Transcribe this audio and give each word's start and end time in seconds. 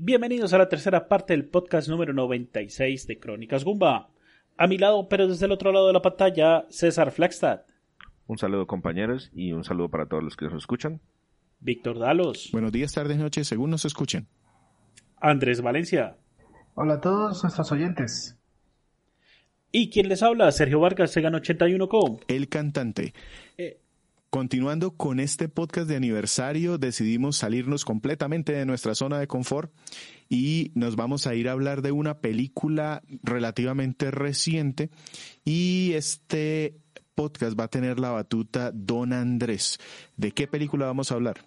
Bienvenidos 0.00 0.52
a 0.52 0.58
la 0.58 0.68
tercera 0.68 1.08
parte 1.08 1.32
del 1.32 1.46
podcast 1.46 1.88
número 1.88 2.12
96 2.12 3.08
de 3.08 3.18
Crónicas 3.18 3.64
Gumba. 3.64 4.10
A 4.56 4.68
mi 4.68 4.78
lado, 4.78 5.08
pero 5.08 5.26
desde 5.26 5.46
el 5.46 5.50
otro 5.50 5.72
lado 5.72 5.88
de 5.88 5.92
la 5.92 6.00
pantalla, 6.00 6.66
César 6.70 7.10
Flagstad. 7.10 7.62
Un 8.28 8.38
saludo 8.38 8.68
compañeros 8.68 9.28
y 9.34 9.50
un 9.50 9.64
saludo 9.64 9.88
para 9.88 10.06
todos 10.06 10.22
los 10.22 10.36
que 10.36 10.44
nos 10.44 10.54
escuchan. 10.54 11.00
Víctor 11.58 11.98
Dalos. 11.98 12.50
Buenos 12.52 12.70
días, 12.70 12.92
tardes, 12.92 13.18
noches, 13.18 13.48
según 13.48 13.70
nos 13.70 13.84
escuchen. 13.86 14.28
Andrés 15.16 15.62
Valencia. 15.62 16.16
Hola 16.76 16.94
a 16.94 17.00
todos 17.00 17.42
nuestros 17.42 17.72
oyentes. 17.72 18.38
¿Y 19.72 19.90
quién 19.90 20.08
les 20.08 20.22
habla? 20.22 20.52
Sergio 20.52 20.78
Vargas, 20.78 21.10
Segan 21.10 21.34
81 21.34 21.88
com. 21.88 22.18
El 22.28 22.48
cantante. 22.48 23.14
Eh, 23.56 23.80
Continuando 24.30 24.90
con 24.90 25.20
este 25.20 25.48
podcast 25.48 25.88
de 25.88 25.96
aniversario, 25.96 26.76
decidimos 26.76 27.36
salirnos 27.36 27.86
completamente 27.86 28.52
de 28.52 28.66
nuestra 28.66 28.94
zona 28.94 29.18
de 29.18 29.26
confort 29.26 29.72
y 30.28 30.70
nos 30.74 30.96
vamos 30.96 31.26
a 31.26 31.34
ir 31.34 31.48
a 31.48 31.52
hablar 31.52 31.80
de 31.80 31.92
una 31.92 32.18
película 32.18 33.00
relativamente 33.22 34.10
reciente 34.10 34.90
y 35.46 35.92
este 35.94 36.76
podcast 37.14 37.58
va 37.58 37.64
a 37.64 37.68
tener 37.68 37.98
la 37.98 38.10
batuta 38.10 38.70
Don 38.74 39.14
Andrés. 39.14 39.78
¿De 40.18 40.32
qué 40.32 40.46
película 40.46 40.84
vamos 40.84 41.10
a 41.10 41.14
hablar? 41.14 41.38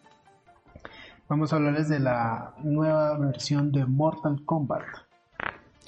Vamos 1.29 1.53
a 1.53 1.57
hablarles 1.57 1.87
de 1.87 1.99
la 1.99 2.55
nueva 2.63 3.15
versión 3.19 3.71
de 3.71 3.85
Mortal 3.85 4.43
Kombat. 4.43 4.81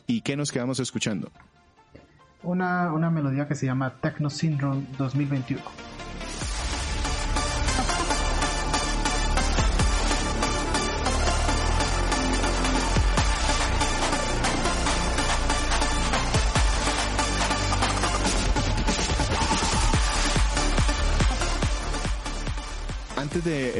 ¿Y 0.05 0.21
qué 0.21 0.37
nos 0.37 0.51
quedamos 0.51 0.79
escuchando? 0.79 1.31
Una, 2.43 2.93
una 2.93 3.09
melodía 3.09 3.47
que 3.47 3.55
se 3.55 3.65
llama 3.65 3.95
Techno 3.99 4.29
Syndrome 4.29 4.85
2021. 4.99 5.59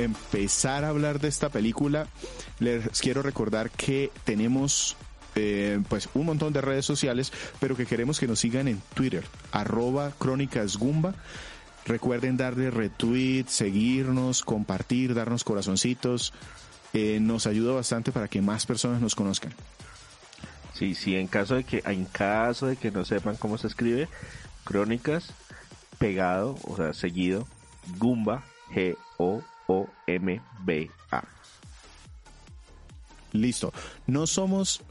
Empezar 0.04 0.84
a 0.84 0.90
hablar 0.90 1.20
de 1.20 1.28
esta 1.28 1.50
película, 1.50 2.08
les 2.60 3.02
quiero 3.02 3.22
recordar 3.22 3.70
que 3.70 4.12
tenemos 4.24 4.96
eh, 5.36 5.80
pues 5.90 6.10
un 6.14 6.26
montón 6.26 6.54
de 6.54 6.62
redes 6.62 6.86
sociales, 6.86 7.32
pero 7.60 7.76
que 7.76 7.86
queremos 7.86 8.20
que 8.20 8.28
nos 8.28 8.40
sigan 8.40 8.68
en 8.68 8.82
Twitter, 8.94 9.24
arroba 9.52 10.12
Crónicas. 10.18 10.78
Recuerden 11.86 12.38
darle 12.38 12.72
retweet, 12.72 13.46
seguirnos, 13.48 14.42
compartir, 14.42 15.14
darnos 15.14 15.44
corazoncitos. 15.44 16.34
Eh, 16.94 17.20
nos 17.20 17.48
ayuda 17.48 17.74
bastante 17.74 18.12
para 18.12 18.28
que 18.28 18.42
más 18.42 18.66
personas 18.66 19.02
nos 19.02 19.16
conozcan. 19.16 19.54
Sí, 20.74 20.96
sí, 20.96 21.16
en 21.16 21.28
caso 21.28 21.56
de 21.56 21.64
que, 21.64 21.84
en 21.86 22.06
caso 22.06 22.68
de 22.68 22.78
que 22.78 22.92
no 22.92 23.04
sepan 23.04 23.36
cómo 23.36 23.58
se 23.58 23.68
escribe, 23.68 24.08
Crónicas 24.64 25.34
pegado, 25.98 26.58
o 26.64 26.76
sea, 26.76 26.94
seguido, 26.94 27.48
Gumba, 27.98 28.44
G-O-O-M-B-A. 29.68 31.24
Listo. 33.34 33.74
No 34.06 34.28
somos, 34.28 34.82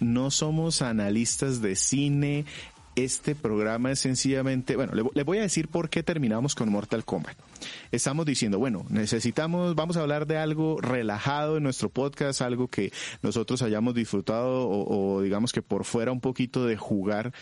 no 0.00 0.30
somos 0.30 0.82
analistas 0.82 1.60
de 1.60 1.76
cine. 1.76 2.46
Este 2.94 3.34
programa 3.34 3.90
es 3.90 4.00
sencillamente, 4.00 4.76
bueno, 4.76 4.92
le, 4.94 5.02
le, 5.14 5.22
voy 5.22 5.38
a 5.38 5.42
decir 5.42 5.68
por 5.68 5.88
qué 5.88 6.02
terminamos 6.02 6.54
con 6.54 6.70
Mortal 6.70 7.06
Kombat. 7.06 7.38
Estamos 7.90 8.26
diciendo, 8.26 8.58
bueno, 8.58 8.84
necesitamos, 8.90 9.74
vamos 9.74 9.96
a 9.96 10.02
hablar 10.02 10.26
de 10.26 10.36
algo 10.36 10.78
relajado 10.78 11.56
en 11.56 11.62
nuestro 11.62 11.88
podcast, 11.88 12.42
algo 12.42 12.68
que 12.68 12.92
nosotros 13.22 13.62
hayamos 13.62 13.94
disfrutado 13.94 14.68
o, 14.68 15.14
o 15.14 15.22
digamos 15.22 15.52
que 15.52 15.62
por 15.62 15.84
fuera 15.84 16.12
un 16.12 16.20
poquito 16.20 16.66
de 16.66 16.76
jugar. 16.76 17.32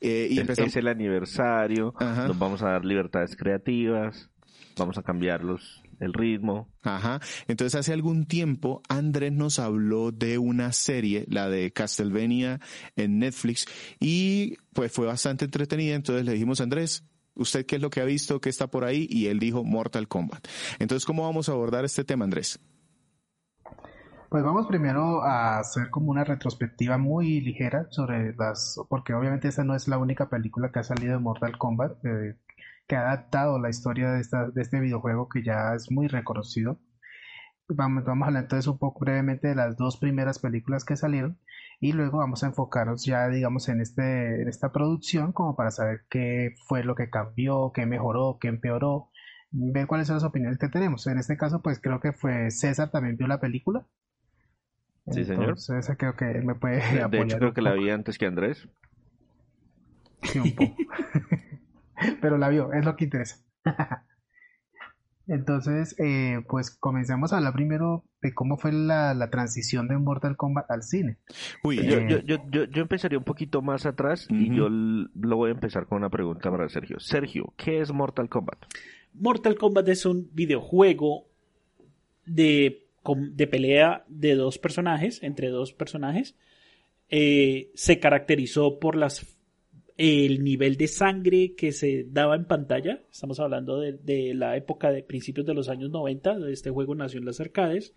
Eh, 0.00 0.28
y 0.30 0.38
empezamos... 0.38 0.70
Es 0.70 0.76
el 0.76 0.88
aniversario, 0.88 1.94
Ajá. 1.98 2.28
nos 2.28 2.38
vamos 2.38 2.62
a 2.62 2.70
dar 2.70 2.84
libertades 2.86 3.36
creativas, 3.36 4.30
vamos 4.78 4.96
a 4.96 5.02
cambiarlos 5.02 5.82
el 6.00 6.12
ritmo. 6.12 6.68
Ajá. 6.82 7.20
Entonces 7.48 7.78
hace 7.78 7.92
algún 7.92 8.26
tiempo 8.26 8.82
Andrés 8.88 9.32
nos 9.32 9.58
habló 9.58 10.12
de 10.12 10.38
una 10.38 10.72
serie, 10.72 11.24
la 11.28 11.48
de 11.48 11.72
Castlevania 11.72 12.60
en 12.96 13.18
Netflix, 13.18 13.66
y 14.00 14.56
pues 14.72 14.92
fue 14.92 15.06
bastante 15.06 15.44
entretenida. 15.44 15.94
Entonces 15.94 16.24
le 16.24 16.32
dijimos, 16.32 16.60
Andrés, 16.60 17.04
¿usted 17.34 17.66
qué 17.66 17.76
es 17.76 17.82
lo 17.82 17.90
que 17.90 18.00
ha 18.00 18.04
visto? 18.04 18.40
¿Qué 18.40 18.48
está 18.48 18.66
por 18.68 18.84
ahí? 18.84 19.06
Y 19.10 19.26
él 19.26 19.38
dijo 19.38 19.64
Mortal 19.64 20.08
Kombat. 20.08 20.46
Entonces, 20.78 21.04
¿cómo 21.04 21.22
vamos 21.24 21.48
a 21.48 21.52
abordar 21.52 21.84
este 21.84 22.04
tema, 22.04 22.24
Andrés? 22.24 22.58
Pues 24.28 24.42
vamos 24.42 24.66
primero 24.66 25.22
a 25.22 25.60
hacer 25.60 25.88
como 25.88 26.10
una 26.10 26.24
retrospectiva 26.24 26.98
muy 26.98 27.40
ligera 27.40 27.86
sobre 27.90 28.34
las, 28.34 28.78
porque 28.88 29.14
obviamente 29.14 29.48
esta 29.48 29.62
no 29.62 29.74
es 29.76 29.86
la 29.86 29.98
única 29.98 30.28
película 30.28 30.72
que 30.72 30.80
ha 30.80 30.82
salido 30.82 31.12
de 31.12 31.20
Mortal 31.20 31.56
Kombat, 31.56 32.04
eh, 32.04 32.36
que 32.86 32.96
ha 32.96 33.00
adaptado 33.00 33.58
la 33.58 33.68
historia 33.68 34.10
de, 34.12 34.20
esta, 34.20 34.48
de 34.48 34.62
este 34.62 34.80
videojuego 34.80 35.28
que 35.28 35.42
ya 35.42 35.74
es 35.74 35.90
muy 35.90 36.08
reconocido. 36.08 36.78
Vamos, 37.68 38.04
vamos 38.04 38.24
a 38.24 38.28
hablar 38.28 38.44
entonces 38.44 38.68
un 38.68 38.78
poco 38.78 39.00
brevemente 39.00 39.48
de 39.48 39.56
las 39.56 39.76
dos 39.76 39.96
primeras 39.96 40.38
películas 40.38 40.84
que 40.84 40.96
salieron 40.96 41.38
y 41.80 41.92
luego 41.92 42.18
vamos 42.18 42.44
a 42.44 42.46
enfocarnos 42.46 43.04
ya 43.04 43.28
digamos 43.28 43.68
en, 43.68 43.80
este, 43.80 44.40
en 44.40 44.48
esta 44.48 44.70
producción 44.70 45.32
como 45.32 45.56
para 45.56 45.72
saber 45.72 46.02
qué 46.08 46.54
fue 46.68 46.84
lo 46.84 46.94
que 46.94 47.10
cambió, 47.10 47.72
qué 47.74 47.84
mejoró, 47.84 48.38
qué 48.40 48.48
empeoró, 48.48 49.10
ver 49.50 49.88
cuáles 49.88 50.06
son 50.06 50.14
las 50.16 50.24
opiniones 50.24 50.58
que 50.58 50.68
tenemos. 50.68 51.08
En 51.08 51.18
este 51.18 51.36
caso 51.36 51.60
pues 51.60 51.80
creo 51.80 51.98
que 52.00 52.12
fue 52.12 52.52
César 52.52 52.90
también 52.92 53.16
vio 53.16 53.26
la 53.26 53.40
película. 53.40 53.84
Sí, 55.10 55.24
señor. 55.24 55.50
Entonces 55.50 55.96
creo 55.98 56.14
que 56.14 56.30
él 56.30 56.44
me 56.44 56.54
puede 56.54 56.76
De 56.76 57.02
apoyar 57.02 57.26
hecho 57.26 57.38
creo 57.38 57.54
que 57.54 57.62
la 57.62 57.74
vi 57.74 57.90
antes 57.90 58.16
que 58.16 58.26
Andrés. 58.26 58.68
Sí, 60.22 60.38
un 60.38 60.54
poco. 60.54 60.76
Pero 62.20 62.38
la 62.38 62.48
vio, 62.48 62.72
es 62.72 62.84
lo 62.84 62.96
que 62.96 63.04
interesa. 63.04 63.36
Entonces, 65.28 65.96
eh, 65.98 66.40
pues 66.48 66.70
comencemos 66.70 67.32
a 67.32 67.38
hablar 67.38 67.52
primero 67.52 68.04
de 68.22 68.32
cómo 68.32 68.58
fue 68.58 68.72
la, 68.72 69.12
la 69.12 69.28
transición 69.28 69.88
de 69.88 69.98
Mortal 69.98 70.36
Kombat 70.36 70.70
al 70.70 70.84
cine. 70.84 71.16
Uy, 71.64 71.76
Yo, 71.76 71.98
Eh, 71.98 72.06
yo, 72.08 72.18
yo, 72.20 72.36
yo, 72.48 72.64
yo 72.64 72.82
empezaría 72.82 73.18
un 73.18 73.24
poquito 73.24 73.60
más 73.60 73.86
atrás 73.86 74.28
y 74.30 74.54
yo 74.54 74.68
lo 74.68 75.36
voy 75.36 75.50
a 75.50 75.54
empezar 75.54 75.86
con 75.86 75.98
una 75.98 76.10
pregunta 76.10 76.48
para 76.50 76.68
Sergio. 76.68 77.00
Sergio, 77.00 77.52
¿qué 77.56 77.80
es 77.80 77.92
Mortal 77.92 78.28
Kombat? 78.28 78.66
Mortal 79.14 79.56
Kombat 79.56 79.88
es 79.88 80.06
un 80.06 80.30
videojuego 80.32 81.26
de, 82.24 82.86
de 83.32 83.46
pelea 83.48 84.04
de 84.06 84.36
dos 84.36 84.58
personajes, 84.58 85.24
entre 85.24 85.48
dos 85.48 85.72
personajes. 85.72 86.36
Eh, 87.08 87.72
se 87.74 87.98
caracterizó 87.98 88.78
por 88.78 88.94
las 88.94 89.35
el 89.98 90.44
nivel 90.44 90.76
de 90.76 90.88
sangre 90.88 91.54
que 91.54 91.72
se 91.72 92.06
daba 92.08 92.36
en 92.36 92.44
pantalla. 92.44 93.02
Estamos 93.10 93.40
hablando 93.40 93.80
de, 93.80 93.92
de 93.92 94.34
la 94.34 94.56
época 94.56 94.90
de 94.90 95.02
principios 95.02 95.46
de 95.46 95.54
los 95.54 95.68
años 95.68 95.90
90. 95.90 96.50
Este 96.50 96.70
juego 96.70 96.94
nació 96.94 97.18
en 97.18 97.26
las 97.26 97.40
arcades. 97.40 97.94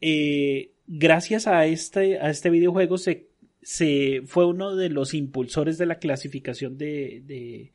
Eh, 0.00 0.72
gracias 0.86 1.46
a 1.46 1.66
este, 1.66 2.18
a 2.18 2.30
este 2.30 2.50
videojuego 2.50 2.98
se, 2.98 3.28
se 3.62 4.22
fue 4.26 4.46
uno 4.46 4.76
de 4.76 4.90
los 4.90 5.14
impulsores 5.14 5.78
de 5.78 5.86
la 5.86 5.98
clasificación 5.98 6.76
de, 6.76 7.22
de, 7.24 7.72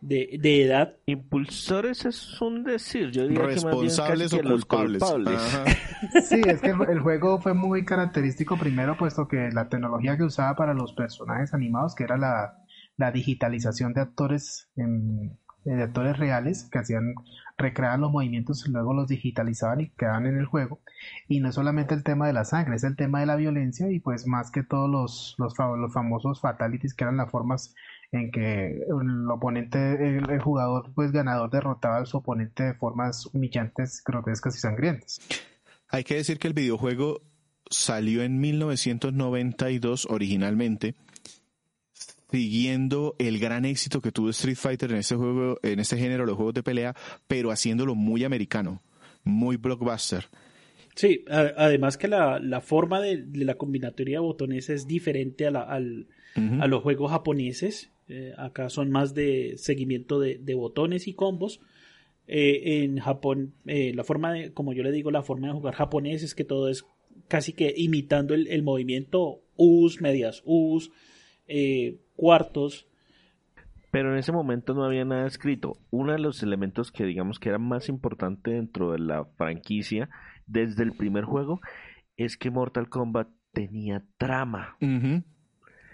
de, 0.00 0.38
de 0.40 0.64
edad 0.64 0.94
Impulsores 1.06 2.04
es 2.04 2.40
un 2.40 2.64
decir, 2.64 3.10
yo 3.10 3.22
diría 3.26 3.40
que 3.48 3.54
más 3.54 3.64
bien 3.64 3.70
responsables 3.84 4.30
casi 4.30 4.36
o 4.36 4.42
que 4.42 4.48
los 4.48 4.64
culpables. 4.64 5.02
Sí, 6.28 6.40
es 6.46 6.60
que 6.60 6.70
el, 6.70 7.00
juego 7.00 7.40
fue 7.40 7.54
muy 7.54 7.84
característico 7.84 8.56
primero, 8.58 8.96
puesto 8.96 9.26
que 9.28 9.50
la 9.52 9.68
tecnología 9.68 10.16
que 10.16 10.24
usaba 10.24 10.54
para 10.54 10.74
los 10.74 10.92
personajes 10.92 11.54
animados, 11.54 11.94
que 11.94 12.04
era 12.04 12.16
la, 12.16 12.58
la 12.96 13.10
digitalización 13.12 13.92
de 13.94 14.02
actores, 14.02 14.70
en- 14.76 15.38
de 15.64 15.82
actores 15.82 16.16
reales, 16.16 16.68
que 16.70 16.78
hacían, 16.78 17.14
recreaban 17.58 18.00
los 18.00 18.12
movimientos 18.12 18.64
y 18.68 18.70
luego 18.70 18.94
los 18.94 19.08
digitalizaban 19.08 19.80
y 19.80 19.90
quedaban 19.90 20.26
en 20.26 20.38
el 20.38 20.46
juego. 20.46 20.80
Y 21.26 21.40
no 21.40 21.48
es 21.48 21.56
solamente 21.56 21.92
el 21.94 22.04
tema 22.04 22.28
de 22.28 22.32
la 22.32 22.44
sangre, 22.44 22.76
es 22.76 22.84
el 22.84 22.94
tema 22.94 23.18
de 23.18 23.26
la 23.26 23.34
violencia 23.34 23.90
y 23.90 23.98
pues 23.98 24.28
más 24.28 24.52
que 24.52 24.62
todos 24.62 24.88
los, 24.88 25.34
los, 25.38 25.54
los 25.58 25.92
famosos 25.92 26.40
fatalities, 26.40 26.94
que 26.94 27.02
eran 27.02 27.16
las 27.16 27.30
formas 27.32 27.74
en 28.12 28.30
que 28.30 28.66
el 28.66 29.30
oponente, 29.30 29.78
el, 29.78 30.30
el 30.30 30.40
jugador 30.40 30.92
pues 30.94 31.12
ganador 31.12 31.50
derrotaba 31.50 31.98
a 31.98 32.06
su 32.06 32.18
oponente 32.18 32.64
de 32.64 32.74
formas 32.74 33.26
humillantes, 33.32 34.02
grotescas 34.04 34.56
y 34.56 34.60
sangrientas. 34.60 35.20
Hay 35.88 36.04
que 36.04 36.16
decir 36.16 36.38
que 36.38 36.48
el 36.48 36.54
videojuego 36.54 37.22
salió 37.70 38.22
en 38.22 38.40
1992 38.40 40.06
originalmente, 40.10 40.94
siguiendo 42.30 43.14
el 43.18 43.38
gran 43.38 43.64
éxito 43.64 44.00
que 44.00 44.12
tuvo 44.12 44.30
Street 44.30 44.56
Fighter 44.56 44.90
en 44.90 44.98
este 44.98 45.14
juego, 45.16 45.58
en 45.62 45.80
este 45.80 45.96
género, 45.96 46.26
los 46.26 46.36
juegos 46.36 46.54
de 46.54 46.62
pelea, 46.62 46.94
pero 47.26 47.50
haciéndolo 47.50 47.94
muy 47.94 48.24
americano, 48.24 48.82
muy 49.24 49.56
blockbuster. 49.56 50.26
Sí, 50.94 51.24
además 51.28 51.98
que 51.98 52.08
la, 52.08 52.38
la 52.40 52.62
forma 52.62 53.00
de, 53.02 53.22
la 53.34 53.56
combinatoria 53.56 54.16
de 54.16 54.20
botones 54.20 54.70
es 54.70 54.86
diferente 54.86 55.46
a, 55.46 55.50
la, 55.50 55.60
al, 55.60 56.08
a 56.60 56.66
los 56.66 56.82
juegos 56.82 57.10
japoneses. 57.10 57.90
Eh, 58.08 58.32
acá 58.36 58.68
son 58.68 58.90
más 58.90 59.14
de 59.14 59.54
seguimiento 59.56 60.20
de, 60.20 60.38
de 60.38 60.54
botones 60.54 61.08
y 61.08 61.14
combos. 61.14 61.60
Eh, 62.28 62.82
en 62.82 62.98
Japón, 62.98 63.54
eh, 63.66 63.92
la 63.94 64.02
forma 64.02 64.32
de, 64.32 64.52
como 64.52 64.72
yo 64.72 64.82
le 64.82 64.92
digo, 64.92 65.10
la 65.10 65.22
forma 65.22 65.46
de 65.48 65.52
jugar 65.52 65.74
japonés 65.74 66.22
es 66.22 66.34
que 66.34 66.44
todo 66.44 66.68
es 66.68 66.84
casi 67.28 67.52
que 67.52 67.72
imitando 67.76 68.34
el, 68.34 68.48
el 68.48 68.62
movimiento 68.62 69.42
Us, 69.56 70.00
medias 70.00 70.42
Us, 70.44 70.90
eh, 71.46 72.00
cuartos. 72.16 72.88
Pero 73.92 74.12
en 74.12 74.18
ese 74.18 74.32
momento 74.32 74.74
no 74.74 74.84
había 74.84 75.04
nada 75.04 75.26
escrito. 75.26 75.78
Uno 75.90 76.12
de 76.12 76.18
los 76.18 76.42
elementos 76.42 76.90
que 76.90 77.04
digamos 77.04 77.38
que 77.38 77.48
era 77.48 77.58
más 77.58 77.88
importante 77.88 78.50
dentro 78.50 78.92
de 78.92 78.98
la 78.98 79.24
franquicia 79.36 80.10
desde 80.46 80.82
el 80.82 80.92
primer 80.92 81.24
juego 81.24 81.60
es 82.16 82.36
que 82.36 82.50
Mortal 82.50 82.88
Kombat 82.88 83.28
tenía 83.52 84.04
trama. 84.18 84.76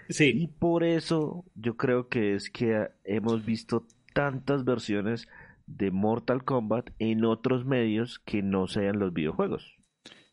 Sí. 0.09 0.31
Y 0.35 0.47
por 0.47 0.83
eso 0.83 1.45
yo 1.55 1.77
creo 1.77 2.07
que 2.07 2.35
es 2.35 2.49
que 2.49 2.87
hemos 3.03 3.45
visto 3.45 3.85
tantas 4.13 4.63
versiones 4.63 5.27
de 5.65 5.91
Mortal 5.91 6.43
Kombat 6.43 6.89
en 6.99 7.25
otros 7.25 7.65
medios 7.65 8.19
que 8.19 8.41
no 8.41 8.67
sean 8.67 8.99
los 8.99 9.13
videojuegos. 9.13 9.77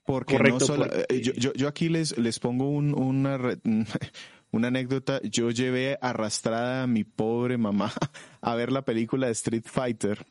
Porque 0.05 0.39
no 0.39 0.59
solo, 0.59 0.87
eh, 0.87 1.21
yo, 1.23 1.53
yo, 1.53 1.69
aquí 1.69 1.89
les, 1.89 2.19
les 2.19 2.41
pongo 2.41 2.69
un, 2.69 2.95
una, 2.95 3.39
una 4.51 4.69
anécdota. 4.69 5.21
Yo 5.23 5.51
llevé 5.51 5.99
arrastrada 6.01 6.83
a 6.83 6.87
mi 6.87 7.05
pobre 7.05 7.59
mamá 7.59 7.93
a 8.41 8.55
ver 8.55 8.73
la 8.73 8.85
película 8.85 9.27
de 9.27 9.33
Street 9.33 9.67
Fighter 9.67 10.27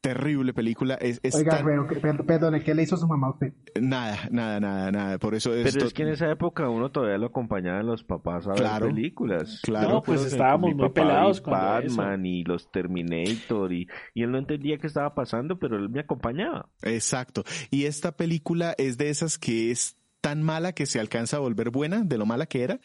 terrible 0.00 0.54
película. 0.54 0.94
Es, 0.94 1.20
Oiga, 1.34 1.62
pero, 2.00 2.24
perdone, 2.24 2.62
¿qué 2.62 2.74
le 2.74 2.82
hizo 2.82 2.96
su 2.96 3.06
mamá 3.06 3.28
a 3.28 3.30
usted? 3.30 3.52
Nada, 3.80 4.28
nada, 4.30 4.60
nada, 4.60 4.90
nada. 4.90 5.18
Por 5.18 5.34
eso 5.34 5.50
Pero 5.50 5.86
es 5.86 5.92
que 5.92 6.02
en 6.02 6.10
esa 6.10 6.30
época 6.30 6.68
uno 6.68 6.90
todavía 6.90 7.18
lo 7.18 7.26
acompañaba 7.26 7.82
los 7.82 8.04
papás 8.04 8.46
a 8.46 8.52
ver 8.52 8.88
películas. 8.88 9.60
Claro, 9.62 9.88
no, 9.88 10.02
pues 10.02 10.24
estábamos 10.24 10.74
muy 10.74 10.88
pelados 10.90 11.40
con 11.40 11.52
Batman 11.52 12.24
y 12.24 12.44
los 12.44 12.70
Terminator 12.70 13.72
y, 13.72 13.88
y 14.14 14.22
él 14.22 14.30
no 14.30 14.38
entendía 14.38 14.78
qué 14.78 14.86
estaba 14.86 15.14
pasando, 15.14 15.58
pero 15.58 15.76
él 15.76 15.88
me 15.88 16.00
acompañaba. 16.00 16.68
Exacto. 16.82 17.44
Y 17.70 17.84
esta 17.84 18.12
película 18.12 18.74
es 18.78 18.98
de 18.98 19.10
esas 19.10 19.38
que 19.38 19.70
es 19.70 19.96
tan 20.20 20.42
mala 20.42 20.72
que 20.72 20.86
se 20.86 21.00
alcanza 21.00 21.36
a 21.36 21.40
volver 21.40 21.70
buena 21.70 22.02
de 22.02 22.18
lo 22.18 22.26
mala 22.26 22.46
que 22.46 22.62
era. 22.62 22.80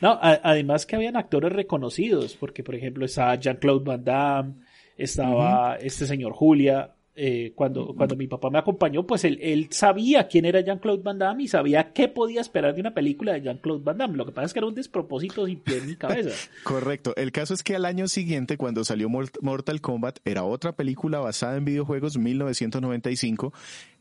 No, 0.00 0.18
además 0.20 0.86
que 0.86 0.96
habían 0.96 1.16
actores 1.16 1.52
reconocidos, 1.52 2.36
porque 2.36 2.64
por 2.64 2.74
ejemplo 2.74 3.04
estaba 3.04 3.34
Jean-Claude 3.36 3.84
Van 3.84 4.04
Damme, 4.04 4.54
estaba 5.02 5.76
este 5.76 6.06
señor 6.06 6.32
Julia. 6.32 6.94
Eh, 7.14 7.52
cuando, 7.54 7.94
cuando 7.94 8.16
mi 8.16 8.26
papá 8.26 8.48
me 8.48 8.56
acompañó, 8.56 9.06
pues 9.06 9.24
él, 9.24 9.38
él 9.42 9.68
sabía 9.70 10.28
quién 10.28 10.46
era 10.46 10.62
Jean-Claude 10.62 11.02
Van 11.02 11.18
Damme 11.18 11.42
y 11.42 11.48
sabía 11.48 11.92
qué 11.92 12.08
podía 12.08 12.40
esperar 12.40 12.74
de 12.74 12.80
una 12.80 12.94
película 12.94 13.34
de 13.34 13.42
Jean-Claude 13.42 13.84
Van 13.84 13.98
Damme. 13.98 14.16
Lo 14.16 14.24
que 14.24 14.32
pasa 14.32 14.46
es 14.46 14.52
que 14.54 14.60
era 14.60 14.66
un 14.66 14.74
despropósito 14.74 15.44
sin 15.44 15.60
pie 15.60 15.76
en 15.76 15.88
mi 15.88 15.96
cabeza. 15.96 16.30
Correcto. 16.64 17.12
El 17.16 17.30
caso 17.30 17.52
es 17.52 17.62
que 17.62 17.76
al 17.76 17.84
año 17.84 18.08
siguiente, 18.08 18.56
cuando 18.56 18.82
salió 18.82 19.10
Mortal 19.10 19.80
Kombat, 19.82 20.20
era 20.24 20.44
otra 20.44 20.74
película 20.74 21.18
basada 21.18 21.58
en 21.58 21.66
videojuegos, 21.66 22.16
1995. 22.16 23.52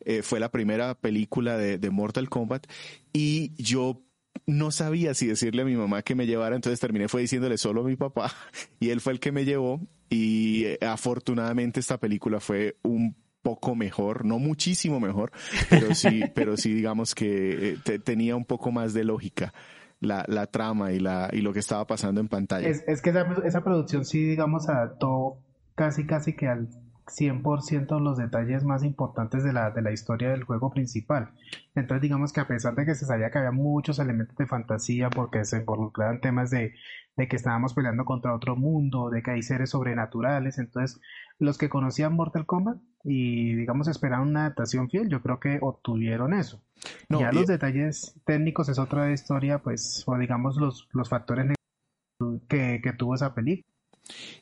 Eh, 0.05 0.21
fue 0.21 0.39
la 0.39 0.49
primera 0.49 0.95
película 0.95 1.57
de, 1.57 1.77
de 1.77 1.89
Mortal 1.89 2.29
Kombat. 2.29 2.65
Y 3.11 3.51
yo 3.61 4.01
no 4.45 4.71
sabía 4.71 5.13
si 5.13 5.27
decirle 5.27 5.61
a 5.61 5.65
mi 5.65 5.75
mamá 5.75 6.01
que 6.01 6.15
me 6.15 6.25
llevara, 6.25 6.55
entonces 6.55 6.79
terminé 6.79 7.07
fue 7.07 7.21
diciéndole 7.21 7.57
solo 7.57 7.81
a 7.81 7.83
mi 7.83 7.95
papá 7.95 8.33
y 8.79 8.89
él 8.89 9.01
fue 9.01 9.13
el 9.13 9.19
que 9.19 9.31
me 9.31 9.45
llevó 9.45 9.81
y 10.11 10.65
eh, 10.65 10.77
afortunadamente 10.81 11.79
esta 11.79 11.97
película 11.97 12.41
fue 12.41 12.75
un 12.83 13.15
poco 13.41 13.75
mejor, 13.75 14.25
no 14.25 14.39
muchísimo 14.39 14.99
mejor, 14.99 15.31
pero 15.69 15.95
sí, 15.95 16.21
pero 16.35 16.57
sí 16.57 16.73
digamos 16.73 17.15
que 17.15 17.77
eh, 17.85 17.99
tenía 17.99 18.35
un 18.35 18.45
poco 18.45 18.71
más 18.71 18.93
de 18.93 19.05
lógica. 19.05 19.53
La, 20.01 20.25
la, 20.27 20.47
trama 20.47 20.93
y 20.93 20.99
la 20.99 21.29
y 21.31 21.41
lo 21.41 21.53
que 21.53 21.59
estaba 21.59 21.85
pasando 21.85 22.21
en 22.21 22.27
pantalla. 22.27 22.67
Es, 22.67 22.83
es 22.87 23.03
que 23.03 23.11
esa, 23.11 23.23
esa 23.45 23.63
producción 23.63 24.03
sí, 24.03 24.23
digamos, 24.23 24.67
adaptó 24.67 25.37
casi 25.75 26.07
casi 26.07 26.35
que 26.35 26.47
al 26.47 26.69
100% 27.05 27.99
los 27.99 28.17
detalles 28.17 28.63
más 28.63 28.83
importantes 28.83 29.43
de 29.43 29.53
la, 29.53 29.71
de 29.71 29.81
la 29.81 29.91
historia 29.91 30.29
del 30.29 30.43
juego 30.43 30.71
principal. 30.71 31.31
Entonces 31.75 32.01
digamos 32.01 32.33
que 32.33 32.39
a 32.39 32.47
pesar 32.47 32.75
de 32.75 32.85
que 32.85 32.95
se 32.95 33.05
sabía 33.05 33.31
que 33.31 33.39
había 33.39 33.51
muchos 33.51 33.99
elementos 33.99 34.35
de 34.37 34.47
fantasía 34.47 35.09
porque 35.09 35.43
se 35.45 35.57
involucraban 35.57 36.21
temas 36.21 36.49
de, 36.49 36.73
de 37.17 37.27
que 37.27 37.35
estábamos 37.35 37.73
peleando 37.73 38.05
contra 38.05 38.35
otro 38.35 38.55
mundo, 38.55 39.09
de 39.09 39.23
que 39.23 39.31
hay 39.31 39.43
seres 39.43 39.71
sobrenaturales, 39.71 40.57
entonces 40.57 40.99
los 41.39 41.57
que 41.57 41.69
conocían 41.69 42.13
Mortal 42.13 42.45
Kombat 42.45 42.77
y 43.03 43.55
digamos 43.55 43.87
esperaban 43.87 44.27
una 44.29 44.41
adaptación 44.41 44.89
fiel, 44.89 45.09
yo 45.09 45.21
creo 45.21 45.39
que 45.39 45.59
obtuvieron 45.61 46.33
eso. 46.33 46.63
ya 47.09 47.31
los 47.31 47.47
detalles 47.47 48.15
técnicos 48.25 48.69
es 48.69 48.79
otra 48.79 49.11
historia, 49.11 49.59
pues, 49.59 50.03
o 50.05 50.17
digamos 50.17 50.57
los, 50.57 50.87
los 50.93 51.09
factores 51.09 51.53
que, 52.47 52.81
que 52.83 52.93
tuvo 52.93 53.15
esa 53.15 53.33
película 53.33 53.71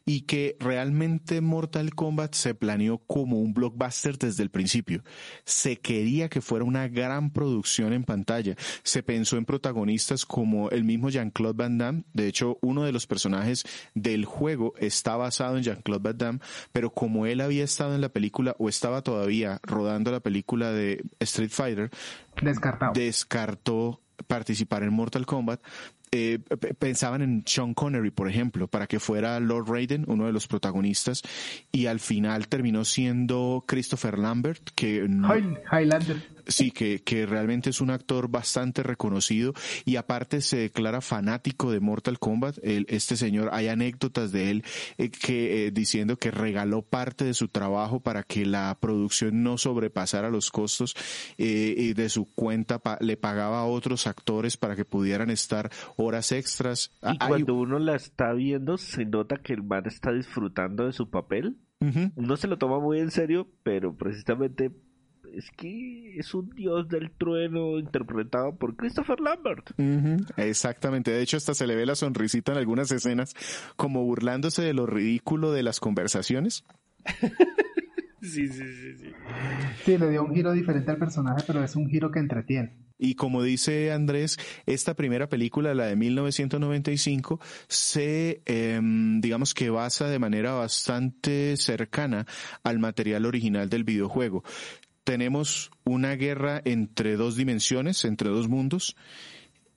y 0.06 0.22
que 0.22 0.56
realmente 0.60 1.42
Mortal 1.42 1.94
Kombat 1.94 2.34
se 2.34 2.56
planeó 2.56 3.00
como 3.00 3.40
un 3.40 3.54
blockbuster 3.54 4.18
desde 4.18 4.44
el 4.44 4.50
principio. 4.50 5.04
Se 5.46 5.78
quería 5.78 6.30
que 6.30 6.42
fuera 6.42 6.66
una 6.66 6.88
gran 6.88 7.32
producción 7.32 7.94
en 7.94 8.04
pantalla. 8.04 8.56
Se 8.84 9.04
pensó 9.04 9.38
en 9.38 9.46
protagonistas 9.46 10.26
como 10.26 10.70
el 10.70 10.84
mismo 10.84 11.10
Jean-Claude 11.10 11.58
Van 11.58 11.78
Damme. 11.78 12.04
De 12.14 12.28
hecho, 12.28 12.58
uno 12.62 12.84
de 12.84 12.92
los 12.92 13.08
personajes 13.08 13.66
del 13.94 14.26
juego 14.26 14.74
está 14.80 15.16
basado 15.16 15.58
en 15.58 15.64
Jean-Claude 15.64 16.04
Van 16.04 16.18
Damme, 16.18 16.40
pero 16.72 16.92
como 16.92 17.26
él 17.26 17.42
había 17.42 17.64
estado 17.64 17.96
en 17.96 18.02
la 18.02 18.10
película 18.10 18.56
o 18.58 18.70
estaba 18.70 19.02
todavía 19.02 19.60
rodando 19.64 20.12
la 20.12 20.22
película 20.22 20.72
de 20.72 21.04
Street 21.20 21.52
Fighter, 21.52 21.92
descartó 22.94 24.02
participar 24.28 24.84
en 24.84 24.94
Mortal 24.94 25.26
Kombat, 25.26 25.62
eh, 26.12 26.40
pensaban 26.80 27.22
en 27.22 27.44
Sean 27.46 27.74
Connery, 27.74 28.10
por 28.10 28.30
ejemplo, 28.30 28.68
para 28.68 28.88
que 28.88 29.00
fuera 29.00 29.40
Lord 29.40 29.70
Raiden, 29.70 30.06
uno 30.08 30.26
de 30.26 30.34
los 30.34 30.48
protagonistas, 30.48 31.22
y 31.72 31.86
al 31.86 32.00
final 32.00 32.48
terminó 32.48 32.84
siendo 32.84 33.64
Christopher 33.68 34.18
Lambert, 34.18 34.70
que... 34.74 35.04
Highlander. 35.72 36.18
Sí, 36.50 36.72
que, 36.72 37.02
que 37.02 37.26
realmente 37.26 37.70
es 37.70 37.82
un 37.82 37.90
actor 37.90 38.30
bastante 38.30 38.84
reconocido 38.84 39.54
y 39.86 39.96
aparte 39.96 40.42
se 40.42 40.58
declara 40.58 41.02
fanático 41.02 41.72
de 41.72 41.80
Mortal 41.80 42.20
Kombat. 42.20 42.58
este 42.64 43.16
señor, 43.16 43.50
hay 43.52 43.68
anécdotas 43.68 44.32
de 44.32 44.52
él 44.52 44.64
eh, 44.98 45.10
que 45.10 45.68
eh, 45.68 45.72
diciendo 45.72 46.18
que 46.18 46.32
regaló 46.32 46.82
parte 46.82 47.26
de 47.26 47.34
su 47.34 47.48
trabajo 47.48 48.00
para 48.00 48.24
que 48.24 48.46
la 48.46 48.78
producción 48.80 49.44
no 49.44 49.58
sobrepasara 49.58 50.30
los 50.30 50.52
costos 50.52 50.96
eh, 51.38 51.74
y 51.78 51.94
de 51.94 52.10
su 52.10 52.26
cuenta 52.34 52.82
le 53.00 53.18
pagaba 53.18 53.60
a 53.60 53.66
otros 53.66 54.08
actores 54.08 54.58
para 54.58 54.76
que 54.76 54.86
pudieran 54.86 55.30
estar 55.30 55.72
horas 55.98 56.32
extras. 56.32 56.92
Y 57.04 57.18
cuando 57.18 57.56
uno 57.56 57.80
la 57.80 57.96
está 57.96 58.34
viendo 58.34 58.78
se 58.78 59.06
nota 59.06 59.38
que 59.38 59.54
el 59.54 59.64
man 59.64 59.84
está 59.86 60.12
disfrutando 60.12 60.86
de 60.86 60.94
su 60.94 61.10
papel. 61.10 61.58
No 62.18 62.36
se 62.36 62.48
lo 62.48 62.58
toma 62.58 62.80
muy 62.80 63.00
en 63.00 63.10
serio, 63.10 63.48
pero 63.64 63.96
precisamente 63.96 64.70
es 65.36 65.50
que 65.52 66.18
es 66.18 66.34
un 66.34 66.50
dios 66.52 66.88
del 66.90 67.12
trueno 67.12 67.80
interpretado 67.80 68.56
por 68.56 68.76
Christopher 68.76 69.20
Lambert. 69.20 69.72
Exactamente, 70.38 71.12
de 71.12 71.22
hecho 71.22 71.38
hasta 71.38 71.54
se 71.54 71.68
le 71.68 71.76
ve 71.76 71.86
la 71.86 71.96
sonrisita 71.96 72.52
en 72.52 72.58
algunas 72.58 72.92
escenas 72.92 73.36
como 73.76 74.04
burlándose 74.04 74.62
de 74.62 74.74
lo 74.74 74.86
ridículo 74.86 75.52
de 75.52 75.64
las 75.64 75.80
conversaciones. 75.80 76.64
sí, 78.22 78.48
sí, 78.48 78.50
sí, 78.50 78.98
sí. 78.98 79.14
Sí, 79.86 79.98
le 79.98 80.10
dio 80.10 80.24
un 80.24 80.34
giro 80.34 80.52
diferente 80.52 80.92
al 80.92 80.98
personaje, 80.98 81.44
pero 81.48 81.64
es 81.64 81.76
un 81.76 81.88
giro 81.90 82.12
que 82.12 82.20
entretiene. 82.20 82.90
Y 83.02 83.16
como 83.16 83.42
dice 83.42 83.94
Andrés, 83.94 84.38
esta 84.66 84.94
primera 84.94 85.30
película, 85.30 85.74
la 85.74 85.86
de 85.86 85.96
1995, 85.96 87.40
se, 87.70 88.42
em, 88.46 89.22
digamos 89.22 89.54
que 89.54 89.70
basa 89.70 90.10
de 90.10 90.20
manera 90.20 90.52
bastante 90.52 91.56
cercana 91.56 92.26
al 92.62 92.80
material 92.80 93.26
original 93.26 93.70
del 93.70 93.86
videojuego 93.86 94.44
tenemos 95.10 95.72
una 95.86 96.16
guerra 96.16 96.62
entre 96.66 97.16
dos 97.16 97.36
dimensiones, 97.36 98.06
entre 98.06 98.30
dos 98.30 98.48
mundos, 98.48 98.96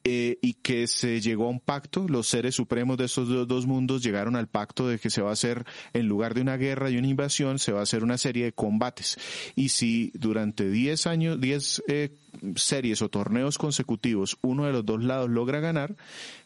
eh, 0.05 0.37
y 0.43 0.53
que 0.53 0.87
se 0.87 1.23
llegó 1.23 1.47
a 1.47 1.49
un 1.49 1.59
pacto, 1.59 2.07
los 2.07 2.29
seres 2.29 2.57
supremos 2.57 2.99
de 2.99 3.07
esos 3.07 3.49
dos 3.49 3.67
mundos 3.67 4.03
llegaron 4.03 4.37
al 4.37 4.47
pacto 4.47 4.87
de 4.89 4.99
que 4.99 5.09
se 5.09 5.23
va 5.23 5.31
a 5.31 5.33
hacer, 5.33 5.65
en 5.95 6.07
lugar 6.07 6.35
de 6.35 6.43
una 6.43 6.59
guerra 6.59 6.91
y 6.91 6.99
una 6.99 7.07
invasión, 7.07 7.59
se 7.59 7.73
va 7.73 7.81
a 7.81 7.85
hacer 7.85 8.05
una 8.05 8.19
serie 8.19 8.45
de 8.45 8.53
combates. 8.53 9.17
Y 9.57 9.71
si 9.71 10.13
durante 10.13 10.69
10 10.69 11.07
años, 11.07 11.41
10 11.41 11.85
eh, 11.89 12.11
series 12.57 13.01
o 13.01 13.09
torneos 13.09 13.57
consecutivos 13.57 14.37
uno 14.43 14.67
de 14.67 14.73
los 14.73 14.85
dos 14.85 15.03
lados 15.03 15.31
logra 15.31 15.61
ganar, 15.61 15.97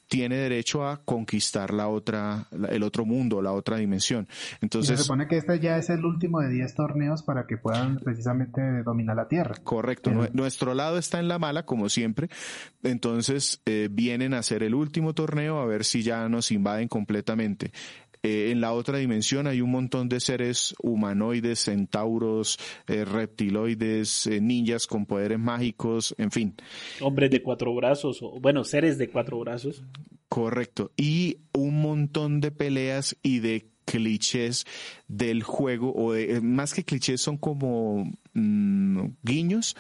tiene 0.09 0.37
derecho 0.37 0.87
a 0.87 1.03
conquistar 1.05 1.73
la 1.73 1.89
otra, 1.89 2.47
el 2.71 2.83
otro 2.83 3.05
mundo, 3.05 3.43
la 3.43 3.53
otra 3.53 3.77
dimensión. 3.77 4.29
Entonces, 4.61 4.99
se 4.99 5.05
supone 5.05 5.27
que 5.27 5.37
este 5.37 5.59
ya 5.59 5.79
es 5.79 5.91
el 5.91 6.05
último 6.05 6.41
de 6.41 6.49
10 6.49 6.75
torneos 6.75 7.23
para 7.23 7.47
que 7.47 7.57
puedan 7.57 7.99
precisamente 7.99 8.83
dominar 8.83 9.17
la 9.17 9.29
Tierra. 9.29 9.57
Correcto. 9.65 10.11
Nuestro 10.33 10.75
lado 10.75 10.99
está 10.99 11.19
en 11.19 11.29
la 11.29 11.39
mala, 11.39 11.65
como 11.65 11.89
siempre. 11.89 12.29
Entonces, 12.83 13.61
eh, 13.67 13.89
vienen 13.91 14.35
a 14.35 14.39
hacer 14.39 14.63
el 14.63 14.75
último 14.75 15.15
torneo 15.15 15.59
a 15.59 15.67
ver 15.67 15.85
si 15.85 16.03
ya 16.03 16.29
nos 16.29 16.53
invaden 16.53 16.89
completamente. 16.89 17.73
Eh, 18.27 18.51
en 18.51 18.61
la 18.61 18.73
otra 18.73 18.99
dimensión 18.99 19.47
hay 19.47 19.61
un 19.61 19.71
montón 19.71 20.09
de 20.09 20.19
seres 20.19 20.75
humanoides, 20.83 21.61
centauros, 21.61 22.59
eh, 22.89 23.05
reptiloides, 23.05 24.27
eh, 24.27 24.41
ninjas 24.41 24.89
con 24.89 25.07
poderes 25.07 25.39
mágicos, 25.39 26.13
en 26.19 26.33
fin. 26.33 26.55
Hombres 27.01 27.31
de 27.31 27.41
cuatro 27.41 27.73
brazos, 27.73 28.21
o 28.23 28.41
bueno, 28.41 28.65
seres 28.65 28.99
de 28.99 29.11
cuatro 29.11 29.39
brazos. 29.39 29.85
Correcto. 30.29 30.91
Y 30.97 31.39
un 31.53 31.81
montón 31.81 32.41
de 32.41 32.51
peleas 32.51 33.17
y 33.23 33.39
de 33.39 33.69
clichés 33.85 34.65
del 35.07 35.45
juego, 35.45 35.95
o 35.95 36.13
de, 36.13 36.41
más 36.41 36.75
que 36.75 36.83
clichés 36.83 37.21
son 37.21 37.37
como 37.37 38.11
mm, 38.35 39.05
guiños 39.23 39.77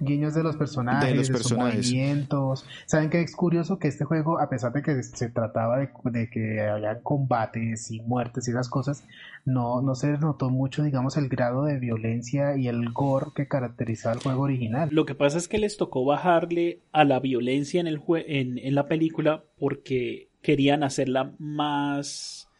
guiños 0.00 0.34
de 0.34 0.42
los 0.42 0.56
personajes, 0.56 1.10
de, 1.10 1.14
los 1.14 1.30
personajes. 1.30 1.86
sus 1.86 1.94
movimientos. 1.94 2.66
Saben 2.86 3.10
que 3.10 3.20
es 3.20 3.36
curioso 3.36 3.78
que 3.78 3.88
este 3.88 4.04
juego, 4.04 4.40
a 4.40 4.48
pesar 4.48 4.72
de 4.72 4.82
que 4.82 5.02
se 5.02 5.28
trataba 5.28 5.78
de, 5.78 6.30
que 6.30 6.60
había 6.62 7.00
combates 7.00 7.90
y 7.90 8.00
muertes 8.00 8.48
y 8.48 8.50
esas 8.50 8.68
cosas, 8.68 9.04
no, 9.44 9.82
no 9.82 9.94
se 9.94 10.08
notó 10.18 10.50
mucho, 10.50 10.82
digamos, 10.82 11.16
el 11.16 11.28
grado 11.28 11.64
de 11.64 11.78
violencia 11.78 12.56
y 12.56 12.68
el 12.68 12.90
gore 12.92 13.32
que 13.34 13.46
caracterizaba 13.46 14.14
el 14.14 14.22
juego 14.22 14.42
original. 14.42 14.88
Lo 14.90 15.04
que 15.04 15.14
pasa 15.14 15.38
es 15.38 15.46
que 15.46 15.58
les 15.58 15.76
tocó 15.76 16.04
bajarle 16.04 16.80
a 16.92 17.04
la 17.04 17.20
violencia 17.20 17.80
en, 17.80 17.86
el 17.86 18.00
en, 18.26 18.58
en 18.58 18.74
la 18.74 18.86
película 18.86 19.44
porque 19.58 20.30
querían 20.42 20.82
hacerla 20.82 21.34
más 21.38 22.50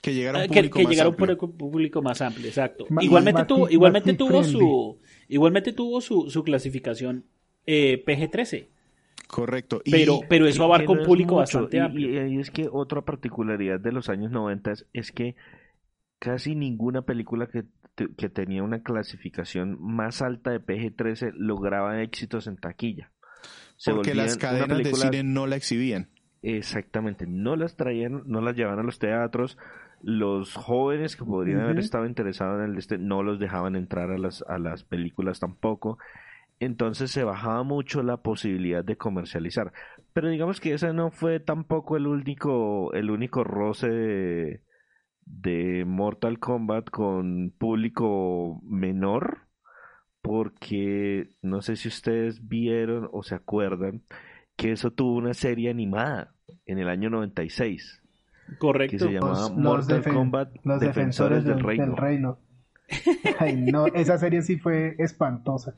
que 0.00 0.14
llegara 0.14 0.40
a 0.40 0.42
un 0.42 0.48
público, 0.48 0.80
más, 0.82 1.00
amplio. 1.00 1.38
Un 1.40 1.52
público 1.56 2.02
más 2.02 2.20
amplio, 2.20 2.46
exacto. 2.46 2.86
igualmente 3.00 3.44
tuvo, 3.44 3.68
igualmente 3.68 4.14
tuvo 4.14 4.44
su 4.44 4.98
Igualmente 5.28 5.72
tuvo 5.72 6.00
su, 6.00 6.30
su 6.30 6.42
clasificación 6.42 7.24
eh, 7.66 8.02
PG-13. 8.04 8.68
Correcto. 9.26 9.82
Pero, 9.84 10.20
pero 10.28 10.46
eso 10.46 10.64
abarca 10.64 10.90
un 10.90 11.04
público 11.04 11.36
bastante 11.36 11.80
amplio. 11.80 12.26
Y, 12.26 12.40
es 12.40 12.50
que 12.50 12.68
otra 12.70 13.02
particularidad 13.02 13.78
de 13.78 13.92
los 13.92 14.08
años 14.08 14.30
90 14.30 14.72
es 14.94 15.12
que 15.12 15.36
casi 16.18 16.54
ninguna 16.54 17.02
película 17.02 17.46
que, 17.46 17.64
que 18.16 18.28
tenía 18.30 18.62
una 18.62 18.82
clasificación 18.82 19.76
más 19.80 20.22
alta 20.22 20.50
de 20.50 20.60
PG-13 20.60 21.32
lograba 21.34 22.02
éxitos 22.02 22.46
en 22.46 22.56
taquilla. 22.56 23.12
Porque 23.84 24.14
las 24.14 24.36
cadenas 24.36 24.78
de 24.78 24.94
cine 24.94 25.22
no 25.22 25.46
la 25.46 25.56
exhibían. 25.56 26.08
Exactamente, 26.42 27.26
no 27.26 27.56
las 27.56 27.76
traían, 27.76 28.22
no 28.26 28.40
las 28.40 28.56
llevaban 28.56 28.78
a 28.78 28.82
los 28.82 28.98
teatros, 28.98 29.58
los 30.00 30.54
jóvenes 30.54 31.16
que 31.16 31.24
podrían 31.24 31.60
haber 31.60 31.78
estado 31.78 32.06
interesados 32.06 32.62
en 32.62 32.72
el 32.72 32.78
este 32.78 32.98
no 32.98 33.22
los 33.22 33.38
dejaban 33.38 33.76
entrar 33.76 34.10
a 34.10 34.18
las, 34.18 34.42
a 34.48 34.58
las 34.58 34.84
películas 34.84 35.40
tampoco. 35.40 35.98
Entonces 36.60 37.10
se 37.10 37.24
bajaba 37.24 37.62
mucho 37.62 38.02
la 38.02 38.18
posibilidad 38.18 38.84
de 38.84 38.96
comercializar. 38.96 39.72
Pero 40.12 40.28
digamos 40.28 40.60
que 40.60 40.74
ese 40.74 40.92
no 40.92 41.10
fue 41.10 41.40
tampoco 41.40 41.96
el 41.96 42.06
único, 42.06 42.92
el 42.94 43.10
único 43.10 43.44
roce 43.44 43.88
de, 43.88 44.62
de 45.24 45.84
Mortal 45.84 46.38
Kombat 46.38 46.90
con 46.90 47.52
público 47.56 48.60
menor. 48.64 49.46
Porque 50.20 51.30
no 51.42 51.62
sé 51.62 51.76
si 51.76 51.88
ustedes 51.88 52.48
vieron 52.48 53.08
o 53.12 53.22
se 53.22 53.36
acuerdan 53.36 54.02
que 54.56 54.72
eso 54.72 54.90
tuvo 54.90 55.16
una 55.16 55.34
serie 55.34 55.70
animada 55.70 56.34
en 56.66 56.78
el 56.78 56.88
año 56.88 57.08
96. 57.08 58.02
Correcto. 58.58 58.96
Que 58.96 58.98
se 58.98 59.12
llamaba 59.12 59.48
Mortal 59.50 60.02
Kombat 60.02 60.56
los 60.64 60.80
Defensores, 60.80 61.44
del, 61.44 61.60
Reino. 61.60 62.38
Ay, 63.38 63.56
no, 63.56 63.86
esa 63.86 64.18
serie 64.18 64.42
sí 64.42 64.56
fue 64.58 64.94
espantosa. 64.98 65.74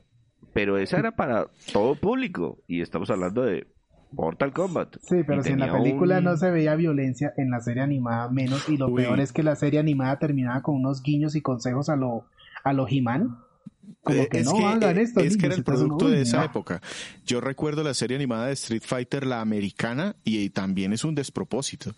Pero 0.53 0.77
esa 0.77 0.99
era 0.99 1.15
para 1.15 1.47
todo 1.71 1.95
público. 1.95 2.59
Y 2.67 2.81
estamos 2.81 3.09
hablando 3.09 3.43
de 3.43 3.67
Mortal 4.11 4.53
Kombat. 4.53 4.97
Sí, 5.01 5.23
pero 5.25 5.43
si 5.43 5.51
en 5.51 5.59
la 5.59 5.71
película 5.71 6.21
no 6.21 6.35
se 6.37 6.51
veía 6.51 6.75
violencia, 6.75 7.33
en 7.37 7.49
la 7.49 7.61
serie 7.61 7.83
animada 7.83 8.29
menos. 8.29 8.67
Y 8.69 8.77
lo 8.77 8.93
peor 8.93 9.19
es 9.19 9.31
que 9.31 9.43
la 9.43 9.55
serie 9.55 9.79
animada 9.79 10.19
terminaba 10.19 10.61
con 10.61 10.75
unos 10.75 11.01
guiños 11.01 11.35
y 11.35 11.41
consejos 11.41 11.89
a 11.89 11.95
lo, 11.95 12.25
a 12.63 12.73
lo 12.73 12.87
He-Man. 12.87 13.37
Como 14.03 14.27
que 14.27 14.43
no 14.43 14.67
hagan 14.67 14.97
esto. 14.97 15.19
Es 15.19 15.37
que 15.37 15.45
era 15.45 15.55
el 15.55 15.63
producto 15.63 16.09
de 16.09 16.21
esa 16.21 16.43
época. 16.43 16.81
Yo 17.25 17.39
recuerdo 17.39 17.83
la 17.83 17.93
serie 17.93 18.17
animada 18.17 18.47
de 18.47 18.53
Street 18.53 18.83
Fighter, 18.85 19.25
la 19.25 19.41
americana, 19.41 20.15
y 20.23 20.49
también 20.49 20.91
es 20.91 21.03
un 21.03 21.15
despropósito. 21.15 21.91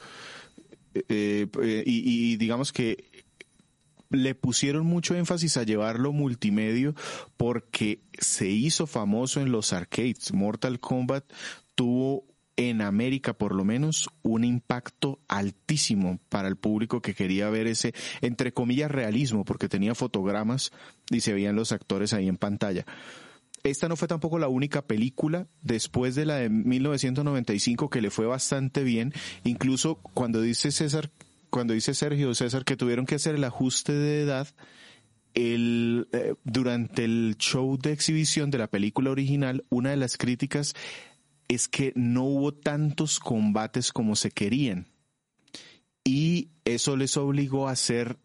Eh, 0.94 1.48
eh, 1.62 1.84
y, 1.86 2.36
digamos 2.38 2.72
que 2.72 3.26
le 4.10 4.36
pusieron 4.36 4.86
mucho 4.86 5.16
énfasis 5.16 5.58
a 5.58 5.64
llevarlo 5.64 6.12
multimedio 6.12 6.94
porque 7.36 8.00
se 8.20 8.48
hizo 8.48 8.86
famoso 8.86 9.42
en 9.42 9.52
los 9.52 9.74
arcades. 9.74 10.34
Mortal 10.34 10.80
Kombat 10.80 11.26
tuvo 11.74 12.26
en 12.56 12.82
América 12.82 13.34
por 13.34 13.56
lo 13.56 13.66
menos 13.66 14.10
un 14.22 14.44
impacto 14.44 15.20
altísimo 15.28 16.20
para 16.30 16.48
el 16.48 16.56
público 16.56 17.02
que 17.02 17.16
quería 17.16 17.50
ver 17.50 17.66
ese, 17.66 17.96
entre 18.22 18.54
comillas, 18.54 18.92
realismo, 18.92 19.44
porque 19.44 19.68
tenía 19.68 19.96
fotogramas 19.96 20.72
y 21.10 21.22
se 21.22 21.34
veían 21.34 21.56
los 21.56 21.72
actores 21.72 22.14
ahí 22.14 22.28
en 22.28 22.38
pantalla 22.38 22.86
esta 23.64 23.88
no 23.88 23.96
fue 23.96 24.08
tampoco 24.08 24.40
la 24.40 24.50
única 24.50 24.86
película 24.86 25.48
después 25.62 26.16
de 26.16 26.26
la 26.26 26.36
de 26.36 26.50
1995 26.50 27.90
que 27.90 28.02
le 28.02 28.10
fue 28.10 28.26
bastante 28.26 28.84
bien. 28.84 29.14
Incluso 29.46 29.96
cuando 29.96 30.42
dice 30.42 30.72
César, 30.72 31.12
cuando 31.50 31.74
dice 31.74 31.94
Sergio 31.94 32.34
César 32.36 32.66
que 32.66 32.76
tuvieron 32.76 33.06
que 33.06 33.16
hacer 33.16 33.36
el 33.36 33.44
ajuste 33.46 33.94
de 33.94 34.22
edad, 34.22 34.48
el, 35.34 36.08
eh, 36.12 36.36
durante 36.44 37.06
el 37.06 37.36
show 37.40 37.78
de 37.78 37.94
exhibición 37.94 38.52
de 38.52 38.58
la 38.58 38.68
película 38.68 39.12
original, 39.12 39.66
una 39.70 39.92
de 39.92 39.98
las 39.98 40.18
críticas 40.18 40.76
es 41.48 41.68
que 41.68 41.94
no 41.96 42.24
hubo 42.24 42.54
tantos 42.54 43.20
combates 43.20 43.94
como 43.94 44.16
se 44.16 44.32
querían. 44.32 44.88
Y 46.04 46.50
eso 46.66 46.98
les 46.98 47.16
obligó 47.16 47.68
a 47.70 47.72
hacer 47.72 48.18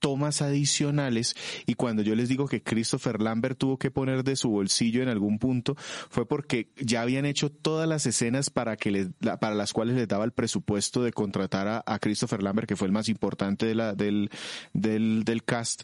tomas 0.00 0.42
adicionales 0.42 1.36
y 1.66 1.74
cuando 1.74 2.02
yo 2.02 2.14
les 2.14 2.28
digo 2.28 2.48
que 2.48 2.62
Christopher 2.62 3.20
Lambert 3.20 3.58
tuvo 3.58 3.78
que 3.78 3.90
poner 3.90 4.24
de 4.24 4.34
su 4.34 4.50
bolsillo 4.50 5.02
en 5.02 5.08
algún 5.08 5.38
punto 5.38 5.76
fue 5.78 6.26
porque 6.26 6.68
ya 6.76 7.02
habían 7.02 7.26
hecho 7.26 7.50
todas 7.50 7.88
las 7.88 8.06
escenas 8.06 8.50
para 8.50 8.76
que 8.76 8.90
les, 8.90 9.08
para 9.40 9.54
las 9.54 9.72
cuales 9.72 9.96
les 9.96 10.08
daba 10.08 10.24
el 10.24 10.32
presupuesto 10.32 11.02
de 11.02 11.12
contratar 11.12 11.84
a, 11.86 11.98
Christopher 12.00 12.42
Lambert 12.42 12.66
que 12.66 12.76
fue 12.76 12.86
el 12.86 12.92
más 12.92 13.08
importante 13.08 13.66
de 13.66 13.74
la, 13.74 13.94
del, 13.94 14.30
del, 14.72 15.22
del 15.24 15.44
cast. 15.44 15.82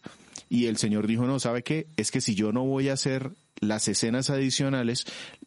Y 0.48 0.66
el 0.66 0.78
señor 0.78 1.06
dijo 1.06 1.26
no 1.26 1.38
sabe 1.38 1.62
qué 1.62 1.86
es 1.96 2.10
que 2.10 2.20
si 2.20 2.34
yo 2.34 2.52
no 2.52 2.64
voy 2.64 2.88
a 2.88 2.94
hacer 2.94 3.32
las 3.60 3.88
escenas 3.88 4.30
adicionales, 4.30 5.06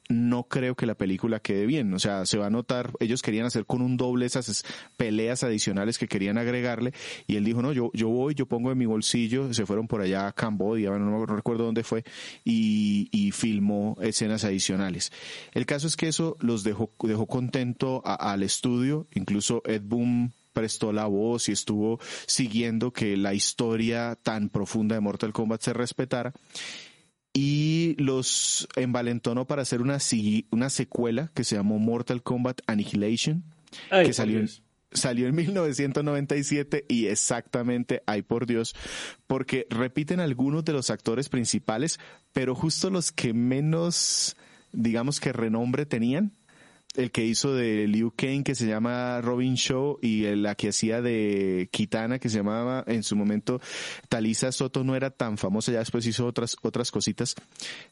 no 0.09 0.43
creo 0.43 0.75
que 0.75 0.87
la 0.87 0.95
película 0.95 1.39
quede 1.39 1.65
bien. 1.65 1.93
O 1.93 1.99
sea, 1.99 2.25
se 2.25 2.37
va 2.37 2.47
a 2.47 2.49
notar, 2.49 2.93
ellos 2.99 3.21
querían 3.21 3.45
hacer 3.45 3.65
con 3.65 3.81
un 3.81 3.95
doble 3.95 4.25
esas 4.25 4.65
peleas 4.97 5.43
adicionales 5.43 5.97
que 5.97 6.07
querían 6.07 6.37
agregarle 6.37 6.93
y 7.27 7.35
él 7.35 7.45
dijo, 7.45 7.61
no, 7.61 7.71
yo, 7.71 7.91
yo 7.93 8.09
voy, 8.09 8.33
yo 8.33 8.47
pongo 8.47 8.71
en 8.71 8.77
mi 8.77 8.85
bolsillo, 8.85 9.53
se 9.53 9.65
fueron 9.65 9.87
por 9.87 10.01
allá 10.01 10.27
a 10.27 10.33
Cambodia, 10.33 10.89
no, 10.91 11.25
recuerdo 11.25 11.65
dónde 11.65 11.83
fue, 11.83 12.03
y, 12.43 13.09
y, 13.11 13.31
filmó 13.31 13.97
escenas 14.01 14.43
adicionales. 14.43 15.11
El 15.53 15.65
caso 15.65 15.87
es 15.87 15.95
que 15.95 16.07
eso 16.07 16.35
los 16.39 16.63
dejó, 16.63 16.91
dejó 17.03 17.27
contento 17.27 18.01
al 18.03 18.43
estudio, 18.43 19.07
incluso 19.13 19.61
Ed 19.65 19.83
Boom 19.83 20.33
prestó 20.53 20.91
la 20.91 21.05
voz 21.05 21.47
y 21.47 21.51
estuvo 21.51 21.99
siguiendo 22.25 22.91
que 22.91 23.15
la 23.15 23.33
historia 23.33 24.17
tan 24.21 24.49
profunda 24.49 24.95
de 24.95 25.01
Mortal 25.01 25.31
Kombat 25.31 25.61
se 25.61 25.73
respetara 25.73 26.33
y 27.33 27.95
los 27.97 28.67
envalentonó 28.75 29.45
para 29.45 29.61
hacer 29.61 29.81
una, 29.81 29.97
una 30.51 30.69
secuela 30.69 31.31
que 31.33 31.43
se 31.43 31.55
llamó 31.55 31.79
Mortal 31.79 32.23
Kombat 32.23 32.61
Annihilation, 32.67 33.43
que 33.89 34.13
salió 34.13 34.39
en, 34.39 34.49
salió 34.91 35.27
en 35.27 35.35
1997 35.35 36.85
y 36.87 37.05
exactamente, 37.07 38.03
ay 38.07 38.23
por 38.23 38.45
Dios, 38.45 38.75
porque 39.27 39.67
repiten 39.69 40.19
algunos 40.19 40.65
de 40.65 40.73
los 40.73 40.89
actores 40.89 41.29
principales, 41.29 41.99
pero 42.33 42.55
justo 42.55 42.89
los 42.89 43.11
que 43.11 43.33
menos, 43.33 44.35
digamos 44.71 45.19
que 45.19 45.31
renombre 45.31 45.85
tenían, 45.85 46.33
el 46.99 47.11
que 47.11 47.25
hizo 47.25 47.53
de 47.53 47.87
Liu 47.87 48.11
Kang 48.15 48.43
que 48.43 48.55
se 48.55 48.67
llama 48.67 49.21
Robin 49.21 49.55
Shaw 49.55 49.99
y 50.01 50.23
la 50.35 50.55
que 50.55 50.69
hacía 50.69 51.01
de 51.01 51.69
Kitana 51.71 52.19
que 52.19 52.29
se 52.29 52.37
llamaba 52.37 52.83
en 52.87 53.03
su 53.03 53.15
momento 53.15 53.61
Talisa 54.09 54.51
Soto 54.51 54.83
no 54.83 54.95
era 54.95 55.09
tan 55.09 55.37
famosa, 55.37 55.71
ya 55.71 55.79
después 55.79 56.05
hizo 56.05 56.25
otras, 56.25 56.57
otras 56.61 56.91
cositas, 56.91 57.35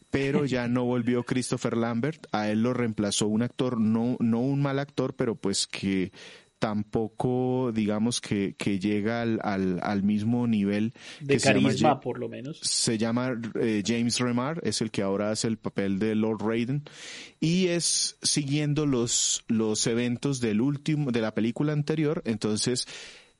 pero 0.10 0.46
ya 0.46 0.68
no 0.68 0.86
volvió 0.86 1.24
Christopher 1.24 1.78
Lambert, 1.78 2.28
a 2.32 2.50
él 2.50 2.62
lo 2.64 2.74
reemplazó 2.74 3.28
un 3.28 3.42
actor, 3.42 3.80
no, 3.80 4.18
no 4.20 4.40
un 4.40 4.62
mal 4.62 4.80
actor, 4.80 5.16
pero 5.16 5.36
pues 5.36 5.68
que 5.68 6.12
tampoco 6.60 7.72
digamos 7.74 8.22
que, 8.22 8.56
que 8.58 8.80
llega 8.80 9.22
al, 9.22 9.40
al, 9.42 10.04
mismo 10.04 10.48
nivel 10.48 10.94
de 11.22 11.40
carisma 11.40 12.00
por 12.00 12.20
lo 12.20 12.30
menos. 12.30 12.60
se 12.62 12.98
llama 12.98 13.40
eh, 13.60 13.84
James 13.86 14.20
Remar 14.20 14.60
es 14.64 14.82
el 14.82 14.92
que 14.92 15.02
ahora 15.04 15.32
hace 15.32 15.48
el 15.48 15.58
papel 15.58 16.00
de 16.00 16.16
Lord 16.16 16.42
Raiden 16.42 16.84
y 17.40 17.68
es 17.68 18.18
siguiendo 18.22 18.86
los 18.86 19.44
los 19.48 19.86
eventos 19.88 20.40
del 20.40 20.62
último 20.62 21.12
de 21.12 21.22
la 21.22 21.34
película 21.34 21.74
anterior 21.74 22.22
entonces 22.26 22.88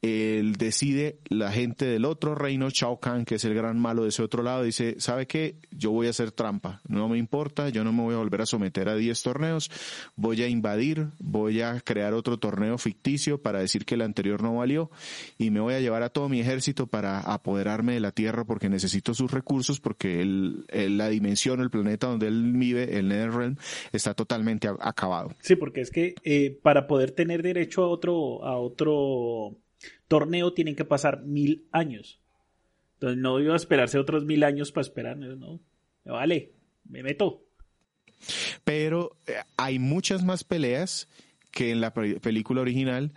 él 0.02 0.58
decide, 0.58 1.20
la 1.28 1.52
gente 1.52 1.86
del 1.86 2.06
otro 2.06 2.36
reino, 2.36 2.70
Shao 2.70 3.00
Kahn, 3.00 3.26
que 3.26 3.36
es 3.36 3.46
el 3.46 3.56
gran 3.56 3.80
malo 3.80 4.04
de 4.04 4.10
ese 4.10 4.22
otro 4.22 4.44
lado, 4.44 4.64
dice, 4.64 4.96
¿sabe 5.00 5.26
qué? 5.26 5.56
Yo 5.72 5.92
voy 5.92 6.08
a 6.08 6.12
hacer 6.12 6.32
trampa, 6.32 6.82
no 6.88 7.10
me 7.10 7.18
importa, 7.18 7.70
yo 7.70 7.84
no 7.84 7.92
me 7.92 8.04
voy 8.04 8.14
a 8.14 8.20
volver 8.20 8.42
a 8.42 8.46
someter 8.46 8.90
a 8.90 8.96
10 8.96 9.24
torneos, 9.24 9.72
voy 10.16 10.44
a 10.44 10.48
invadir, 10.48 11.08
voy 11.20 11.62
a 11.62 11.80
crear 11.82 12.14
otro 12.14 12.38
torneo 12.38 12.78
ficticio 12.78 13.42
para 13.42 13.60
decir 13.60 13.86
que 13.86 13.96
el 13.96 14.02
anterior 14.02 14.44
no 14.44 14.56
valió 14.56 14.92
y 15.38 15.50
me 15.50 15.60
voy 15.60 15.74
a 15.74 15.80
llevar 15.80 16.04
a 16.04 16.10
todo 16.10 16.30
mi 16.30 16.40
ejército 16.42 16.88
para 16.88 17.20
apoderarme 17.20 17.94
de 17.94 18.00
la 18.00 18.12
Tierra 18.12 18.46
porque 18.46 18.70
necesito 18.70 19.14
sus 19.14 19.32
recursos, 19.32 19.80
porque 19.80 20.22
el, 20.22 20.66
la 20.98 21.10
dimensión, 21.10 21.60
el 21.60 21.72
planeta 21.72 22.08
donde 22.08 22.28
él 22.28 22.52
vive, 22.54 22.98
el 22.98 23.08
Netherrealm, 23.08 23.58
está 23.92 24.14
totalmente 24.14 24.70
acabado. 24.80 25.32
Sí, 25.42 25.56
porque 25.56 25.82
es 25.82 25.90
que 25.90 26.14
eh, 26.24 26.60
para 26.62 26.88
poder 26.88 27.12
tener 27.12 27.42
derecho 27.42 27.84
a 27.84 27.88
otro, 27.88 28.46
a 28.46 28.58
otro 28.58 29.58
torneo 30.08 30.54
tienen 30.54 30.76
que 30.76 30.86
pasar 30.86 31.24
mil 31.24 31.68
años. 31.72 32.20
Entonces 32.94 33.18
no 33.20 33.40
iba 33.40 33.54
a 33.54 33.58
esperarse 33.58 34.00
otros 34.00 34.26
mil 34.26 34.44
años 34.44 34.72
para 34.72 34.82
esperar, 34.82 35.18
no, 35.18 35.60
vale, 36.06 36.54
me 36.86 37.04
meto. 37.04 37.44
Pero 38.64 39.18
eh, 39.28 39.36
hay 39.58 39.78
muchas 39.78 40.24
más 40.24 40.44
peleas 40.44 41.08
que 41.52 41.72
en 41.72 41.82
la 41.82 41.94
película 41.94 42.62
original 42.62 43.14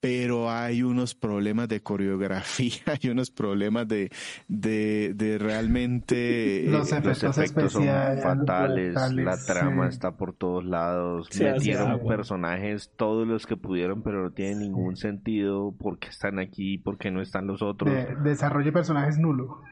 pero 0.00 0.50
hay 0.50 0.82
unos 0.82 1.14
problemas 1.14 1.68
de 1.68 1.82
coreografía, 1.82 2.82
hay 3.02 3.10
unos 3.10 3.30
problemas 3.30 3.88
de, 3.88 4.10
de, 4.46 5.12
de 5.14 5.38
realmente... 5.38 6.64
Los 6.68 6.92
efectos, 6.92 7.72
son 7.72 7.86
fatales, 8.22 8.94
la 9.14 9.36
trama 9.44 9.88
está 9.88 10.16
por 10.16 10.34
todos 10.34 10.64
lados, 10.64 11.28
metieron 11.38 12.00
personajes 12.06 12.92
todos 12.96 13.26
los 13.26 13.46
que 13.46 13.56
pudieron, 13.56 14.02
pero 14.02 14.22
no 14.22 14.30
tiene 14.30 14.56
ningún 14.56 14.96
sentido 14.96 15.74
por 15.76 15.98
qué 15.98 16.08
están 16.08 16.38
aquí, 16.38 16.78
por 16.78 16.98
qué 16.98 17.10
no 17.10 17.20
están 17.20 17.46
los 17.46 17.62
otros. 17.62 17.92
desarrollo 18.22 18.66
de 18.66 18.72
personajes 18.72 19.18
nulo. 19.18 19.62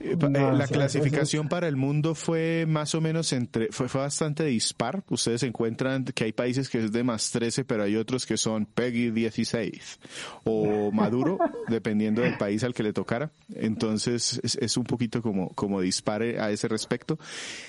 Eh, 0.00 0.16
eh, 0.20 0.28
la 0.28 0.66
clasificación 0.66 1.48
para 1.48 1.66
el 1.68 1.76
mundo 1.76 2.14
fue 2.14 2.66
más 2.66 2.94
o 2.94 3.00
menos 3.00 3.32
entre, 3.32 3.68
fue, 3.70 3.88
fue 3.88 4.00
bastante 4.00 4.44
dispar. 4.44 5.02
Ustedes 5.08 5.42
encuentran 5.42 6.04
que 6.04 6.24
hay 6.24 6.32
países 6.32 6.68
que 6.68 6.84
es 6.84 6.92
de 6.92 7.02
más 7.02 7.30
13, 7.30 7.64
pero 7.64 7.82
hay 7.82 7.96
otros 7.96 8.26
que 8.26 8.36
son 8.36 8.66
Peggy 8.66 9.10
16 9.10 9.98
o 10.44 10.90
Maduro, 10.92 11.38
dependiendo 11.68 12.22
del 12.22 12.36
país 12.36 12.62
al 12.64 12.74
que 12.74 12.82
le 12.82 12.92
tocara. 12.92 13.32
Entonces 13.54 14.40
es, 14.42 14.76
un 14.76 14.84
poquito 14.84 15.22
como, 15.22 15.48
como 15.50 15.80
dispare 15.80 16.40
a 16.40 16.50
ese 16.50 16.68
respecto. 16.68 17.18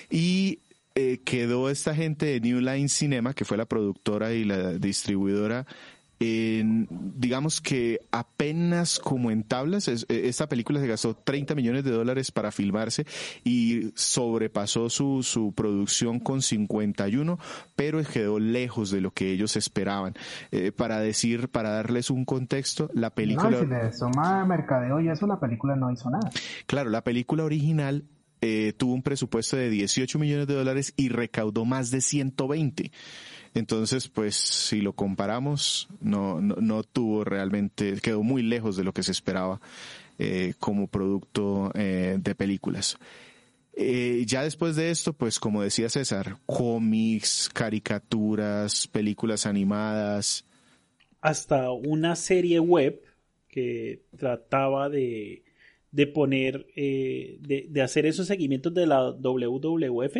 Y 0.08 0.60
eh, 0.94 1.20
quedó 1.24 1.70
esta 1.70 1.94
gente 1.94 2.26
de 2.26 2.40
New 2.40 2.60
Line 2.60 2.88
Cinema, 2.88 3.34
que 3.34 3.44
fue 3.44 3.56
la 3.56 3.66
productora 3.66 4.32
y 4.32 4.44
la 4.44 4.74
distribuidora, 4.74 5.66
digamos 6.20 7.62
que 7.62 8.00
apenas 8.12 8.98
como 8.98 9.30
en 9.30 9.42
tablas, 9.42 9.88
e, 9.88 10.28
esta 10.28 10.48
película 10.48 10.78
se 10.78 10.86
gastó 10.86 11.14
30 11.14 11.54
millones 11.54 11.84
de 11.84 11.92
dólares 11.92 12.30
para 12.30 12.52
filmarse 12.52 13.06
y 13.42 13.92
sobrepasó 13.94 14.90
su, 14.90 15.22
su 15.22 15.54
producción 15.54 16.20
con 16.20 16.42
51, 16.42 17.38
pero 17.76 18.00
quedó 18.04 18.38
lejos 18.38 18.90
de 18.90 19.00
lo 19.00 19.12
que 19.12 19.30
ellos 19.30 19.56
esperaban. 19.56 20.14
Eh, 20.50 20.72
para 20.72 21.00
decir, 21.00 21.48
para 21.48 21.70
darles 21.70 22.10
un 22.10 22.24
contexto, 22.24 22.90
la 22.92 23.10
película... 23.10 23.50
No, 23.50 23.60
si 23.60 23.66
le 23.66 23.92
suma 23.92 24.44
mercadeo 24.44 25.00
y 25.00 25.08
eso, 25.08 25.26
la 25.26 25.40
película 25.40 25.76
no 25.76 25.90
hizo 25.90 26.10
nada. 26.10 26.30
Claro, 26.66 26.90
la 26.90 27.02
película 27.02 27.44
original 27.44 28.04
eh, 28.40 28.72
tuvo 28.76 28.94
un 28.94 29.02
presupuesto 29.02 29.56
de 29.56 29.68
18 29.68 30.18
millones 30.18 30.46
de 30.46 30.54
dólares 30.54 30.94
y 30.96 31.08
recaudó 31.08 31.64
más 31.64 31.90
de 31.90 32.00
120. 32.00 32.90
Entonces, 33.54 34.08
pues 34.08 34.36
si 34.36 34.80
lo 34.80 34.94
comparamos, 34.94 35.88
no, 36.00 36.40
no, 36.40 36.82
tuvo 36.82 37.24
realmente, 37.24 38.00
quedó 38.00 38.22
muy 38.22 38.42
lejos 38.42 38.76
de 38.76 38.84
lo 38.84 38.92
que 38.92 39.02
se 39.02 39.12
esperaba 39.12 39.60
eh, 40.18 40.54
como 40.58 40.86
producto 40.86 41.70
eh, 41.74 42.16
de 42.18 42.34
películas. 42.34 42.96
Ya 44.26 44.42
después 44.42 44.76
de 44.76 44.90
esto, 44.90 45.14
pues 45.14 45.40
como 45.40 45.62
decía 45.62 45.88
César, 45.88 46.36
cómics, 46.44 47.48
caricaturas, 47.50 48.86
películas 48.88 49.46
animadas. 49.46 50.44
Hasta 51.22 51.70
una 51.70 52.14
serie 52.14 52.60
web 52.60 53.00
que 53.48 54.02
trataba 54.18 54.90
de, 54.90 55.42
de 55.92 56.06
poner, 56.06 56.66
de, 56.74 57.66
de 57.68 57.82
hacer 57.82 58.06
esos 58.06 58.26
seguimientos 58.26 58.72
de 58.74 58.86
la 58.86 59.10
WWF 59.10 60.16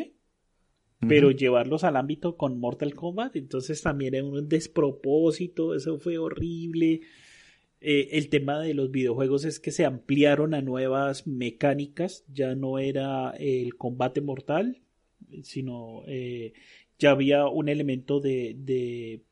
pero 1.09 1.30
llevarlos 1.30 1.85
al 1.85 1.96
ámbito 1.96 2.37
con 2.37 2.59
Mortal 2.59 2.94
Kombat, 2.94 3.37
entonces 3.37 3.80
también 3.80 4.14
era 4.14 4.24
un 4.24 4.48
despropósito, 4.48 5.74
eso 5.74 5.98
fue 5.98 6.18
horrible. 6.18 7.00
Eh, 7.80 8.09
el 8.12 8.28
tema 8.28 8.61
de 8.61 8.74
los 8.74 8.90
videojuegos 8.90 9.46
es 9.46 9.61
que 9.61 9.70
se 9.70 9.87
ampliaron 9.87 10.52
a 10.52 10.61
nuevas 10.61 11.26
mecánicas, 11.26 12.24
ya 12.30 12.54
no 12.54 12.78
era 12.78 13.30
el 13.30 13.76
combate 13.76 14.20
mortal, 14.20 14.83
sino 15.42 16.02
eh, 16.06 16.52
ya 16.98 17.12
había 17.12 17.46
un 17.46 17.70
elemento 17.70 18.20
de, 18.20 18.54
de 18.59 19.22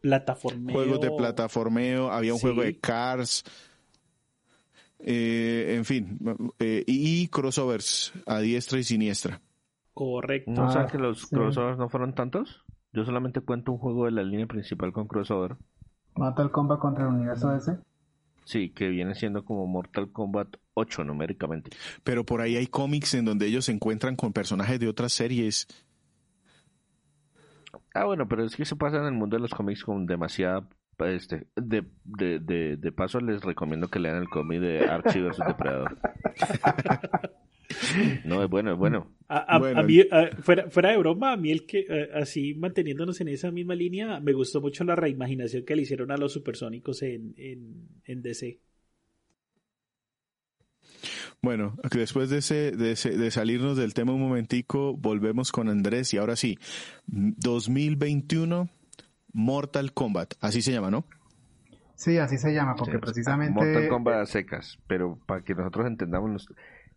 plataformeo. 0.00 0.74
Juegos 0.74 1.00
de 1.00 1.12
plataformeo, 1.12 2.10
había 2.10 2.34
un 2.34 2.40
juego 2.40 2.62
de 2.62 2.78
Cars. 2.80 3.44
Eh, 4.98 5.74
en 5.76 5.84
fin, 5.84 6.18
y 6.58 7.28
crossovers 7.28 8.12
a 8.26 8.38
diestra 8.40 8.78
y 8.78 8.84
siniestra. 8.84 9.40
Correcto. 9.92 10.62
o 10.62 10.70
sea 10.70 10.86
que 10.86 10.98
los 10.98 11.26
crossovers 11.26 11.78
no 11.78 11.88
fueron 11.88 12.14
tantos. 12.14 12.64
Yo 12.92 13.04
solamente 13.04 13.40
cuento 13.40 13.72
un 13.72 13.78
juego 13.78 14.06
de 14.06 14.12
la 14.12 14.22
línea 14.22 14.46
principal 14.46 14.92
con 14.92 15.06
crossover. 15.06 15.56
Mortal 16.14 16.50
Kombat 16.50 16.80
contra 16.80 17.04
el 17.04 17.14
universo 17.14 17.54
ese. 17.54 17.78
Sí, 18.44 18.70
que 18.70 18.88
viene 18.88 19.14
siendo 19.14 19.44
como 19.44 19.66
Mortal 19.66 20.10
Kombat 20.12 20.56
8 20.74 21.04
numéricamente. 21.04 21.70
Pero 22.04 22.24
por 22.24 22.40
ahí 22.40 22.56
hay 22.56 22.68
cómics 22.68 23.14
en 23.14 23.24
donde 23.24 23.46
ellos 23.46 23.64
se 23.64 23.72
encuentran 23.72 24.16
con 24.16 24.32
personajes 24.32 24.78
de 24.78 24.88
otras 24.88 25.12
series. 25.12 25.66
Ah, 27.92 28.04
bueno, 28.04 28.28
pero 28.28 28.44
es 28.44 28.54
que 28.54 28.64
se 28.64 28.76
pasa 28.76 28.98
en 28.98 29.04
el 29.04 29.12
mundo 29.12 29.36
de 29.36 29.42
los 29.42 29.52
cómics 29.52 29.82
con 29.82 30.06
demasiada 30.06 30.68
este, 30.98 31.46
de, 31.56 31.84
de, 32.04 32.38
de, 32.40 32.76
de 32.76 32.92
paso 32.92 33.20
les 33.20 33.42
recomiendo 33.42 33.88
que 33.88 33.98
lean 33.98 34.16
el 34.16 34.28
cómic 34.28 34.60
de 34.60 34.88
Archie 34.88 35.22
vs 35.22 35.38
Depredador. 35.46 35.98
No, 38.24 38.42
es 38.42 38.48
bueno, 38.48 38.72
es 38.72 38.78
bueno. 38.78 39.12
A, 39.28 39.58
mí, 39.82 40.00
fuera, 40.42 40.70
fuera, 40.70 40.90
de 40.90 40.98
broma, 40.98 41.32
a 41.32 41.36
mí 41.36 41.50
el 41.50 41.66
que, 41.66 41.80
eh, 41.88 42.08
así 42.14 42.54
manteniéndonos 42.54 43.20
en 43.20 43.28
esa 43.28 43.50
misma 43.50 43.74
línea, 43.74 44.20
me 44.20 44.32
gustó 44.32 44.60
mucho 44.60 44.84
la 44.84 44.94
reimaginación 44.94 45.64
que 45.64 45.74
le 45.76 45.82
hicieron 45.82 46.10
a 46.10 46.16
los 46.16 46.32
supersónicos 46.32 47.02
en, 47.02 47.34
en, 47.36 48.22
DC. 48.22 48.60
Bueno, 51.42 51.76
después 51.92 52.30
de, 52.30 52.38
ese, 52.38 52.72
de, 52.72 52.94
de 52.94 53.30
salirnos 53.30 53.76
del 53.76 53.94
tema 53.94 54.12
un 54.12 54.20
momentico, 54.20 54.96
volvemos 54.96 55.52
con 55.52 55.68
Andrés 55.68 56.14
y 56.14 56.18
ahora 56.18 56.36
sí, 56.36 56.58
2021 57.06 58.70
Mortal 59.36 59.92
Kombat, 59.92 60.32
así 60.40 60.62
se 60.62 60.72
llama, 60.72 60.90
¿no? 60.90 61.04
Sí, 61.94 62.16
así 62.16 62.38
se 62.38 62.54
llama, 62.54 62.74
porque 62.74 62.98
precisamente... 62.98 63.52
Mortal 63.52 63.88
Kombat 63.90 64.26
secas, 64.28 64.78
pero 64.86 65.18
para 65.26 65.42
que 65.42 65.54
nosotros 65.54 65.86
entendamos 65.86 66.48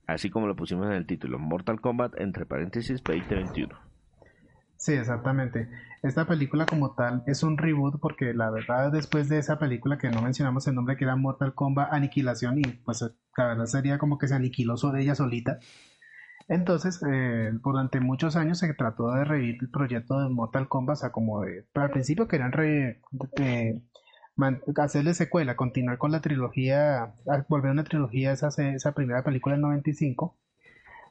así 0.08 0.30
como 0.30 0.47
lo 0.47 0.56
pusimos 0.56 0.86
en 0.88 0.93
el 0.93 1.06
título, 1.06 1.38
Mortal 1.38 1.82
Kombat 1.82 2.17
entre 2.17 2.45
paréntesis 2.45 3.04
2021. 3.04 3.78
Sí, 4.78 4.93
exactamente. 4.93 5.69
Esta 6.02 6.25
película 6.25 6.65
como 6.65 6.91
tal 6.95 7.23
es 7.28 7.43
un 7.43 7.58
reboot 7.58 7.99
porque 7.99 8.34
la 8.34 8.49
verdad 8.49 8.89
después 8.89 9.28
de 9.28 9.39
esa 9.39 9.60
película 9.60 9.97
que 9.97 10.10
no 10.10 10.21
mencionamos 10.21 10.65
el 10.67 10.75
nombre 10.75 10.95
que 10.95 11.04
era 11.04 11.17
Mortal 11.17 11.54
Kombat 11.54 11.91
Aniquilación 11.91 12.60
y 12.60 12.62
pues 12.62 13.02
la 13.36 13.47
verdad 13.47 13.65
sería 13.65 13.97
como 13.97 14.17
que 14.17 14.30
se 14.30 14.36
aniquiló 14.36 14.78
sobre 14.78 15.02
ella 15.02 15.13
solita. 15.13 15.60
Entonces, 16.49 16.99
eh, 17.07 17.51
durante 17.63 17.99
muchos 17.99 18.35
años 18.35 18.57
se 18.59 18.73
trató 18.73 19.12
de 19.12 19.23
revivir 19.23 19.57
el 19.62 19.69
proyecto 19.69 20.19
de 20.19 20.29
Mortal 20.29 20.67
Kombat, 20.67 20.93
o 20.93 20.99
sea, 20.99 21.12
como 21.12 21.41
de, 21.41 21.67
al 21.75 21.91
principio 21.91 22.27
querían 22.27 22.51
re, 22.51 23.01
hacerle 24.77 25.13
secuela, 25.13 25.55
continuar 25.55 25.99
con 25.99 26.12
la 26.12 26.21
trilogía, 26.21 27.13
volver 27.47 27.69
a 27.69 27.73
una 27.73 27.83
trilogía 27.83 28.31
esa, 28.31 28.47
esa 28.47 28.93
primera 28.93 29.23
película 29.23 29.53
del 29.55 29.62
95, 29.62 30.39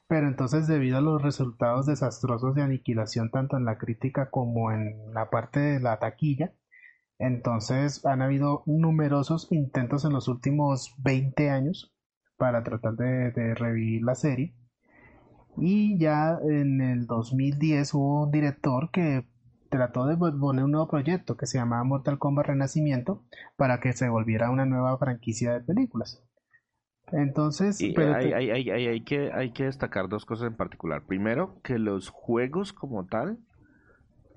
pero 0.07 0.27
entonces 0.27 0.67
debido 0.67 0.97
a 0.97 1.01
los 1.01 1.21
resultados 1.21 1.85
desastrosos 1.85 2.53
de 2.55 2.63
aniquilación 2.63 3.31
tanto 3.31 3.55
en 3.57 3.65
la 3.65 3.77
crítica 3.77 4.29
como 4.29 4.71
en 4.71 5.13
la 5.13 5.29
parte 5.29 5.59
de 5.61 5.79
la 5.79 5.99
taquilla, 5.99 6.53
entonces 7.17 8.05
han 8.05 8.21
habido 8.21 8.63
numerosos 8.65 9.47
intentos 9.51 10.03
en 10.05 10.13
los 10.13 10.27
últimos 10.27 10.95
20 10.99 11.49
años 11.49 11.93
para 12.37 12.63
tratar 12.63 12.95
de, 12.95 13.31
de 13.31 13.55
revivir 13.55 14.03
la 14.03 14.15
serie. 14.15 14.53
Y 15.61 15.97
ya 15.97 16.39
en 16.41 16.81
el 16.81 17.05
2010 17.05 17.93
hubo 17.93 18.23
un 18.23 18.31
director 18.31 18.91
que 18.91 19.25
trató 19.69 20.05
de 20.05 20.17
poner 20.17 20.63
un 20.63 20.71
nuevo 20.71 20.87
proyecto 20.87 21.37
que 21.37 21.45
se 21.45 21.57
llamaba 21.57 21.83
Mortal 21.83 22.17
Kombat 22.17 22.47
Renacimiento 22.47 23.23
para 23.55 23.79
que 23.79 23.93
se 23.93 24.09
volviera 24.09 24.49
una 24.49 24.65
nueva 24.65 24.97
franquicia 24.97 25.53
de 25.53 25.61
películas. 25.61 26.23
Entonces, 27.11 27.81
hay, 27.81 29.01
que, 29.03 29.31
hay 29.33 29.51
que 29.51 29.63
destacar 29.63 30.09
dos 30.09 30.25
cosas 30.25 30.47
en 30.47 30.55
particular. 30.55 31.05
Primero, 31.07 31.59
que 31.63 31.79
los 31.79 32.09
juegos 32.09 32.71
como 32.73 33.05
tal 33.05 33.39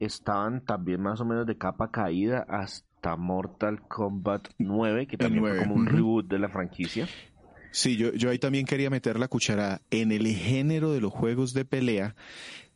estaban 0.01 0.65
también 0.65 1.01
más 1.01 1.21
o 1.21 1.25
menos 1.25 1.47
de 1.47 1.59
capa 1.59 1.91
caída 1.91 2.47
hasta 2.49 3.17
Mortal 3.17 3.83
Kombat 3.83 4.49
9, 4.59 5.07
que 5.07 5.19
también 5.19 5.45
fue 5.45 5.59
como 5.59 5.75
un 5.75 5.87
reboot 5.87 6.27
de 6.29 6.39
la 6.39 6.49
franquicia. 6.49 7.07
Sí, 7.73 7.97
yo, 7.97 8.13
yo 8.13 8.31
ahí 8.31 8.39
también 8.39 8.67
quería 8.67 8.91
meter 8.91 9.19
la 9.19 9.29
cuchara 9.29 9.83
en 9.91 10.13
el 10.13 10.27
género 10.27 10.93
de 10.93 11.01
los 11.01 11.13
juegos 11.13 11.55
de 11.55 11.65
pelea 11.65 12.15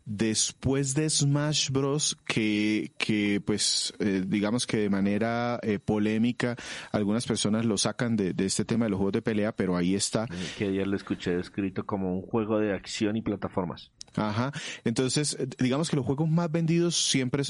después 0.07 0.95
de 0.95 1.11
Smash 1.11 1.71
Bros. 1.71 2.17
que, 2.27 2.93
que 2.97 3.43
pues 3.45 3.93
eh, 3.99 4.23
digamos 4.27 4.67
que 4.67 4.79
de 4.79 4.89
manera 4.89 5.59
eh, 5.63 5.79
polémica 5.79 6.57
algunas 6.93 7.27
personas 7.27 7.67
lo 7.67 7.77
sacan 7.77 8.17
de, 8.17 8.33
de, 8.33 8.47
este 8.47 8.65
tema 8.65 8.87
de 8.87 8.91
los 8.91 8.99
juegos 8.99 9.13
de 9.13 9.23
pelea 9.23 9.53
pero 9.53 9.77
ahí 9.77 9.95
está. 9.95 10.27
Que 10.57 10.69
ayer 10.69 10.87
lo 10.87 10.97
escuché 10.97 11.37
descrito 11.37 11.85
como 11.85 12.15
un 12.15 12.23
juego 12.23 12.59
de 12.59 12.73
acción 12.73 13.17
y 13.17 13.23
plataformas. 13.23 13.91
Ajá. 14.15 14.51
Entonces, 14.85 15.37
eh, 15.39 15.47
digamos 15.59 15.91
que 15.91 15.97
los 15.97 16.07
juegos 16.07 16.31
más 16.31 16.51
vendidos 16.51 16.97
siempre 16.97 17.43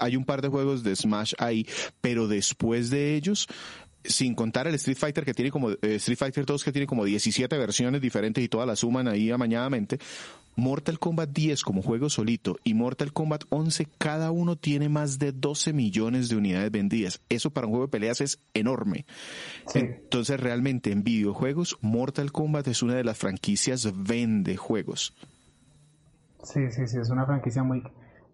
hay 0.00 0.16
un 0.16 0.24
par 0.26 0.42
de 0.42 0.48
juegos 0.48 0.82
de 0.82 0.94
Smash 0.94 1.32
ahí, 1.38 1.66
pero 2.02 2.28
después 2.28 2.90
de 2.90 3.14
ellos, 3.14 3.48
sin 4.08 4.34
contar 4.34 4.66
el 4.66 4.74
Street 4.74 4.96
Fighter 4.98 5.24
que 5.24 5.34
tiene 5.34 5.50
como 5.50 5.70
Street 5.70 6.18
Fighter 6.18 6.46
2 6.46 6.64
que 6.64 6.72
tiene 6.72 6.86
como 6.86 7.04
17 7.04 7.56
versiones 7.58 8.00
diferentes 8.00 8.42
y 8.42 8.48
todas 8.48 8.66
las 8.66 8.80
suman 8.80 9.08
ahí 9.08 9.30
amañadamente, 9.30 9.98
Mortal 10.56 10.98
Kombat 10.98 11.30
10 11.30 11.62
como 11.62 11.82
juego 11.82 12.08
solito 12.08 12.56
y 12.64 12.74
Mortal 12.74 13.12
Kombat 13.12 13.44
11 13.50 13.86
cada 13.98 14.30
uno 14.30 14.56
tiene 14.56 14.88
más 14.88 15.18
de 15.18 15.32
12 15.32 15.74
millones 15.74 16.30
de 16.30 16.36
unidades 16.36 16.70
vendidas. 16.70 17.20
Eso 17.28 17.50
para 17.50 17.66
un 17.66 17.72
juego 17.72 17.86
de 17.86 17.90
peleas 17.90 18.22
es 18.22 18.40
enorme. 18.54 19.04
Entonces 19.74 20.40
realmente 20.40 20.92
en 20.92 21.04
videojuegos 21.04 21.78
Mortal 21.82 22.32
Kombat 22.32 22.68
es 22.68 22.82
una 22.82 22.94
de 22.94 23.04
las 23.04 23.18
franquicias 23.18 23.92
vende 23.94 24.56
juegos. 24.56 25.14
Sí, 26.42 26.60
sí, 26.70 26.86
sí, 26.86 26.98
es 26.98 27.10
una 27.10 27.26
franquicia 27.26 27.62
muy 27.62 27.82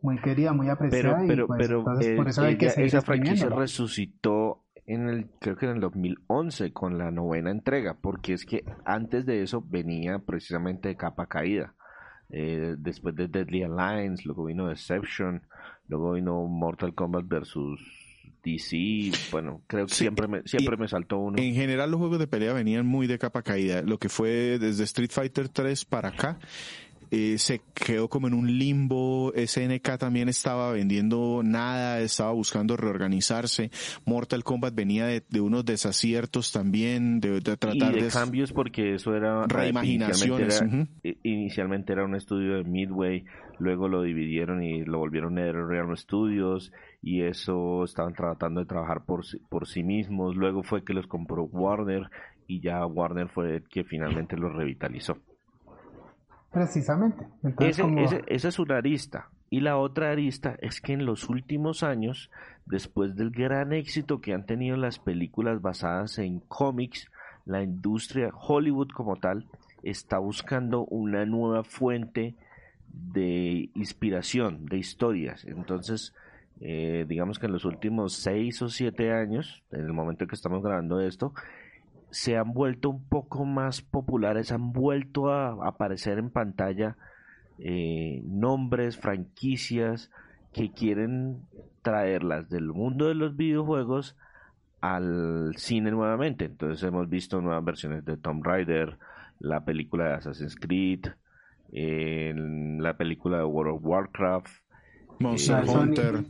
muy 0.01 0.21
querida, 0.21 0.53
muy 0.53 0.69
apreciada 0.69 1.23
pero, 1.27 1.47
pero, 1.47 1.85
pues, 1.85 2.09
por 2.17 2.29
eso 2.29 2.43
hay 2.43 2.59
que 2.59 2.67
esa 2.67 3.03
franquicia 3.03 3.49
resucitó 3.49 4.62
en 4.87 5.09
el 5.09 5.27
creo 5.41 5.57
que 5.57 5.67
en 5.67 5.73
el 5.73 5.81
2011 5.81 6.73
con 6.73 6.99
la 6.99 7.11
novena 7.11 7.51
entrega, 7.51 7.97
porque 8.01 8.33
es 8.33 8.45
que 8.45 8.65
antes 8.85 9.27
de 9.27 9.43
eso 9.43 9.65
venía 9.67 10.19
precisamente 10.19 10.89
de 10.89 10.97
capa 10.97 11.27
caída. 11.27 11.75
Eh, 12.31 12.77
después 12.79 13.15
de 13.15 13.29
Deadly 13.29 13.63
Alliance, 13.63 14.25
luego 14.25 14.47
vino 14.47 14.67
Deception, 14.69 15.43
luego 15.89 16.13
vino 16.13 16.47
Mortal 16.47 16.95
Kombat 16.95 17.27
versus 17.29 17.79
DC, 18.43 19.13
bueno, 19.31 19.63
creo 19.67 19.87
que 19.87 19.95
siempre 19.95 20.27
me, 20.27 20.43
siempre 20.47 20.77
me 20.77 20.89
saltó 20.89 21.19
uno. 21.19 21.39
En 21.39 21.55
general 21.55 21.91
los 21.91 22.01
juegos 22.01 22.19
de 22.19 22.27
pelea 22.27 22.53
venían 22.53 22.87
muy 22.87 23.07
de 23.07 23.19
capa 23.19 23.43
caída, 23.43 23.83
lo 23.83 23.99
que 23.99 24.09
fue 24.09 24.59
desde 24.59 24.85
Street 24.85 25.11
Fighter 25.13 25.49
3 25.49 25.85
para 25.85 26.09
acá, 26.09 26.39
eh, 27.15 27.37
se 27.37 27.61
quedó 27.75 28.09
como 28.09 28.27
en 28.27 28.33
un 28.33 28.59
limbo. 28.59 29.35
SNK 29.37 29.99
también 29.99 30.31
estaba 30.31 30.73
vendiendo 30.73 31.43
nada, 31.45 32.01
estaba 32.01 32.33
buscando 32.33 32.75
reorganizarse. 32.75 33.71
Mortal 34.07 34.43
Kombat 34.43 34.75
venía 34.75 35.05
de, 35.07 35.41
unos 35.43 35.67
desaciertos 35.67 36.53
también, 36.53 37.21
de, 37.21 37.43
tratar 37.43 37.75
de, 37.75 38.09
cambios 38.09 38.55
porque 38.55 38.95
eso 38.95 39.15
era 39.15 39.47
reimaginaciones. 39.47 40.65
Inicialmente 41.23 41.93
era, 41.93 42.07
un 42.07 42.15
estudio 42.15 42.57
de 42.57 42.65
Midway, 42.65 43.27
luego 43.59 43.89
lo 43.89 44.01
dividieron 44.01 44.63
y 44.63 44.83
lo 44.83 44.99
volvieron 44.99 45.39
a 45.39 45.53
Real 45.53 45.95
Studios 45.99 46.73
y 47.03 47.25
eso 47.25 47.85
estaban 47.85 48.15
tratando 48.15 48.61
de 48.61 48.67
trabajar 48.67 49.05
por, 49.05 49.23
por 49.51 49.69
sí 49.69 49.83
mismos. 49.83 50.35
Luego 50.35 50.63
fue 50.63 50.83
que 50.83 50.95
los 50.95 51.07
compró 51.07 51.45
Warner 51.45 52.09
y 52.47 52.63
ya 52.63 52.87
Warner 52.87 53.29
fue 53.29 53.57
el 53.57 53.69
que 53.69 53.85
finalmente 53.85 54.35
los 54.35 54.51
revitalizó. 54.55 55.19
Precisamente. 56.53 57.27
esa 58.29 58.49
es 58.49 58.59
una 58.59 58.77
arista. 58.77 59.29
Y 59.49 59.61
la 59.61 59.77
otra 59.77 60.11
arista 60.11 60.57
es 60.61 60.81
que 60.81 60.93
en 60.93 61.05
los 61.05 61.29
últimos 61.29 61.83
años, 61.83 62.31
después 62.67 63.17
del 63.17 63.31
gran 63.31 63.73
éxito 63.73 64.21
que 64.21 64.33
han 64.33 64.47
tenido 64.47 64.77
las 64.77 64.99
películas 64.99 65.61
basadas 65.61 66.19
en 66.19 66.41
cómics, 66.41 67.11
la 67.45 67.63
industria 67.63 68.31
Hollywood 68.33 68.89
como 68.95 69.17
tal 69.17 69.47
está 69.83 70.19
buscando 70.19 70.85
una 70.87 71.27
nueva 71.27 71.65
fuente 71.65 72.35
de 72.93 73.69
inspiración, 73.75 74.67
de 74.67 74.79
historias. 74.79 75.45
Entonces, 75.45 76.15
eh, 76.61 77.05
digamos 77.09 77.39
que 77.39 77.47
en 77.47 77.53
los 77.53 77.65
últimos 77.65 78.15
seis 78.15 78.63
o 78.63 78.69
siete 78.69 79.13
años, 79.13 79.63
en 79.71 79.81
el 79.81 79.93
momento 79.93 80.25
en 80.25 80.29
que 80.29 80.35
estamos 80.35 80.63
grabando 80.63 81.01
esto, 81.01 81.35
se 82.13 82.37
han 82.37 82.53
vuelto 82.53 82.91
un 82.91 83.09
poco 83.09 83.45
más 83.45 83.81
populares, 83.81 84.53
han 84.53 84.73
vuelto 84.73 85.33
a 85.33 85.67
aparecer 85.67 86.19
en 86.19 86.31
pantalla 86.31 86.97
eh, 87.59 88.23
nombres, 88.27 88.99
franquicias 88.99 90.11
que 90.53 90.71
quieren 90.73 91.41
traerlas 91.81 92.51
del 92.51 92.69
mundo 92.69 93.09
de 93.09 93.15
los 93.15 93.35
videojuegos 93.35 94.17
al 94.83 95.55
cine 95.57 95.91
nuevamente. 95.91 96.45
Entonces 96.45 96.83
hemos 96.87 97.09
visto 97.09 97.41
nuevas 97.41 97.65
versiones 97.65 98.05
de 98.05 98.19
Tomb 98.19 98.45
Raider, 98.45 98.99
la 99.39 99.65
película 99.65 100.09
de 100.09 100.15
Assassin's 100.15 100.57
Creed, 100.57 101.07
la 101.73 102.97
película 102.99 103.39
de 103.39 103.45
World 103.45 103.77
of 103.77 103.85
Warcraft, 103.85 104.53
Monster 105.19 105.65
Hunter, 105.67 106.25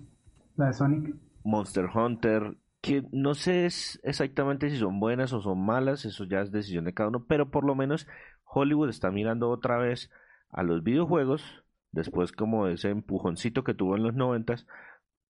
la 0.57 0.67
de 0.67 0.73
Sonic. 0.73 1.17
Monster 1.45 1.87
Hunter, 1.93 2.57
que 2.83 3.05
no 3.13 3.35
sé 3.35 3.65
exactamente 4.03 4.69
si 4.69 4.77
son 4.77 4.99
buenas 4.99 5.33
o 5.33 5.41
son 5.41 5.65
malas, 5.65 6.05
eso 6.05 6.25
ya 6.25 6.41
es 6.41 6.51
decisión 6.51 6.85
de 6.85 6.93
cada 6.93 7.09
uno, 7.09 7.25
pero 7.27 7.49
por 7.49 7.65
lo 7.65 7.77
menos 7.77 8.09
Hollywood 8.45 8.91
está 8.91 9.13
mirando 9.13 9.51
otra 9.51 9.79
vez 9.79 10.11
a 10.51 10.65
los 10.65 10.83
videojuegos, 10.83 11.65
después 11.93 12.33
como 12.33 12.67
ese 12.67 12.91
empujoncito 12.91 13.63
que 13.63 13.73
tuvo 13.73 13.97
en 13.97 14.03
los 14.03 14.15
noventas, 14.15 14.67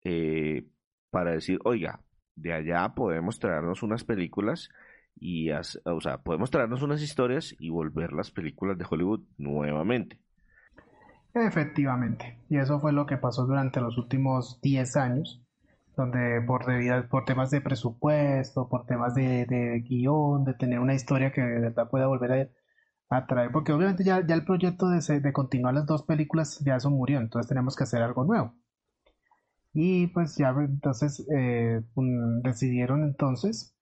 eh, 0.04 0.68
para 1.10 1.32
decir, 1.32 1.58
oiga, 1.64 2.00
de 2.36 2.52
allá 2.52 2.94
podemos 2.94 3.40
traernos 3.40 3.82
unas 3.82 4.04
películas 4.04 4.70
y, 5.16 5.50
o 5.50 6.00
sea, 6.00 6.18
podemos 6.22 6.52
traernos 6.52 6.82
unas 6.82 7.02
historias 7.02 7.56
y 7.58 7.70
volver 7.70 8.12
las 8.12 8.30
películas 8.30 8.78
de 8.78 8.86
Hollywood 8.88 9.22
nuevamente. 9.38 10.20
Efectivamente, 11.34 12.38
y 12.48 12.58
eso 12.58 12.78
fue 12.78 12.92
lo 12.92 13.06
que 13.06 13.16
pasó 13.16 13.44
durante 13.44 13.80
los 13.80 13.98
últimos 13.98 14.60
10 14.62 14.96
años 14.96 15.44
donde 15.96 16.40
por, 16.46 16.64
por 17.08 17.24
temas 17.24 17.50
de 17.50 17.60
presupuesto, 17.60 18.68
por 18.68 18.86
temas 18.86 19.14
de, 19.14 19.84
guion, 19.86 20.44
de 20.44 20.54
tener 20.54 20.78
una 20.80 20.94
historia 20.94 21.32
que 21.32 21.40
de 21.40 21.60
verdad 21.60 21.90
pueda 21.90 22.06
volver 22.06 22.50
a 23.10 23.16
atraer, 23.16 23.50
porque 23.52 23.72
obviamente 23.72 24.04
ya, 24.04 24.24
ya 24.26 24.34
el 24.34 24.44
proyecto 24.44 24.88
de, 24.88 25.20
de, 25.20 25.32
continuar 25.32 25.74
las 25.74 25.86
dos 25.86 26.04
películas 26.04 26.60
ya 26.64 26.76
eso 26.76 26.90
murió, 26.90 27.18
entonces 27.18 27.48
tenemos 27.48 27.76
que 27.76 27.84
hacer 27.84 28.02
algo 28.02 28.24
nuevo. 28.24 28.54
Y 29.72 30.08
pues 30.08 30.36
ya 30.36 30.50
entonces 30.50 31.24
eh, 31.32 31.82
decidieron 32.42 33.04
entonces 33.04 33.76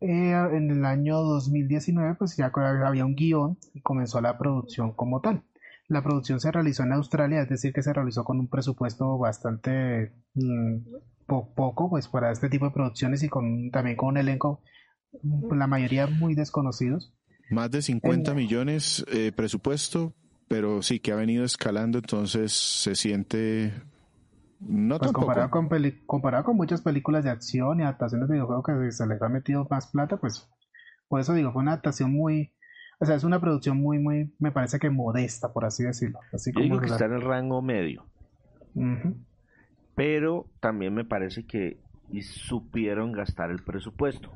eh, 0.00 0.32
en 0.32 0.70
el 0.70 0.84
año 0.86 1.18
2019 1.20 2.14
pues 2.14 2.36
ya 2.36 2.50
había 2.54 3.04
un 3.04 3.14
guion 3.14 3.58
y 3.74 3.82
comenzó 3.82 4.20
la 4.20 4.38
producción 4.38 4.92
como 4.92 5.20
tal. 5.20 5.42
La 5.88 6.02
producción 6.02 6.40
se 6.40 6.52
realizó 6.52 6.84
en 6.84 6.92
Australia, 6.92 7.42
es 7.42 7.48
decir, 7.48 7.72
que 7.72 7.82
se 7.82 7.92
realizó 7.92 8.24
con 8.24 8.38
un 8.38 8.48
presupuesto 8.48 9.18
bastante 9.18 10.12
mm, 10.34 10.76
poco 11.30 11.88
pues 11.90 12.08
para 12.08 12.32
este 12.32 12.48
tipo 12.48 12.66
de 12.66 12.72
producciones 12.72 13.22
y 13.22 13.28
con 13.28 13.70
también 13.70 13.96
con 13.96 14.10
un 14.10 14.16
elenco 14.18 14.62
la 15.50 15.66
mayoría 15.66 16.06
muy 16.06 16.34
desconocidos. 16.34 17.14
Más 17.50 17.70
de 17.70 17.82
50 17.82 18.34
millones 18.34 19.04
eh, 19.08 19.32
presupuesto, 19.34 20.14
pero 20.48 20.82
sí 20.82 21.00
que 21.00 21.12
ha 21.12 21.16
venido 21.16 21.44
escalando, 21.44 21.98
entonces 21.98 22.52
se 22.52 22.94
siente 22.94 23.72
no 24.60 24.98
pues 24.98 25.12
comparado 25.12 25.50
con 25.50 25.68
comparado 26.06 26.44
con 26.44 26.56
muchas 26.56 26.82
películas 26.82 27.24
de 27.24 27.30
acción 27.30 27.80
y 27.80 27.82
adaptaciones 27.82 28.28
de 28.28 28.34
videojuegos 28.34 28.64
que 28.66 28.92
se 28.92 29.06
les 29.06 29.22
ha 29.22 29.28
metido 29.28 29.66
más 29.70 29.86
plata, 29.88 30.18
pues 30.18 30.48
por 31.08 31.20
eso 31.20 31.34
digo, 31.34 31.52
fue 31.52 31.62
una 31.62 31.72
adaptación 31.72 32.12
muy 32.12 32.52
o 33.02 33.06
sea, 33.06 33.14
es 33.16 33.24
una 33.24 33.40
producción 33.40 33.78
muy, 33.78 33.98
muy, 33.98 34.34
me 34.38 34.52
parece 34.52 34.78
que 34.78 34.90
modesta, 34.90 35.50
por 35.54 35.64
así 35.64 35.84
decirlo. 35.84 36.18
Así 36.34 36.52
Yo 36.54 36.60
digo 36.60 36.80
que 36.80 36.86
está 36.86 37.06
en 37.06 37.14
el 37.14 37.22
rango 37.22 37.62
medio 37.62 38.04
pero 39.94 40.46
también 40.60 40.94
me 40.94 41.04
parece 41.04 41.44
que 41.44 41.78
supieron 42.22 43.12
gastar 43.12 43.50
el 43.50 43.62
presupuesto 43.62 44.32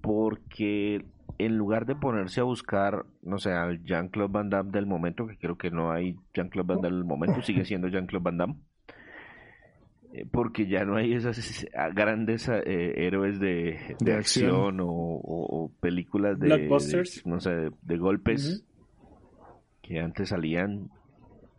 porque 0.00 1.04
en 1.38 1.56
lugar 1.56 1.86
de 1.86 1.94
ponerse 1.94 2.40
a 2.40 2.44
buscar, 2.44 3.06
no 3.22 3.38
sé, 3.38 3.52
al 3.52 3.82
Jean-Claude 3.84 4.32
Van 4.32 4.50
Damme 4.50 4.70
del 4.72 4.86
momento, 4.86 5.26
que 5.26 5.36
creo 5.36 5.56
que 5.56 5.70
no 5.70 5.90
hay 5.90 6.16
Jean-Claude 6.34 6.66
Van 6.66 6.82
Damme 6.82 6.96
del 6.96 7.04
momento, 7.04 7.42
sigue 7.42 7.64
siendo 7.64 7.88
Jean-Claude 7.88 8.24
Van 8.24 8.38
Damme, 8.38 8.54
eh, 10.12 10.26
porque 10.30 10.66
ya 10.66 10.84
no 10.84 10.96
hay 10.96 11.14
esas 11.14 11.66
grandes 11.94 12.48
eh, 12.48 13.06
héroes 13.06 13.40
de, 13.40 13.96
acción, 14.14 14.78
o, 14.82 15.70
películas 15.80 16.38
de, 16.38 16.48
Blockbusters. 16.48 17.26
no 17.26 17.40
sé, 17.40 17.70
de, 17.82 17.96
golpes 17.96 18.64
que 19.82 20.00
antes 20.00 20.28
salían 20.28 20.90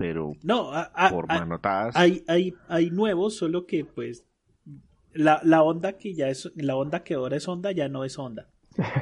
pero 0.02 0.34
no, 0.44 0.72
por 1.10 1.28
manotadas. 1.28 1.96
Hay, 1.96 2.24
hay, 2.28 2.56
hay 2.68 2.90
nuevos, 2.90 3.38
solo 3.38 3.66
que 3.66 3.86
pues 3.86 4.26
la, 5.14 5.42
la 5.44 5.64
onda 5.64 5.98
que 5.98 6.14
ya 6.14 6.30
es, 6.30 6.52
la 6.56 6.76
onda 6.76 7.04
que 7.04 7.14
ahora 7.14 7.38
es 7.38 7.48
onda 7.48 7.72
ya 7.72 7.88
no 7.88 8.04
es 8.04 8.18
onda. 8.18 8.50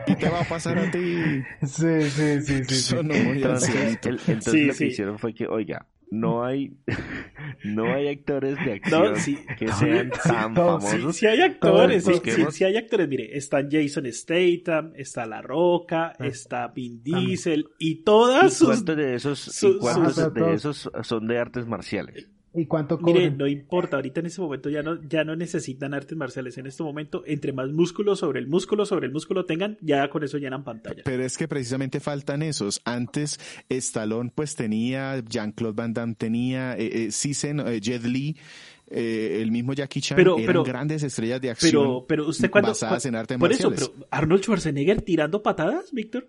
¿Y 0.08 0.16
qué 0.16 0.30
va 0.30 0.42
a 0.42 0.46
pasar 0.46 0.78
a 0.80 0.90
ti? 0.92 1.44
Sí, 1.62 2.02
sí, 2.10 2.42
sí, 2.42 2.64
sí. 2.66 2.96
entonces, 2.98 4.00
entonces 4.04 4.68
lo 4.68 4.74
que 4.74 4.86
hicieron 4.86 5.20
fue 5.20 5.34
que, 5.34 5.48
oiga, 5.48 5.86
no 6.12 6.44
hay 6.44 6.78
no 7.64 7.94
hay 7.94 8.08
actores 8.08 8.56
de 8.64 8.74
acción 8.74 9.16
que 9.58 9.68
sean 9.74 10.10
tan 10.10 10.56
famosos. 10.56 11.16
Sí, 11.16 11.26
hay 11.26 11.42
actores, 11.42 12.06
sí, 12.52 12.64
hay 12.64 12.78
actores, 12.78 13.08
mire, 13.08 13.38
están 13.38 13.70
Jason 13.72 14.06
Statham, 14.12 14.94
está 14.96 15.26
La 15.26 15.42
Roca, 15.42 16.14
ah. 16.18 16.26
está 16.26 16.68
Vin 16.68 17.02
ah. 17.14 17.20
Diesel 17.20 17.68
y 17.78 18.04
todas 18.04 18.54
sus 18.54 18.68
¿Cuántos 18.68 18.96
de 18.98 19.16
esos, 19.16 19.64
y 19.64 19.78
cuántos 19.78 20.34
de 20.34 20.54
esos 20.54 20.92
son 21.04 21.28
de 21.28 21.38
artes 21.38 21.68
marciales? 21.68 22.28
¿Y 22.54 22.66
cuánto 22.66 22.98
Mire, 22.98 23.30
no 23.30 23.48
importa, 23.48 23.98
ahorita 23.98 24.22
en 24.22 24.26
este 24.26 24.42
momento 24.42 24.70
ya 24.70 24.82
no, 24.82 25.02
ya 25.04 25.24
no 25.24 25.36
necesitan 25.36 25.94
artes 25.94 26.18
marciales. 26.18 26.58
En 26.58 26.66
este 26.66 26.82
momento, 26.82 27.24
entre 27.28 27.54
más 27.54 27.70
músculo 27.70 28.16
sobre 28.16 28.40
el 28.40 28.48
músculo 28.48 28.86
sobre 28.86 29.06
el 29.06 29.14
músculo 29.14 29.46
tengan, 29.46 29.78
ya 29.82 30.10
con 30.10 30.24
eso 30.24 30.38
llenan 30.38 30.64
pantalla. 30.64 31.04
Pero 31.06 31.24
es 31.24 31.38
que 31.38 31.48
precisamente 31.48 32.00
faltan 32.00 32.42
esos. 32.42 32.82
Antes, 32.86 33.40
Stallone 33.70 34.32
pues 34.34 34.56
tenía, 34.56 35.24
Jean-Claude 35.24 35.76
Van 35.76 35.94
Damme 35.94 36.16
tenía, 36.16 36.76
eh, 36.76 37.08
eh, 37.08 37.10
eh 37.10 37.80
Jet 37.82 38.04
Li, 38.04 38.36
eh, 38.90 39.40
el 39.42 39.52
mismo 39.52 39.74
Jackie 39.74 40.02
Chan 40.02 40.16
pero, 40.16 40.40
eran 40.40 40.64
grandes 40.64 41.04
estrellas 41.04 41.40
de 41.40 41.52
acción 41.52 41.72
pero, 41.72 42.06
pero 42.08 42.28
usted 42.28 42.50
cuando, 42.50 42.70
basadas 42.70 43.06
en 43.06 43.16
artes 43.16 43.38
por 43.38 43.50
marciales. 43.50 43.82
eso, 43.82 43.94
pero 43.94 44.08
Arnold 44.10 44.42
Schwarzenegger 44.42 45.02
tirando 45.04 45.44
patadas, 45.44 45.92
Víctor. 45.92 46.28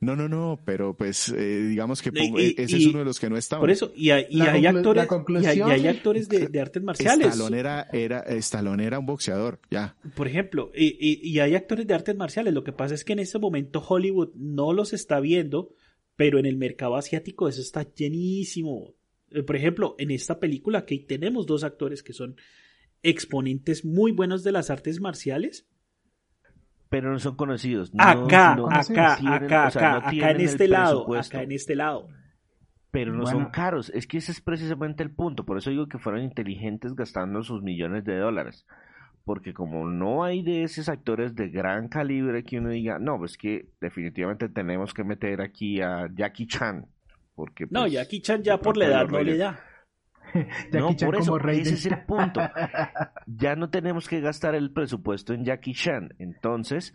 No, 0.00 0.14
no, 0.14 0.28
no, 0.28 0.60
pero 0.64 0.96
pues 0.96 1.28
eh, 1.30 1.66
digamos 1.66 2.02
que 2.02 2.10
ese 2.56 2.76
es 2.76 2.86
uno 2.86 3.00
de 3.00 3.04
los 3.04 3.18
que 3.18 3.28
no 3.28 3.36
estaba. 3.36 3.60
Por 3.60 3.70
eso, 3.70 3.92
y, 3.96 4.10
hay, 4.10 4.24
actores, 4.66 5.08
y 5.28 5.46
hay, 5.46 5.86
actores 5.88 6.28
de, 6.28 6.60
artes 6.60 6.82
marciales. 6.82 7.28
Stallone 7.28 7.58
era, 7.58 7.88
era, 7.92 8.24
era 8.24 8.98
un 9.00 9.06
boxeador, 9.06 9.60
ya. 9.70 9.96
Por 10.14 10.28
ejemplo, 10.28 10.70
y, 10.74 11.38
hay 11.40 11.56
actores 11.56 11.86
de 11.86 11.94
artes 11.94 12.16
marciales. 12.16 12.54
Lo 12.54 12.62
que 12.62 12.72
pasa 12.72 12.94
es 12.94 13.04
que 13.04 13.14
en 13.14 13.18
este 13.18 13.38
momento 13.40 13.84
Hollywood 13.86 14.30
no 14.36 14.72
los 14.72 14.92
está 14.92 15.18
viendo, 15.18 15.74
pero 16.14 16.38
en 16.38 16.46
el 16.46 16.56
mercado 16.56 16.96
asiático 16.96 17.48
eso 17.48 17.60
está 17.60 17.82
llenísimo. 17.92 18.94
Eh, 19.30 19.42
por 19.42 19.56
ejemplo, 19.56 19.96
en 19.98 20.12
esta 20.12 20.38
película 20.38 20.84
que 20.84 20.98
tenemos 20.98 21.46
dos 21.46 21.64
actores 21.64 22.04
que 22.04 22.12
son 22.12 22.36
exponentes 23.02 23.84
muy 23.84 24.12
buenos 24.12 24.44
de 24.44 24.52
las 24.52 24.70
artes 24.70 25.00
marciales 25.00 25.66
pero 26.88 27.10
no 27.10 27.18
son 27.18 27.36
conocidos. 27.36 27.92
acá, 27.98 28.52
acá, 28.52 29.14
acá, 29.14 29.66
acá, 29.66 29.96
acá 29.96 30.30
en 30.30 30.40
este 30.40 30.68
lado, 30.68 31.14
acá 31.14 31.42
en 31.42 31.52
este 31.52 31.74
lado. 31.74 32.08
Pero 32.90 33.12
no 33.12 33.26
son 33.26 33.50
caros, 33.50 33.90
es 33.94 34.06
que 34.06 34.18
ese 34.18 34.32
es 34.32 34.40
precisamente 34.40 35.02
el 35.02 35.10
punto, 35.10 35.44
por 35.44 35.58
eso 35.58 35.70
digo 35.70 35.88
que 35.88 35.98
fueron 35.98 36.22
inteligentes 36.22 36.94
gastando 36.94 37.42
sus 37.42 37.62
millones 37.62 38.04
de 38.04 38.16
dólares. 38.16 38.66
Porque 39.24 39.52
como 39.52 39.84
no 39.84 40.24
hay 40.24 40.42
de 40.42 40.62
esos 40.62 40.88
actores 40.88 41.34
de 41.34 41.50
gran 41.50 41.88
calibre 41.88 42.44
que 42.44 42.58
uno 42.58 42.70
diga, 42.70 42.98
no, 42.98 43.18
pues 43.18 43.36
que 43.36 43.68
definitivamente 43.78 44.48
tenemos 44.48 44.94
que 44.94 45.04
meter 45.04 45.42
aquí 45.42 45.82
a 45.82 46.08
Jackie 46.14 46.46
Chan. 46.46 46.86
Porque, 47.34 47.66
no, 47.68 47.82
pues, 47.82 47.92
Jackie 47.92 48.22
Chan 48.22 48.42
ya 48.42 48.58
por 48.58 48.78
la 48.78 48.86
edad 48.86 49.06
no 49.06 49.22
le 49.22 49.36
da. 49.36 49.60
no, 50.72 50.96
por 50.96 51.16
eso, 51.16 51.38
ese 51.48 51.74
es 51.74 51.86
el 51.86 52.04
punto. 52.04 52.40
Ya 53.26 53.56
no 53.56 53.70
tenemos 53.70 54.08
que 54.08 54.20
gastar 54.20 54.54
el 54.54 54.72
presupuesto 54.72 55.34
en 55.34 55.44
Jackie 55.44 55.74
Chan. 55.74 56.14
Entonces, 56.18 56.94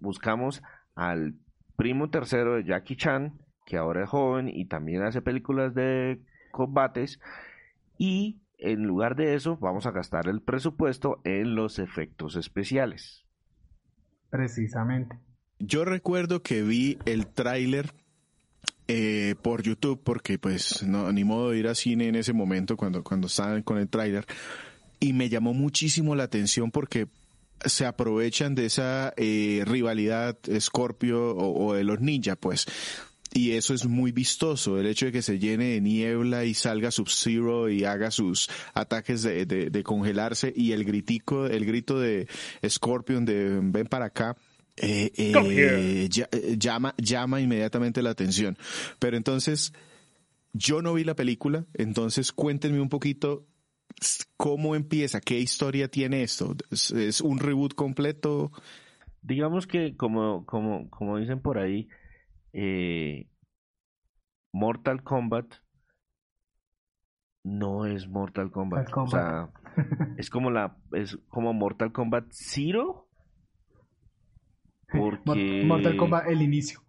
buscamos 0.00 0.62
al 0.94 1.34
primo 1.76 2.10
tercero 2.10 2.56
de 2.56 2.64
Jackie 2.64 2.96
Chan, 2.96 3.38
que 3.66 3.76
ahora 3.76 4.04
es 4.04 4.10
joven 4.10 4.48
y 4.48 4.66
también 4.66 5.02
hace 5.02 5.22
películas 5.22 5.74
de 5.74 6.20
combates. 6.52 7.18
Y 7.98 8.40
en 8.58 8.84
lugar 8.84 9.16
de 9.16 9.34
eso, 9.34 9.56
vamos 9.56 9.86
a 9.86 9.90
gastar 9.90 10.28
el 10.28 10.42
presupuesto 10.42 11.20
en 11.24 11.54
los 11.54 11.78
efectos 11.78 12.36
especiales. 12.36 13.24
Precisamente. 14.30 15.18
Yo 15.58 15.84
recuerdo 15.84 16.42
que 16.42 16.62
vi 16.62 16.98
el 17.04 17.26
tráiler 17.26 17.92
eh, 18.86 19.34
por 19.40 19.62
YouTube, 19.62 20.00
porque 20.02 20.38
pues 20.38 20.82
no, 20.82 21.10
ni 21.12 21.24
modo 21.24 21.50
de 21.50 21.58
ir 21.58 21.68
a 21.68 21.74
cine 21.74 22.08
en 22.08 22.16
ese 22.16 22.32
momento 22.32 22.76
cuando, 22.76 23.02
cuando 23.02 23.28
estaban 23.28 23.62
con 23.62 23.78
el 23.78 23.88
tráiler. 23.88 24.26
Y 25.00 25.12
me 25.12 25.28
llamó 25.28 25.54
muchísimo 25.54 26.14
la 26.14 26.24
atención 26.24 26.70
porque 26.70 27.06
se 27.64 27.86
aprovechan 27.86 28.54
de 28.54 28.66
esa 28.66 29.14
eh, 29.16 29.62
rivalidad 29.66 30.36
Scorpio 30.58 31.34
o, 31.36 31.74
de 31.74 31.84
los 31.84 32.00
ninja, 32.00 32.36
pues. 32.36 32.66
Y 33.32 33.52
eso 33.52 33.74
es 33.74 33.86
muy 33.86 34.12
vistoso, 34.12 34.78
el 34.78 34.86
hecho 34.86 35.06
de 35.06 35.12
que 35.12 35.22
se 35.22 35.40
llene 35.40 35.70
de 35.70 35.80
niebla 35.80 36.44
y 36.44 36.54
salga 36.54 36.92
Sub-Zero 36.92 37.68
y 37.68 37.84
haga 37.84 38.12
sus 38.12 38.48
ataques 38.74 39.22
de, 39.22 39.44
de, 39.44 39.82
congelarse 39.82 40.52
y 40.54 40.70
el 40.70 40.84
gritico, 40.84 41.46
el 41.46 41.64
grito 41.64 41.98
de 41.98 42.28
Scorpion 42.64 43.24
de 43.24 43.58
ven 43.60 43.86
para 43.86 44.04
acá, 44.04 44.36
eh, 44.76 45.12
eh, 45.16 46.08
eh, 46.10 46.56
llama, 46.58 46.94
llama 46.96 47.40
inmediatamente 47.40 48.02
la 48.02 48.10
atención. 48.10 48.56
Pero 48.98 49.16
entonces, 49.16 49.72
yo 50.52 50.82
no 50.82 50.94
vi 50.94 51.04
la 51.04 51.14
película, 51.14 51.64
entonces 51.74 52.32
cuéntenme 52.32 52.80
un 52.80 52.88
poquito 52.88 53.46
cómo 54.36 54.74
empieza, 54.74 55.20
qué 55.20 55.38
historia 55.38 55.88
tiene 55.88 56.22
esto. 56.22 56.56
¿Es, 56.70 57.20
un 57.20 57.38
reboot 57.38 57.74
completo? 57.74 58.50
Digamos 59.22 59.66
que, 59.66 59.96
como, 59.96 60.44
como, 60.44 60.90
como 60.90 61.18
dicen 61.18 61.40
por 61.40 61.58
ahí, 61.58 61.88
Mortal 64.52 65.02
Kombat 65.02 65.46
no 67.44 67.86
es 67.86 68.08
Mortal 68.08 68.50
Kombat. 68.50 68.88
O 68.96 69.06
sea, 69.06 69.50
es 70.16 70.30
como 70.30 70.50
la, 70.50 70.76
es 70.92 71.18
como 71.28 71.52
Mortal 71.52 71.92
Kombat 71.92 72.26
Zero 72.30 73.08
porque... 74.94 75.62
Mortal 75.64 75.96
Kombat, 75.96 76.28
el 76.28 76.42
inicio. 76.42 76.80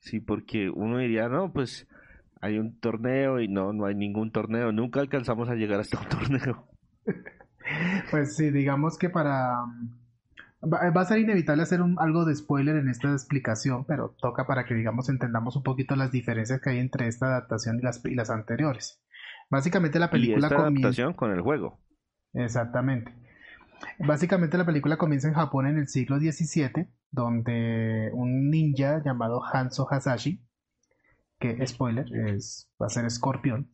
Sí, 0.00 0.20
porque 0.20 0.70
uno 0.70 0.98
diría, 0.98 1.28
no, 1.28 1.52
pues 1.52 1.86
hay 2.40 2.58
un 2.58 2.78
torneo 2.80 3.40
y 3.40 3.48
no, 3.48 3.72
no 3.72 3.86
hay 3.86 3.94
ningún 3.94 4.32
torneo. 4.32 4.72
Nunca 4.72 5.00
alcanzamos 5.00 5.48
a 5.48 5.54
llegar 5.54 5.80
hasta 5.80 6.00
un 6.00 6.08
torneo. 6.08 6.66
Pues 8.10 8.36
sí, 8.36 8.50
digamos 8.50 8.98
que 8.98 9.10
para... 9.10 9.64
Va 10.62 11.00
a 11.00 11.04
ser 11.06 11.18
inevitable 11.18 11.62
hacer 11.62 11.80
un, 11.80 11.98
algo 11.98 12.26
de 12.26 12.34
spoiler 12.34 12.76
en 12.76 12.88
esta 12.88 13.10
explicación, 13.12 13.86
pero 13.86 14.14
toca 14.20 14.46
para 14.46 14.66
que, 14.66 14.74
digamos, 14.74 15.08
entendamos 15.08 15.56
un 15.56 15.62
poquito 15.62 15.96
las 15.96 16.12
diferencias 16.12 16.60
que 16.60 16.70
hay 16.70 16.78
entre 16.78 17.08
esta 17.08 17.26
adaptación 17.26 17.78
y 17.78 17.82
las, 17.82 18.04
y 18.04 18.14
las 18.14 18.28
anteriores. 18.28 19.02
Básicamente 19.48 19.98
la 19.98 20.10
película... 20.10 20.48
Y 20.48 20.50
esta 20.50 20.66
adaptación 20.66 21.14
con 21.14 21.30
el 21.32 21.40
juego. 21.40 21.80
Exactamente. 22.34 23.12
Básicamente 23.98 24.58
la 24.58 24.66
película 24.66 24.96
comienza 24.96 25.28
en 25.28 25.34
Japón 25.34 25.66
en 25.66 25.78
el 25.78 25.88
siglo 25.88 26.18
XVII, 26.18 26.88
donde 27.10 28.10
un 28.12 28.50
ninja 28.50 29.02
llamado 29.04 29.42
Hanzo 29.44 29.86
Hasashi, 29.90 30.42
que 31.38 31.66
spoiler, 31.66 32.06
es, 32.28 32.70
va 32.80 32.86
a 32.86 32.90
ser 32.90 33.04
escorpión, 33.04 33.70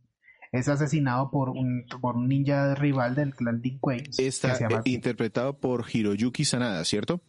es 0.52 0.68
asesinado 0.68 1.30
por 1.30 1.50
un, 1.50 1.84
por 2.00 2.16
un 2.16 2.28
ninja 2.28 2.74
rival 2.74 3.14
del 3.14 3.34
clan 3.34 3.60
Dinkwei. 3.60 4.04
Está 4.18 4.56
interpretado 4.84 5.58
por 5.58 5.84
Hiroyuki 5.92 6.44
Sanada, 6.44 6.84
¿cierto? 6.84 7.20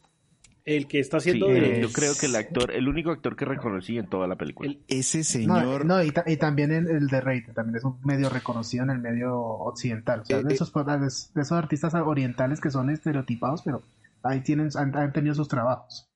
El 0.67 0.87
que 0.87 0.99
está 0.99 1.17
haciendo 1.17 1.47
de... 1.47 1.81
Yo 1.81 1.91
creo 1.93 2.13
que 2.19 2.25
el 2.25 2.35
actor, 2.35 2.71
el 2.71 2.87
único 2.89 3.09
actor 3.09 3.35
que 3.35 3.45
reconocí 3.45 3.97
en 3.97 4.07
toda 4.07 4.27
la 4.27 4.35
película. 4.35 4.75
ese 4.87 5.23
señor... 5.23 5.85
No, 5.85 6.03
y, 6.03 6.11
también 6.11 6.71
el, 6.71 7.07
de 7.07 7.21
Rey, 7.21 7.43
también 7.53 7.77
es 7.77 7.85
un 7.85 7.99
medio 8.03 8.29
reconocido 8.29 8.83
en 8.83 8.89
el 8.89 8.99
medio 8.99 9.39
occidental. 9.39 10.19
O 10.19 10.25
sea, 10.25 10.43
de, 10.43 10.51
eh, 10.51 10.55
esos, 10.55 10.73
de 10.73 11.41
esos 11.41 11.51
artistas 11.53 11.93
orientales 11.93 12.59
que 12.59 12.69
son 12.69 12.89
estereotipados, 12.89 13.61
pero 13.63 13.81
ahí 14.23 14.41
tienen, 14.41 14.69
han 14.75 15.13
tenido 15.13 15.33
sus 15.33 15.47
trabajos 15.47 16.07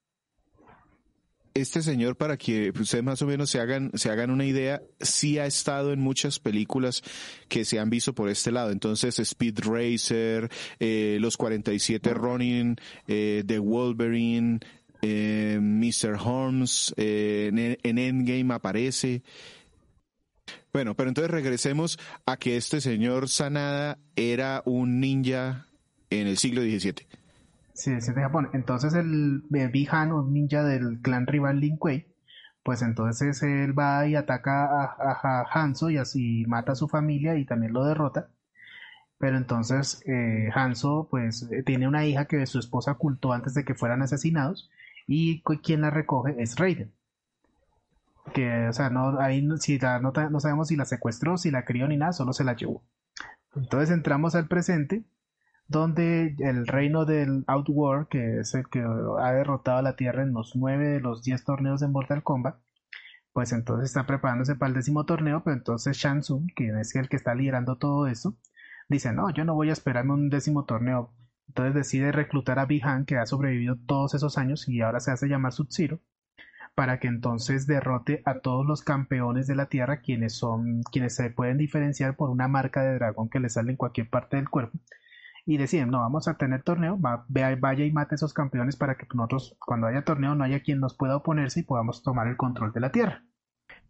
este 1.54 1.82
señor, 1.82 2.16
para 2.16 2.38
que 2.38 2.72
ustedes 2.80 3.04
más 3.04 3.22
o 3.22 3.26
menos 3.26 3.50
se 3.50 3.60
hagan, 3.60 3.92
se 3.96 4.10
hagan 4.10 4.32
una 4.32 4.46
idea, 4.46 4.82
sí 5.00 5.38
ha 5.38 5.46
estado 5.46 5.92
en 5.94 6.00
muchas 6.00 6.40
películas 6.40 7.04
que 7.48 7.66
se 7.66 7.80
han 7.80 7.90
visto 7.90 8.14
por 8.14 8.30
este 8.30 8.52
lado. 8.52 8.72
Entonces, 8.72 9.20
Speed 9.20 9.60
Racer, 9.60 10.50
eh, 10.80 11.18
Los 11.20 11.38
47 11.38 12.14
Ronin, 12.14 12.78
eh, 13.08 13.44
The 13.46 13.60
Wolverine, 13.60 14.60
eh, 15.02 15.60
Mr. 15.62 16.18
Holmes, 16.24 16.94
eh, 16.98 17.50
en, 17.52 17.78
en 17.84 17.98
Endgame 17.98 18.54
aparece. 18.54 19.24
Bueno, 20.72 20.96
pero 20.96 21.10
entonces 21.10 21.32
regresemos 21.32 22.00
a 22.26 22.38
que 22.38 22.56
este 22.56 22.80
señor 22.80 23.28
Sanada 23.28 24.00
era 24.16 24.64
un 24.66 25.00
ninja 25.02 25.68
en 26.10 26.28
el 26.28 26.38
siglo 26.38 26.62
XVII. 26.62 27.21
Es 27.74 28.06
de 28.06 28.22
Japón. 28.22 28.50
Entonces 28.54 28.94
el 28.94 29.44
Bihan, 29.50 30.12
un 30.12 30.34
ninja 30.34 30.64
del 30.64 31.00
clan 31.02 31.28
rival 31.28 31.60
Lin 31.60 31.78
Kuei, 31.78 32.08
pues 32.64 32.82
entonces 32.82 33.42
él 33.44 33.78
va 33.78 34.06
y 34.08 34.16
ataca 34.16 34.66
a, 34.66 35.46
Hanzo 35.52 35.90
y 35.90 35.98
así 35.98 36.46
mata 36.48 36.74
a 36.74 36.76
su 36.76 36.88
familia 36.88 37.36
y 37.36 37.46
también 37.46 37.74
lo 37.74 37.86
derrota. 37.86 38.30
Pero 39.18 39.38
entonces 39.38 40.04
eh, 40.06 40.50
Hanzo 40.54 41.08
pues 41.10 41.48
eh, 41.52 41.64
tiene 41.64 41.88
una 41.88 42.06
hija 42.06 42.26
que 42.26 42.46
su 42.46 42.60
esposa 42.60 42.94
ocultó 42.94 43.34
antes 43.34 43.54
de 43.54 43.66
que 43.66 43.76
fueran 43.76 44.02
asesinados 44.02 44.70
y 45.08 45.42
quien 45.42 45.82
la 45.82 45.90
recoge 45.90 46.42
es 46.42 46.58
Raiden. 46.58 46.92
Que, 48.34 48.68
o 48.68 48.74
sea, 48.74 48.90
no, 48.90 49.20
ahí 49.20 49.48
si 49.60 49.80
nota, 49.80 50.30
no 50.30 50.40
sabemos 50.40 50.68
si 50.68 50.76
la 50.76 50.86
secuestró, 50.86 51.38
si 51.38 51.52
la 51.52 51.66
crió 51.66 51.88
ni 51.88 51.98
nada, 51.98 52.14
solo 52.14 52.34
se 52.34 52.44
la 52.44 52.56
llevó. 52.56 52.84
Entonces 53.56 53.90
entramos 53.92 54.36
al 54.36 54.48
presente, 54.48 55.04
donde 55.72 56.36
el 56.40 56.68
reino 56.68 57.06
del 57.06 57.46
Outworld, 57.48 58.10
que 58.10 58.40
es 58.40 58.54
el 58.54 58.68
que 58.68 58.82
ha 58.82 59.32
derrotado 59.32 59.78
a 59.78 59.82
la 59.82 59.96
Tierra 59.96 60.22
en 60.22 60.34
los 60.34 60.56
nueve 60.56 60.88
de 60.90 61.00
los 61.00 61.24
diez 61.24 61.44
torneos 61.46 61.80
de 61.80 61.88
Mortal 61.88 62.24
Kombat, 62.24 62.58
pues 63.34 63.54
entonces 63.54 63.90
está 63.90 64.06
preparándose 64.06 64.56
para 64.56 64.70
el 64.70 64.76
décimo 64.76 65.06
torneo, 65.06 65.44
pero 65.44 65.56
entonces 65.56 65.98
Shang 65.98 66.20
Tsung, 66.22 66.48
quien 66.56 66.78
es 66.78 66.94
el 66.96 67.08
que 67.08 67.16
está 67.16 67.34
liderando 67.36 67.78
todo 67.78 68.08
eso, 68.08 68.38
dice, 68.90 69.14
no, 69.14 69.30
yo 69.30 69.46
no 69.46 69.56
voy 69.56 69.70
a 69.70 69.74
esperarme 69.74 70.14
un 70.14 70.30
décimo 70.30 70.66
torneo. 70.66 71.14
Entonces 71.48 71.74
decide 71.74 72.12
reclutar 72.12 72.60
a 72.60 72.66
Bihan, 72.66 73.06
que 73.06 73.18
ha 73.18 73.26
sobrevivido 73.26 73.78
todos 73.88 74.14
esos 74.14 74.38
años 74.38 74.68
y 74.68 74.82
ahora 74.82 75.00
se 75.00 75.12
hace 75.12 75.28
llamar 75.28 75.54
Sub-Zero, 75.54 76.02
para 76.76 77.00
que 77.00 77.08
entonces 77.08 77.68
derrote 77.68 78.22
a 78.26 78.40
todos 78.40 78.66
los 78.66 78.84
campeones 78.84 79.48
de 79.48 79.56
la 79.56 79.68
Tierra, 79.68 80.02
quienes 80.02 80.38
son, 80.38 80.82
quienes 80.92 81.16
se 81.16 81.30
pueden 81.30 81.58
diferenciar 81.58 82.18
por 82.18 82.30
una 82.30 82.50
marca 82.50 82.84
de 82.84 82.96
dragón 82.96 83.30
que 83.30 83.40
le 83.40 83.50
sale 83.50 83.72
en 83.72 83.78
cualquier 83.78 84.10
parte 84.10 84.38
del 84.38 84.50
cuerpo. 84.50 84.78
Y 85.46 85.58
deciden, 85.58 85.90
no, 85.90 86.00
vamos 86.00 86.28
a 86.28 86.36
tener 86.36 86.64
torneo, 86.64 86.98
vaya 87.00 87.86
y 87.86 87.92
mate 87.92 88.14
a 88.14 88.16
esos 88.16 88.34
campeones 88.34 88.76
para 88.76 88.96
que 88.96 89.08
nosotros, 89.14 89.58
cuando 89.60 89.88
haya 89.88 90.04
torneo, 90.04 90.36
no 90.36 90.44
haya 90.44 90.62
quien 90.62 90.80
nos 90.80 90.96
pueda 90.96 91.16
oponerse 91.16 91.62
y 91.62 91.64
podamos 91.64 92.04
tomar 92.04 92.28
el 92.28 92.38
control 92.38 92.72
de 92.74 92.80
la 92.80 92.92
Tierra. 92.92 93.24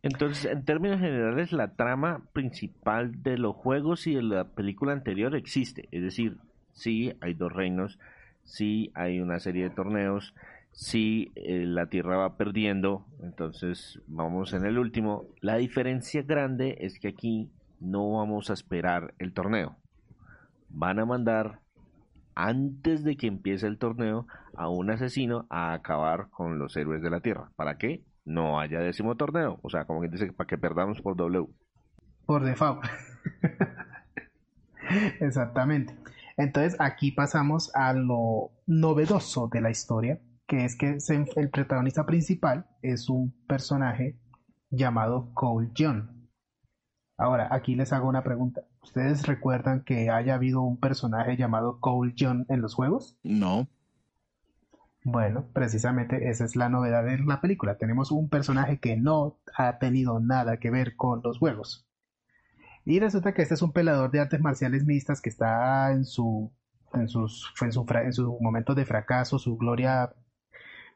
Entonces, 0.04 0.46
en 0.46 0.66
términos 0.66 1.00
generales, 1.00 1.52
la 1.52 1.76
trama 1.76 2.24
principal 2.34 3.22
de 3.22 3.38
los 3.38 3.56
juegos 3.56 4.08
y 4.08 4.16
de 4.16 4.24
la 4.24 4.46
película 4.46 4.94
anterior 4.94 5.36
existe. 5.36 5.88
Es 5.92 6.02
decir, 6.02 6.38
sí 6.72 7.14
hay 7.22 7.34
dos 7.36 7.52
reinos, 7.52 8.00
sí 8.44 8.92
hay 8.96 9.20
una 9.20 9.40
serie 9.40 9.64
de 9.64 9.70
torneos, 9.70 10.34
sí 10.72 11.32
eh, 11.36 11.66
la 11.68 11.88
Tierra 11.88 12.18
va 12.18 12.38
perdiendo. 12.38 13.06
Entonces, 13.22 14.02
vamos 14.08 14.54
en 14.54 14.66
el 14.66 14.80
último. 14.80 15.26
La 15.40 15.58
diferencia 15.58 16.24
grande 16.24 16.78
es 16.82 17.00
que 17.00 17.10
aquí 17.10 17.52
no 17.80 18.14
vamos 18.14 18.50
a 18.50 18.54
esperar 18.54 19.14
el 19.20 19.34
torneo. 19.34 19.76
Van 20.74 21.00
a 21.00 21.06
mandar 21.06 21.60
antes 22.36 23.04
de 23.04 23.18
que 23.18 23.28
empiece 23.28 23.68
el 23.68 23.78
torneo 23.78 24.26
a 24.56 24.70
un 24.70 24.90
asesino 24.90 25.46
a 25.50 25.74
acabar 25.74 26.30
con 26.30 26.60
los 26.60 26.76
héroes 26.78 27.02
de 27.02 27.10
la 27.10 27.22
Tierra. 27.22 27.52
¿Para 27.56 27.78
qué? 27.78 28.04
no 28.26 28.60
haya 28.60 28.80
décimo 28.80 29.16
torneo. 29.16 29.60
O 29.62 29.70
sea, 29.70 29.86
como 29.86 30.02
que 30.02 30.10
dice, 30.10 30.32
para 30.34 30.48
que 30.48 30.58
perdamos 30.58 31.02
por 31.02 31.16
W. 31.16 31.48
Por 32.26 32.44
default. 32.44 32.84
Exactamente. 35.20 35.96
Entonces 36.38 36.76
aquí 36.80 37.12
pasamos 37.12 37.74
a 37.76 37.94
lo 37.94 38.52
novedoso 38.66 39.48
de 39.48 39.62
la 39.62 39.70
historia, 39.70 40.20
que 40.48 40.66
es 40.66 40.78
que 40.78 40.98
el 41.36 41.50
protagonista 41.50 42.06
principal 42.06 42.66
es 42.82 43.10
un 43.10 43.34
personaje 43.48 44.18
llamado 44.70 45.32
Cole 45.34 45.72
John. 45.78 46.21
Ahora, 47.18 47.50
aquí 47.52 47.76
les 47.76 47.94
hago 47.94 48.08
una 48.10 48.24
pregunta. 48.24 48.62
¿Ustedes 48.82 49.28
recuerdan 49.28 49.84
que 49.84 50.10
haya 50.10 50.36
habido 50.36 50.62
un 50.62 50.78
personaje 50.78 51.38
llamado 51.38 51.80
Cole 51.80 52.16
John 52.18 52.46
en 52.50 52.62
los 52.62 52.74
juegos? 52.74 53.18
No. 53.24 53.68
Bueno, 55.04 55.48
precisamente 55.54 56.30
esa 56.30 56.46
es 56.46 56.56
la 56.56 56.70
novedad 56.70 57.04
de 57.04 57.18
la 57.20 57.42
película. 57.42 57.78
Tenemos 57.78 58.12
un 58.12 58.30
personaje 58.30 58.80
que 58.80 58.98
no 58.98 59.40
ha 59.56 59.78
tenido 59.80 60.20
nada 60.20 60.58
que 60.58 60.70
ver 60.70 60.96
con 60.96 61.22
los 61.24 61.40
juegos. 61.40 61.88
Y 62.86 63.00
resulta 63.00 63.34
que 63.34 63.42
este 63.42 63.56
es 63.56 63.62
un 63.62 63.72
pelador 63.72 64.12
de 64.12 64.20
artes 64.20 64.42
marciales 64.42 64.86
mixtas 64.86 65.22
que 65.22 65.30
está 65.30 65.92
en 65.92 66.06
su 66.06 66.52
en 66.94 67.08
sus 67.08 67.54
en 67.62 67.72
su, 67.72 67.86
en 67.94 68.14
su 68.14 68.38
momento 68.42 68.76
de 68.76 68.86
fracaso, 68.86 69.40
su 69.40 69.58
gloria 69.58 70.14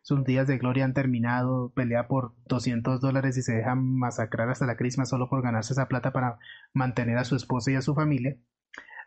sus 0.05 0.23
días 0.23 0.45
de 0.47 0.59
gloria 0.59 0.85
han 0.85 0.93
terminado, 0.93 1.71
pelea 1.75 2.07
por 2.07 2.33
200 2.47 3.01
dólares 3.01 3.37
y 3.37 3.41
se 3.41 3.55
deja 3.55 3.73
masacrar 3.73 4.49
hasta 4.49 4.67
la 4.67 4.77
crisma 4.77 5.05
solo 5.05 5.29
por 5.29 5.41
ganarse 5.41 5.73
esa 5.73 5.87
plata 5.87 6.13
para 6.13 6.37
mantener 6.73 7.17
a 7.17 7.25
su 7.25 7.35
esposa 7.35 7.71
y 7.71 7.75
a 7.75 7.81
su 7.81 7.95
familia. 7.95 8.37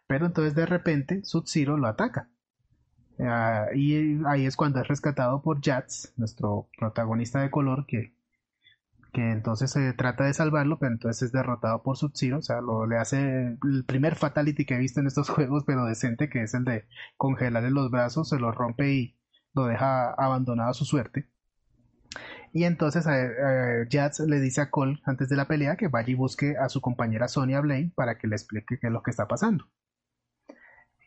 Pero 0.08 0.26
entonces 0.26 0.56
de 0.56 0.66
repente 0.66 1.24
Sub-Zero 1.24 1.76
lo 1.76 1.86
ataca 1.86 2.28
Ah, 3.20 3.66
y 3.74 4.24
ahí 4.26 4.46
es 4.46 4.56
cuando 4.56 4.80
es 4.80 4.88
rescatado 4.88 5.42
por 5.42 5.60
Jats, 5.60 6.12
nuestro 6.16 6.68
protagonista 6.78 7.40
de 7.42 7.50
color, 7.50 7.84
que, 7.86 8.14
que 9.12 9.32
entonces 9.32 9.70
se 9.70 9.92
trata 9.92 10.24
de 10.24 10.34
salvarlo, 10.34 10.78
pero 10.78 10.92
entonces 10.92 11.22
es 11.22 11.32
derrotado 11.32 11.82
por 11.82 11.96
Sub-Zero. 11.96 12.38
O 12.38 12.42
sea, 12.42 12.60
lo, 12.60 12.86
le 12.86 12.96
hace 12.98 13.58
el 13.62 13.84
primer 13.86 14.16
fatality 14.16 14.64
que 14.64 14.74
he 14.74 14.78
visto 14.78 15.00
en 15.00 15.08
estos 15.08 15.28
juegos, 15.30 15.64
pero 15.66 15.84
decente, 15.84 16.28
que 16.28 16.42
es 16.42 16.54
el 16.54 16.64
de 16.64 16.86
congelarle 17.16 17.70
los 17.70 17.90
brazos, 17.90 18.28
se 18.28 18.38
lo 18.38 18.52
rompe 18.52 18.92
y 18.92 19.17
lo 19.54 19.66
deja 19.66 20.12
abandonado 20.12 20.70
a 20.70 20.74
su 20.74 20.84
suerte. 20.84 21.28
Y 22.52 22.64
entonces 22.64 23.06
eh, 23.06 23.86
Jats 23.90 24.20
le 24.20 24.40
dice 24.40 24.62
a 24.62 24.70
Cole 24.70 25.00
antes 25.04 25.28
de 25.28 25.36
la 25.36 25.46
pelea 25.46 25.76
que 25.76 25.88
vaya 25.88 26.10
y 26.10 26.14
busque 26.14 26.56
a 26.56 26.68
su 26.68 26.80
compañera 26.80 27.28
Sonia 27.28 27.60
Blaine 27.60 27.92
para 27.94 28.18
que 28.18 28.26
le 28.26 28.36
explique 28.36 28.78
qué 28.80 28.86
es 28.86 28.92
lo 28.92 29.02
que 29.02 29.10
está 29.10 29.28
pasando. 29.28 29.66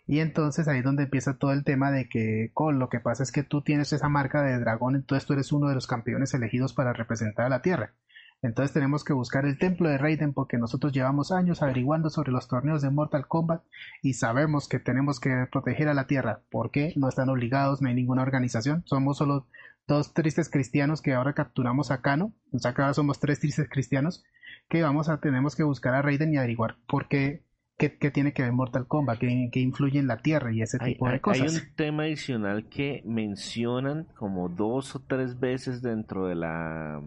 Y 0.08 0.20
entonces 0.20 0.68
ahí 0.68 0.80
es 0.80 0.84
donde 0.84 1.04
empieza 1.04 1.38
todo 1.38 1.54
el 1.54 1.64
tema 1.64 1.92
de 1.92 2.10
que, 2.10 2.52
Cole, 2.54 2.78
lo 2.78 2.90
que 2.90 3.00
pasa 3.00 3.24
es 3.24 3.32
que 3.32 3.44
tú 3.44 3.62
tienes 3.62 3.94
esa 3.94 4.10
marca 4.10 4.42
de 4.44 4.60
dragón, 4.60 4.96
entonces 4.96 5.26
tú 5.26 5.34
eres 5.34 5.52
uno 5.52 5.70
de 5.70 5.76
los 5.76 5.88
campeones 5.88 6.34
elegidos 6.34 6.74
para 6.74 6.94
representar 6.94 7.46
a 7.46 7.50
la 7.50 7.62
Tierra. 7.62 7.94
Entonces 8.42 8.74
tenemos 8.74 9.04
que 9.04 9.14
buscar 9.14 9.46
el 9.46 9.58
templo 9.58 9.88
de 9.88 9.98
Raiden 9.98 10.34
porque 10.34 10.58
nosotros 10.58 10.94
llevamos 10.94 11.32
años 11.32 11.62
averiguando 11.62 12.10
sobre 12.10 12.32
los 12.32 12.48
torneos 12.48 12.82
de 12.82 12.90
Mortal 12.90 13.28
Kombat 13.28 13.64
y 14.02 14.14
sabemos 14.14 14.68
que 14.68 14.80
tenemos 14.80 15.20
que 15.20 15.48
proteger 15.52 15.88
a 15.88 15.94
la 15.94 16.08
Tierra. 16.08 16.42
¿Por 16.50 16.72
qué? 16.72 16.94
No 16.96 17.08
están 17.08 17.30
obligados, 17.30 17.82
no 17.82 17.90
hay 17.90 17.96
ninguna 17.96 18.24
organización. 18.24 18.84
Somos 18.86 19.18
solo 19.18 19.48
dos 19.88 20.14
tristes 20.14 20.50
cristianos 20.50 21.02
que 21.02 21.14
ahora 21.14 21.34
capturamos 21.34 21.92
a 21.92 22.02
Kano. 22.02 22.34
O 22.52 22.60
sea 22.60 22.74
que 22.74 22.82
ahora 22.82 22.94
somos 22.96 23.20
tres 23.20 23.40
tristes 23.40 23.70
cristianos 23.70 24.24
que 24.70 24.82
vamos 24.82 25.10
a 25.10 25.20
tenemos 25.20 25.56
que 25.56 25.64
buscar 25.64 25.94
a 25.94 26.02
Raiden 26.02 26.34
y 26.34 26.38
averiguar 26.38 26.78
por 26.88 27.08
qué 27.08 27.44
¿Qué, 27.78 28.12
tiene 28.12 28.32
que 28.32 28.44
ver 28.44 28.52
Mortal 28.52 28.86
Kombat? 28.86 29.18
¿Qué, 29.18 29.60
influye 29.60 29.98
en 29.98 30.06
la 30.06 30.18
Tierra 30.18 30.54
y 30.54 30.62
ese 30.62 30.78
tipo 30.78 31.10
de 31.10 31.20
cosas? 31.20 31.52
Hay 31.52 31.62
un 31.62 31.76
tema 31.76 32.04
adicional 32.04 32.70
que 32.70 33.02
mencionan 33.06 34.06
como 34.16 34.50
dos 34.50 34.96
o 34.96 35.00
tres 35.00 35.40
veces 35.40 35.82
dentro 35.82 36.28
de 36.28 36.36
la 36.36 37.02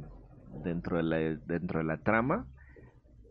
dentro 0.62 0.96
de 0.96 1.02
la 1.02 1.16
dentro 1.46 1.80
de 1.80 1.84
la 1.84 1.98
trama, 1.98 2.46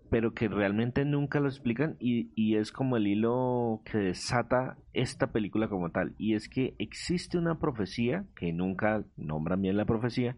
pero 0.09 0.33
que 0.33 0.47
realmente 0.47 1.05
nunca 1.05 1.39
lo 1.39 1.47
explican 1.47 1.95
y, 1.99 2.31
y 2.35 2.55
es 2.57 2.71
como 2.71 2.97
el 2.97 3.07
hilo 3.07 3.81
que 3.85 3.97
desata 3.97 4.77
esta 4.93 5.27
película 5.31 5.67
como 5.67 5.89
tal. 5.89 6.13
Y 6.17 6.35
es 6.35 6.49
que 6.49 6.75
existe 6.79 7.37
una 7.37 7.59
profecía, 7.59 8.25
que 8.35 8.51
nunca 8.53 9.03
nombran 9.17 9.61
bien 9.61 9.77
la 9.77 9.85
profecía, 9.85 10.35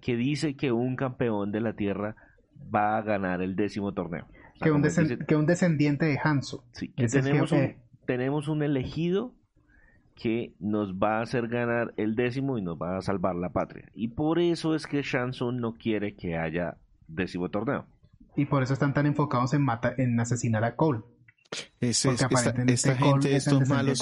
que 0.00 0.16
dice 0.16 0.54
que 0.54 0.72
un 0.72 0.96
campeón 0.96 1.52
de 1.52 1.60
la 1.60 1.74
Tierra 1.74 2.16
va 2.74 2.96
a 2.96 3.02
ganar 3.02 3.42
el 3.42 3.56
décimo 3.56 3.92
torneo 3.92 4.26
que, 4.62 4.70
un 4.70 4.82
que, 5.26 5.36
un 5.36 5.46
descendiente 5.46 6.06
de 6.06 6.18
Hanzo. 6.22 6.64
tenemos, 7.10 7.52
un, 7.52 7.74
tenemos 8.06 8.48
un 8.48 8.62
elegido 8.62 9.34
que 10.22 10.54
nos 10.60 10.94
va 10.94 11.18
a 11.18 11.22
hacer 11.22 11.48
ganar 11.48 11.94
el 11.96 12.14
décimo 12.14 12.56
y 12.56 12.62
nos 12.62 12.80
va 12.80 12.96
a 12.96 13.02
salvar 13.02 13.34
la 13.34 13.48
patria. 13.48 13.90
Y 13.92 14.06
por 14.06 14.38
eso 14.38 14.76
es 14.76 14.86
que 14.86 15.02
Shansun 15.02 15.60
no 15.60 15.74
quiere 15.74 16.14
que 16.14 16.38
haya 16.38 16.76
décimo 17.08 17.48
torneo. 17.48 17.86
Y 18.36 18.44
por 18.44 18.62
eso 18.62 18.72
están 18.72 18.94
tan 18.94 19.06
enfocados 19.06 19.52
en, 19.52 19.62
mata 19.62 19.92
en 19.98 20.20
asesinar 20.20 20.62
a 20.62 20.76
Cole. 20.76 21.00
Es, 21.80 22.06
esta, 22.06 22.28
gente, 22.94 23.34
estos 23.34 23.68
malos, 23.68 24.00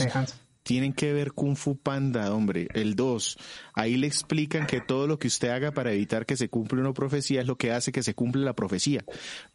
tienen 0.62 0.92
que 0.92 1.12
ver 1.12 1.33
Kung 1.33 1.57
Fu 1.57 1.79
Panda, 1.79 2.33
hombre, 2.33 2.68
el 2.75 2.94
2. 2.94 3.38
Ahí 3.75 3.96
le 3.96 4.07
explican 4.07 4.66
que 4.66 4.81
todo 4.81 5.07
lo 5.07 5.18
que 5.18 5.29
usted 5.29 5.49
haga 5.49 5.73
para 5.73 5.92
evitar 5.92 6.27
que 6.27 6.37
se 6.37 6.49
cumpla 6.49 6.81
una 6.81 6.92
profecía 6.92 7.40
es 7.40 7.46
lo 7.46 7.57
que 7.57 7.73
hace 7.73 7.92
que 7.92 8.03
se 8.03 8.14
cumpla 8.14 8.42
la 8.42 8.55
profecía. 8.55 9.05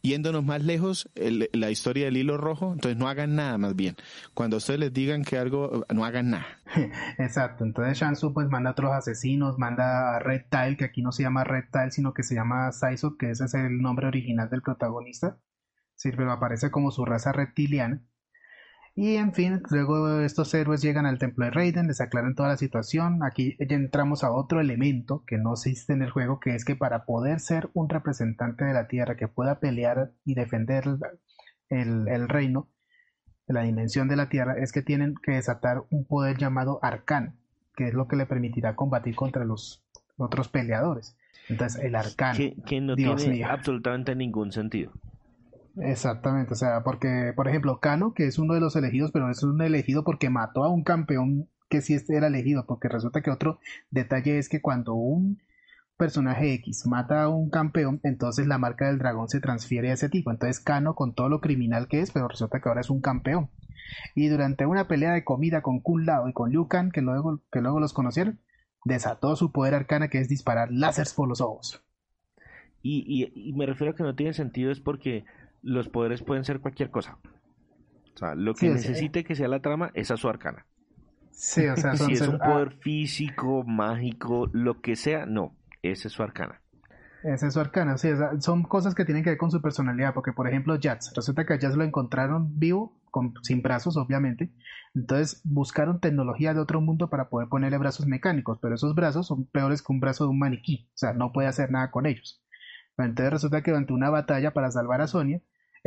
Yéndonos 0.02 0.44
más 0.44 0.62
lejos, 0.62 1.08
la 1.14 1.70
historia 1.70 2.06
del 2.06 2.16
hilo 2.16 2.36
rojo, 2.36 2.72
entonces 2.72 2.98
no 2.98 3.08
hagan 3.08 3.36
nada 3.36 3.58
más 3.58 3.76
bien. 3.76 3.96
Cuando 4.34 4.56
ustedes 4.56 4.80
les 4.80 4.92
digan 4.92 5.24
que 5.24 5.38
algo, 5.38 5.84
no 5.92 6.04
hagan 6.04 6.30
nada. 6.30 6.46
Exacto, 7.18 7.64
entonces 7.64 7.98
Shansu 7.98 8.32
pues 8.32 8.48
manda 8.48 8.70
a 8.70 8.72
otros 8.72 8.92
asesinos, 8.92 9.58
manda 9.58 10.16
a 10.16 10.18
Red 10.18 10.46
Tile, 10.50 10.76
que 10.76 10.84
aquí 10.84 11.02
no 11.02 11.12
se 11.12 11.22
llama 11.22 11.44
Red 11.44 11.64
Tile, 11.72 11.90
sino 11.90 12.12
que 12.12 12.22
se 12.22 12.34
llama 12.34 12.72
Saizo, 12.72 13.16
que 13.16 13.30
ese 13.30 13.44
es 13.44 13.54
el 13.54 13.80
nombre 13.80 14.06
original 14.06 14.50
del 14.50 14.62
protagonista. 14.62 15.38
Sí, 15.94 16.10
pero 16.14 16.30
aparece 16.30 16.70
como 16.70 16.90
su 16.90 17.04
raza 17.04 17.32
reptiliana 17.32 18.02
y 18.98 19.16
en 19.16 19.34
fin, 19.34 19.62
luego 19.70 20.20
estos 20.20 20.54
héroes 20.54 20.80
llegan 20.80 21.04
al 21.04 21.18
templo 21.18 21.44
de 21.44 21.50
Raiden, 21.50 21.86
les 21.86 22.00
aclaran 22.00 22.34
toda 22.34 22.48
la 22.48 22.56
situación. 22.56 23.22
Aquí 23.22 23.54
ya 23.60 23.76
entramos 23.76 24.24
a 24.24 24.32
otro 24.32 24.58
elemento 24.58 25.22
que 25.26 25.36
no 25.36 25.52
existe 25.52 25.92
en 25.92 26.00
el 26.00 26.10
juego, 26.10 26.40
que 26.40 26.54
es 26.54 26.64
que 26.64 26.76
para 26.76 27.04
poder 27.04 27.40
ser 27.40 27.68
un 27.74 27.90
representante 27.90 28.64
de 28.64 28.72
la 28.72 28.88
Tierra 28.88 29.18
que 29.18 29.28
pueda 29.28 29.60
pelear 29.60 30.12
y 30.24 30.34
defender 30.34 30.84
el, 31.68 32.08
el 32.08 32.26
reino, 32.26 32.70
la 33.46 33.64
dimensión 33.64 34.08
de 34.08 34.16
la 34.16 34.30
Tierra, 34.30 34.54
es 34.56 34.72
que 34.72 34.80
tienen 34.80 35.14
que 35.22 35.32
desatar 35.32 35.82
un 35.90 36.06
poder 36.06 36.38
llamado 36.38 36.78
arcano, 36.82 37.34
que 37.76 37.88
es 37.88 37.92
lo 37.92 38.08
que 38.08 38.16
le 38.16 38.24
permitirá 38.24 38.76
combatir 38.76 39.14
contra 39.14 39.44
los 39.44 39.84
otros 40.16 40.48
peleadores. 40.48 41.18
Entonces, 41.50 41.84
el 41.84 41.96
arcano. 41.96 42.38
Que, 42.64 42.80
no 42.80 42.96
tiene 42.96 43.44
absolutamente 43.44 44.16
ningún 44.16 44.52
sentido. 44.52 44.92
Exactamente, 45.76 46.54
o 46.54 46.56
sea, 46.56 46.82
porque, 46.82 47.32
por 47.36 47.48
ejemplo, 47.48 47.80
Kano, 47.80 48.14
que 48.14 48.26
es 48.26 48.38
uno 48.38 48.54
de 48.54 48.60
los 48.60 48.76
elegidos, 48.76 49.12
pero 49.12 49.30
es 49.30 49.42
un 49.42 49.60
elegido 49.60 50.04
porque 50.04 50.30
mató 50.30 50.64
a 50.64 50.70
un 50.70 50.82
campeón 50.82 51.48
que 51.68 51.82
sí 51.82 51.96
era 52.08 52.28
elegido, 52.28 52.64
porque 52.66 52.88
resulta 52.88 53.20
que 53.20 53.30
otro 53.30 53.58
detalle 53.90 54.38
es 54.38 54.48
que 54.48 54.62
cuando 54.62 54.94
un, 54.94 55.38
personaje 55.96 56.52
X 56.54 56.86
mata 56.86 57.22
a 57.22 57.28
un 57.28 57.50
campeón, 57.50 58.00
entonces 58.02 58.46
la 58.46 58.58
marca 58.58 58.86
del 58.86 58.98
dragón 58.98 59.28
se 59.28 59.40
transfiere 59.40 59.90
a 59.90 59.94
ese 59.94 60.08
tipo. 60.08 60.30
Entonces 60.30 60.60
Kano 60.60 60.94
con 60.94 61.14
todo 61.14 61.28
lo 61.28 61.40
criminal 61.40 61.88
que 61.88 62.00
es, 62.00 62.10
pero 62.10 62.28
resulta 62.28 62.60
que 62.60 62.68
ahora 62.68 62.80
es 62.80 62.90
un 62.90 63.00
campeón. 63.00 63.50
Y 64.14 64.28
durante 64.28 64.66
una 64.66 64.88
pelea 64.88 65.12
de 65.12 65.24
comida 65.24 65.62
con 65.62 65.80
Kun 65.80 66.06
Lao 66.06 66.28
y 66.28 66.32
con 66.32 66.50
Liu 66.50 66.68
Kang, 66.68 66.90
que 66.90 67.02
luego, 67.02 67.40
que 67.50 67.60
luego 67.60 67.80
los 67.80 67.92
conocieron, 67.92 68.40
desató 68.84 69.36
su 69.36 69.52
poder 69.52 69.74
arcana 69.74 70.08
que 70.08 70.18
es 70.18 70.28
disparar 70.28 70.70
láseres 70.70 71.14
por 71.14 71.28
los 71.28 71.40
ojos. 71.40 71.82
Y, 72.82 73.32
y, 73.34 73.52
me 73.54 73.66
refiero 73.66 73.92
a 73.92 73.96
que 73.96 74.04
no 74.04 74.14
tiene 74.14 74.32
sentido 74.32 74.70
es 74.70 74.78
porque 74.78 75.24
los 75.66 75.88
poderes 75.88 76.22
pueden 76.22 76.44
ser 76.44 76.60
cualquier 76.60 76.90
cosa. 76.90 77.18
O 78.14 78.18
sea, 78.18 78.34
lo 78.34 78.54
que 78.54 78.70
necesite 78.70 79.24
que 79.24 79.34
sea 79.34 79.48
la 79.48 79.60
trama 79.60 79.90
es 79.94 80.10
a 80.10 80.16
su 80.16 80.28
arcana. 80.28 80.64
Sí, 81.32 81.66
o 81.66 81.76
sea, 81.76 81.94
si 81.96 82.12
es 82.12 82.22
un 82.22 82.38
poder 82.38 82.72
físico, 82.72 83.62
mágico, 83.64 84.48
lo 84.52 84.80
que 84.80 84.96
sea, 84.96 85.26
no, 85.26 85.54
ese 85.82 86.08
es 86.08 86.14
su 86.14 86.22
arcana. 86.22 86.62
Ese 87.22 87.48
es 87.48 87.54
su 87.54 87.60
arcana, 87.60 87.98
sí, 87.98 88.08
son 88.38 88.62
cosas 88.62 88.94
que 88.94 89.04
tienen 89.04 89.24
que 89.24 89.30
ver 89.30 89.38
con 89.38 89.50
su 89.50 89.60
personalidad, 89.60 90.14
porque 90.14 90.32
por 90.32 90.46
ejemplo 90.46 90.76
Jazz, 90.76 91.12
resulta 91.16 91.44
que 91.44 91.54
a 91.54 91.58
Jazz 91.58 91.74
lo 91.74 91.82
encontraron 91.82 92.58
vivo, 92.58 93.00
con, 93.10 93.34
sin 93.42 93.62
brazos 93.62 93.96
obviamente, 93.96 94.52
entonces 94.94 95.40
buscaron 95.42 95.98
tecnología 95.98 96.54
de 96.54 96.60
otro 96.60 96.80
mundo 96.80 97.10
para 97.10 97.28
poder 97.28 97.48
ponerle 97.48 97.78
brazos 97.78 98.06
mecánicos, 98.06 98.58
pero 98.62 98.76
esos 98.76 98.94
brazos 98.94 99.26
son 99.26 99.44
peores 99.46 99.82
que 99.82 99.92
un 99.92 99.98
brazo 99.98 100.24
de 100.24 100.30
un 100.30 100.38
maniquí, 100.38 100.88
o 100.94 100.96
sea, 100.96 101.14
no 101.14 101.32
puede 101.32 101.48
hacer 101.48 101.72
nada 101.72 101.90
con 101.90 102.06
ellos. 102.06 102.42
Entonces 102.96 103.32
resulta 103.32 103.62
que 103.62 103.72
durante 103.72 103.92
una 103.92 104.10
batalla 104.10 104.52
para 104.52 104.70
salvar 104.70 105.00
a 105.00 105.06
Sonia, 105.06 105.42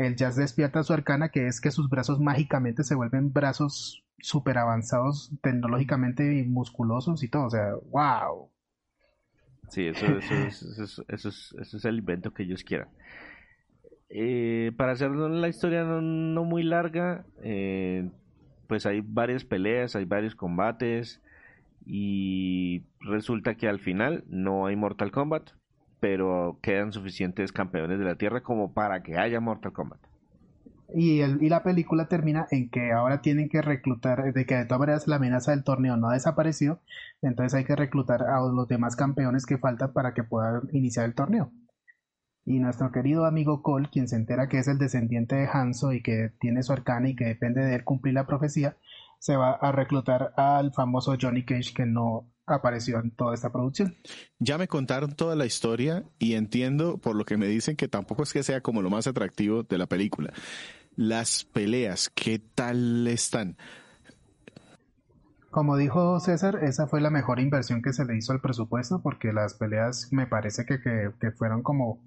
el 0.05 0.15
Jazz 0.15 0.37
despierta 0.37 0.81
su 0.83 0.93
arcana, 0.93 1.27
que 1.27 1.47
es 1.47 1.59
que 1.59 1.71
sus 1.71 1.89
brazos 1.89 2.21
mágicamente 2.21 2.83
se 2.83 2.95
vuelven 2.95 3.33
brazos 3.33 4.05
súper 4.19 4.57
avanzados 4.57 5.31
tecnológicamente 5.41 6.39
y 6.39 6.43
musculosos 6.43 7.21
y 7.21 7.27
todo, 7.27 7.47
o 7.47 7.49
sea, 7.49 7.73
wow. 7.91 8.49
Sí, 9.67 9.87
eso, 9.87 10.05
eso, 10.07 11.03
eso, 11.09 11.29
es, 11.59 11.85
el 11.85 11.99
invento 11.99 12.33
que 12.33 12.43
ellos 12.43 12.63
quieran. 12.63 12.87
Eh, 14.09 14.71
para 14.77 14.93
hacer 14.93 15.11
la 15.11 15.49
historia 15.49 15.83
no, 15.83 16.45
muy 16.45 16.63
larga, 16.63 17.25
eh, 17.43 18.09
pues 18.67 18.85
hay 18.85 19.01
varias 19.01 19.43
peleas, 19.43 19.97
hay 19.97 20.05
varios 20.05 20.33
combates 20.33 21.21
y 21.85 22.83
resulta 23.01 23.55
que 23.55 23.67
al 23.67 23.79
final 23.79 24.23
no 24.29 24.65
hay 24.65 24.77
Mortal 24.77 25.11
Kombat, 25.11 25.51
pero 25.99 26.57
quedan 26.61 26.91
suficientes 26.91 27.51
campeones 27.51 27.99
de 27.99 28.05
la 28.05 28.15
Tierra 28.15 28.41
como 28.41 28.73
para 28.73 29.03
que 29.03 29.17
haya 29.17 29.39
Mortal 29.39 29.73
Kombat. 29.73 29.99
Y, 30.93 31.21
y 31.21 31.49
la 31.49 31.61
película 31.61 32.07
termina 32.07 32.47
en 32.49 32.69
que 32.69 32.91
ahora 32.91 33.21
tienen 33.21 33.47
que 33.47 33.61
reclutar, 33.61 34.33
de 34.33 34.45
que 34.45 34.55
de 34.55 34.65
todas 34.65 34.79
maneras 34.79 35.07
la 35.07 35.17
amenaza 35.17 35.51
del 35.51 35.63
torneo 35.63 35.97
no 35.97 36.09
ha 36.09 36.13
desaparecido, 36.13 36.79
entonces 37.21 37.53
hay 37.53 37.65
que 37.65 37.75
reclutar 37.75 38.23
a 38.23 38.39
los 38.39 38.67
demás 38.67 38.95
campeones 38.95 39.45
que 39.45 39.59
faltan 39.59 39.93
para 39.93 40.13
que 40.13 40.23
puedan 40.23 40.61
iniciar 40.71 41.05
el 41.05 41.13
torneo. 41.13 41.51
Y 42.45 42.59
nuestro 42.59 42.91
querido 42.91 43.25
amigo 43.25 43.61
Cole, 43.61 43.89
quien 43.91 44.07
se 44.07 44.15
entera 44.15 44.47
que 44.47 44.57
es 44.57 44.67
el 44.67 44.79
descendiente 44.79 45.35
de 45.35 45.47
Hanzo 45.47 45.93
y 45.93 46.01
que 46.01 46.31
tiene 46.39 46.63
su 46.63 46.73
arcana 46.73 47.09
y 47.09 47.15
que 47.15 47.25
depende 47.25 47.61
de 47.61 47.75
él 47.75 47.83
cumplir 47.83 48.15
la 48.15 48.25
profecía, 48.25 48.75
se 49.19 49.35
va 49.35 49.51
a 49.51 49.71
reclutar 49.71 50.33
al 50.35 50.73
famoso 50.73 51.15
Johnny 51.21 51.43
Cage 51.43 51.73
que 51.75 51.85
no 51.85 52.25
apareció 52.55 52.99
en 52.99 53.11
toda 53.11 53.33
esta 53.33 53.51
producción. 53.51 53.95
Ya 54.39 54.57
me 54.57 54.67
contaron 54.67 55.13
toda 55.13 55.35
la 55.35 55.45
historia 55.45 56.03
y 56.17 56.33
entiendo 56.33 56.97
por 56.97 57.15
lo 57.15 57.25
que 57.25 57.37
me 57.37 57.47
dicen 57.47 57.75
que 57.75 57.87
tampoco 57.87 58.23
es 58.23 58.33
que 58.33 58.43
sea 58.43 58.61
como 58.61 58.81
lo 58.81 58.89
más 58.89 59.07
atractivo 59.07 59.63
de 59.63 59.77
la 59.77 59.87
película. 59.87 60.33
Las 60.95 61.45
peleas, 61.45 62.09
¿qué 62.09 62.39
tal 62.39 63.07
están? 63.07 63.57
Como 65.51 65.77
dijo 65.77 66.19
César, 66.19 66.59
esa 66.63 66.87
fue 66.87 67.01
la 67.01 67.09
mejor 67.09 67.39
inversión 67.39 67.81
que 67.81 67.91
se 67.91 68.05
le 68.05 68.15
hizo 68.15 68.33
al 68.33 68.41
presupuesto 68.41 69.01
porque 69.01 69.33
las 69.33 69.55
peleas 69.55 70.09
me 70.11 70.27
parece 70.27 70.65
que, 70.65 70.79
que, 70.79 71.31
fueron 71.31 71.63
como... 71.63 72.03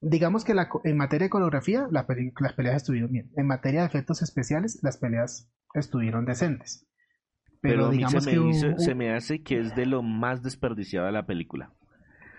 Digamos 0.00 0.44
que 0.44 0.54
la, 0.54 0.70
en 0.84 0.96
materia 0.96 1.26
de 1.26 1.30
coreografía 1.30 1.88
las 1.90 2.06
peleas 2.54 2.76
estuvieron 2.76 3.12
bien. 3.12 3.30
En 3.36 3.46
materia 3.46 3.80
de 3.80 3.86
efectos 3.86 4.22
especiales 4.22 4.78
las 4.82 4.96
peleas 4.96 5.50
estuvieron 5.74 6.24
decentes. 6.24 6.87
Pero, 7.60 7.90
digamos 7.90 8.24
se 8.24 8.38
me, 8.38 8.50
que 8.50 8.74
se 8.78 8.94
me 8.94 9.14
hace 9.14 9.42
que 9.42 9.58
es 9.58 9.74
de 9.74 9.86
lo 9.86 10.02
más 10.02 10.42
desperdiciado 10.42 11.06
de 11.06 11.12
la 11.12 11.26
película. 11.26 11.72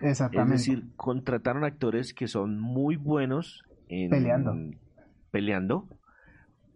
Exactamente. 0.02 0.56
Es 0.56 0.66
decir, 0.66 0.86
contrataron 0.96 1.66
actores 1.66 2.14
que 2.14 2.28
son 2.28 2.60
muy 2.60 2.96
buenos 2.96 3.64
en, 3.90 4.10
peleando 4.10 4.54
peleando, 5.30 5.88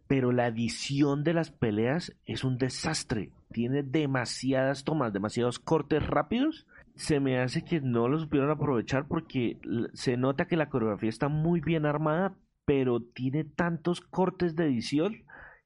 pero 0.07 0.31
la 0.31 0.47
edición 0.47 1.23
de 1.23 1.33
las 1.33 1.51
peleas 1.51 2.15
es 2.25 2.43
un 2.43 2.57
desastre. 2.57 3.31
Tiene 3.51 3.83
demasiadas 3.83 4.83
tomas, 4.83 5.13
demasiados 5.13 5.59
cortes 5.59 6.05
rápidos. 6.05 6.67
Se 6.95 7.19
me 7.19 7.39
hace 7.39 7.63
que 7.63 7.81
no 7.81 8.07
lo 8.07 8.19
supieron 8.19 8.51
aprovechar 8.51 9.07
porque 9.07 9.57
se 9.93 10.17
nota 10.17 10.45
que 10.45 10.57
la 10.57 10.69
coreografía 10.69 11.09
está 11.09 11.27
muy 11.27 11.61
bien 11.61 11.85
armada, 11.85 12.35
pero 12.65 13.01
tiene 13.01 13.43
tantos 13.43 14.01
cortes 14.01 14.55
de 14.55 14.65
edición 14.65 15.23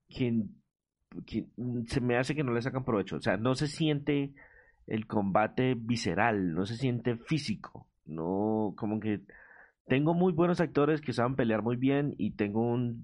que, 0.09 0.43
se 1.87 2.01
me 2.01 2.17
hace 2.17 2.35
que 2.35 2.43
no 2.43 2.53
le 2.53 2.61
sacan 2.61 2.83
provecho. 2.83 3.17
O 3.17 3.21
sea, 3.21 3.37
no 3.37 3.55
se 3.55 3.67
siente 3.67 4.31
el 4.87 5.05
combate 5.07 5.75
visceral, 5.75 6.53
no 6.53 6.65
se 6.65 6.75
siente 6.75 7.17
físico. 7.17 7.87
No, 8.05 8.73
como 8.77 8.99
que 8.99 9.21
tengo 9.87 10.13
muy 10.13 10.33
buenos 10.33 10.61
actores 10.61 11.01
que 11.01 11.13
saben 11.13 11.35
pelear 11.35 11.61
muy 11.61 11.75
bien 11.75 12.15
y 12.17 12.31
tengo 12.31 12.61
un 12.61 13.03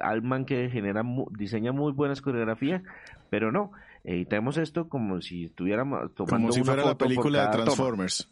Alman 0.00 0.44
que 0.44 0.70
genera 0.70 1.02
diseña 1.30 1.72
muy 1.72 1.92
buenas 1.92 2.20
coreografías, 2.20 2.82
pero 3.30 3.52
no, 3.52 3.72
eh, 4.02 4.26
tenemos 4.26 4.58
esto 4.58 4.88
como 4.88 5.20
si 5.20 5.44
estuviéramos 5.44 6.14
tomando 6.14 6.48
como 6.48 6.52
si 6.52 6.62
fuera 6.62 6.84
la 6.84 6.96
película 6.96 7.46
de 7.46 7.52
Transformers. 7.52 8.30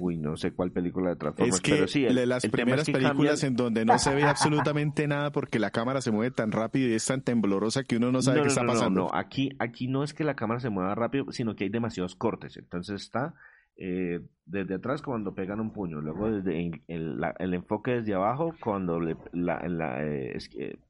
Uy, 0.00 0.18
no 0.18 0.36
sé 0.36 0.52
cuál 0.52 0.72
película 0.72 1.10
de 1.10 1.16
Transformers, 1.16 1.56
es 1.56 1.60
que 1.60 1.72
pero 1.72 1.86
sí. 1.86 2.08
las 2.08 2.46
primeras 2.46 2.90
películas 2.90 3.44
en 3.44 3.54
donde 3.54 3.84
no 3.84 3.96
se 3.98 4.12
ve 4.14 4.24
absolutamente 4.24 5.06
nada 5.06 5.30
porque 5.30 5.60
la 5.60 5.70
cámara 5.70 6.00
se 6.00 6.10
mueve 6.10 6.32
tan 6.32 6.50
rápido 6.50 6.88
y 6.88 6.94
es 6.94 7.06
tan 7.06 7.22
temblorosa 7.22 7.84
que 7.84 7.96
uno 7.96 8.10
no 8.10 8.20
sabe 8.20 8.42
qué 8.42 8.48
está 8.48 8.66
pasando. 8.66 9.02
No, 9.02 9.06
no, 9.08 9.14
aquí, 9.14 9.50
aquí 9.60 9.86
no 9.86 10.02
es 10.02 10.12
que 10.12 10.24
la 10.24 10.34
cámara 10.34 10.58
se 10.58 10.68
mueva 10.68 10.94
rápido, 10.96 11.30
sino 11.30 11.54
que 11.54 11.64
hay 11.64 11.70
demasiados 11.70 12.16
cortes. 12.16 12.56
Entonces 12.56 13.02
está 13.02 13.34
eh, 13.76 14.20
desde 14.46 14.74
atrás 14.74 15.02
cuando 15.02 15.34
pegan 15.34 15.58
un 15.58 15.72
puño, 15.72 16.00
luego 16.00 16.30
desde 16.30 16.70
el, 16.86 17.54
enfoque 17.54 17.92
desde 17.92 18.14
abajo 18.14 18.54
cuando 18.60 19.00
le, 19.00 19.16
la, 19.32 19.58
eh, 20.00 20.38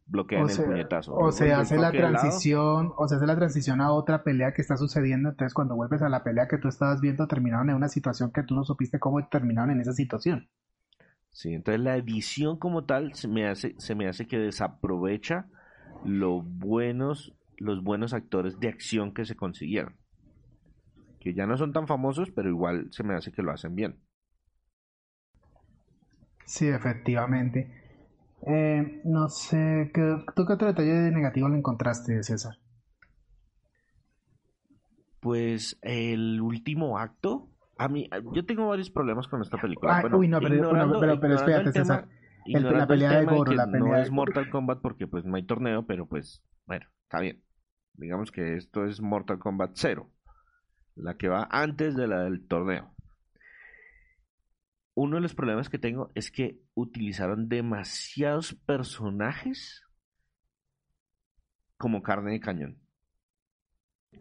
bloquean 0.06 0.50
el 0.50 0.56
puñetazo. 0.56 1.14
O 1.14 1.30
se 1.30 1.52
hace 1.52 1.78
la 1.78 1.92
transición, 1.92 2.92
o 2.96 3.06
se 3.06 3.14
hace 3.14 3.26
la 3.26 3.36
transición 3.36 3.80
a 3.80 3.92
otra 3.92 4.24
pelea 4.24 4.52
que 4.52 4.60
está 4.60 4.76
sucediendo, 4.76 5.30
entonces 5.30 5.54
cuando 5.54 5.76
vuelves 5.76 6.02
a 6.02 6.08
la 6.08 6.24
pelea 6.24 6.48
que 6.48 6.58
tú 6.58 6.68
estabas 6.68 7.00
viendo 7.00 7.26
terminaron 7.26 7.70
en 7.70 7.76
una 7.76 7.88
situación 7.88 8.32
que 8.32 8.42
tú 8.42 8.54
no 8.54 8.64
supiste 8.64 8.98
cómo 8.98 9.26
terminaron 9.28 9.70
en 9.70 9.80
esa 9.80 9.92
situación. 9.92 10.48
Sí, 11.30 11.54
entonces 11.54 11.80
la 11.80 11.96
edición 11.96 12.58
como 12.58 12.84
tal 12.84 13.14
se 13.14 13.28
me 13.28 13.48
hace, 13.48 13.74
se 13.78 13.94
me 13.94 14.08
hace 14.08 14.26
que 14.26 14.38
desaprovecha 14.38 15.46
los 16.04 16.44
buenos, 16.44 17.34
los 17.56 17.82
buenos 17.82 18.12
actores 18.14 18.58
de 18.60 18.68
acción 18.68 19.14
que 19.14 19.24
se 19.24 19.36
consiguieron 19.36 19.94
que 21.24 21.32
ya 21.32 21.46
no 21.46 21.56
son 21.56 21.72
tan 21.72 21.88
famosos, 21.88 22.30
pero 22.30 22.50
igual 22.50 22.88
se 22.90 23.02
me 23.02 23.14
hace 23.14 23.32
que 23.32 23.42
lo 23.42 23.50
hacen 23.50 23.74
bien. 23.74 23.98
Sí, 26.44 26.68
efectivamente. 26.68 27.72
Eh, 28.46 29.00
no 29.04 29.30
sé, 29.30 29.90
¿tú 30.36 30.44
qué 30.44 30.52
otro 30.52 30.68
detalle 30.68 31.10
negativo 31.10 31.48
le 31.48 31.56
encontraste, 31.56 32.22
César? 32.22 32.58
Pues 35.20 35.78
el 35.80 36.42
último 36.42 36.98
acto, 36.98 37.48
a 37.78 37.88
mí, 37.88 38.10
yo 38.34 38.44
tengo 38.44 38.68
varios 38.68 38.90
problemas 38.90 39.26
con 39.26 39.40
esta 39.40 39.56
película. 39.56 40.04
uy, 40.12 40.28
no, 40.28 40.40
pero, 40.40 41.18
pero, 41.18 41.34
espérate, 41.36 41.72
César. 41.72 42.06
la 42.44 42.86
pelea 42.86 43.20
de 43.20 43.24
Goro, 43.24 43.52
la 43.52 43.64
pelea 43.64 43.80
no 43.80 43.96
es 43.96 44.10
Mortal 44.10 44.50
Kombat 44.50 44.82
porque 44.82 45.06
pues 45.06 45.24
no 45.24 45.36
hay 45.36 45.46
torneo, 45.46 45.86
pero 45.86 46.06
pues, 46.06 46.44
bueno, 46.66 46.86
está 47.04 47.20
bien. 47.20 47.42
Digamos 47.94 48.30
que 48.30 48.56
esto 48.56 48.84
es 48.84 49.00
Mortal 49.00 49.38
Kombat 49.38 49.70
0 49.76 50.10
la 50.96 51.16
que 51.16 51.28
va 51.28 51.48
antes 51.50 51.96
de 51.96 52.06
la 52.06 52.24
del 52.24 52.46
torneo. 52.46 52.94
Uno 54.94 55.16
de 55.16 55.22
los 55.22 55.34
problemas 55.34 55.68
que 55.68 55.78
tengo 55.78 56.12
es 56.14 56.30
que 56.30 56.60
utilizaron 56.74 57.48
demasiados 57.48 58.54
personajes 58.54 59.82
como 61.76 62.02
carne 62.02 62.32
de 62.32 62.40
cañón. 62.40 62.78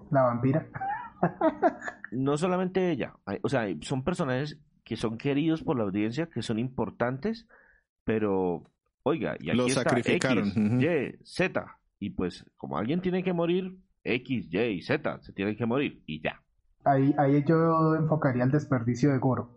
La 0.09 0.23
vampira. 0.23 0.67
no 2.11 2.37
solamente 2.37 2.91
ella, 2.91 3.15
o 3.43 3.49
sea, 3.49 3.67
son 3.81 4.03
personajes 4.03 4.59
que 4.83 4.97
son 4.97 5.17
queridos 5.17 5.63
por 5.63 5.77
la 5.77 5.83
audiencia, 5.83 6.25
que 6.25 6.41
son 6.41 6.57
importantes, 6.57 7.47
pero 8.03 8.63
oiga, 9.03 9.37
y 9.39 9.49
aquí 9.49 9.57
Lo 9.57 9.69
sacrificaron. 9.69 10.81
Y, 10.81 11.23
Z, 11.23 11.79
y 11.99 12.09
pues 12.09 12.45
como 12.57 12.77
alguien 12.77 12.99
tiene 12.99 13.23
que 13.23 13.31
morir, 13.31 13.77
X, 14.03 14.47
Y 14.51 14.59
y 14.59 14.81
Z 14.81 15.21
se 15.21 15.31
tienen 15.31 15.55
que 15.55 15.65
morir 15.65 16.03
y 16.05 16.21
ya 16.21 16.42
ahí, 16.83 17.15
ahí 17.17 17.43
yo 17.43 17.95
enfocaría 17.95 18.43
el 18.43 18.51
desperdicio 18.51 19.11
de 19.11 19.19
Goro 19.19 19.49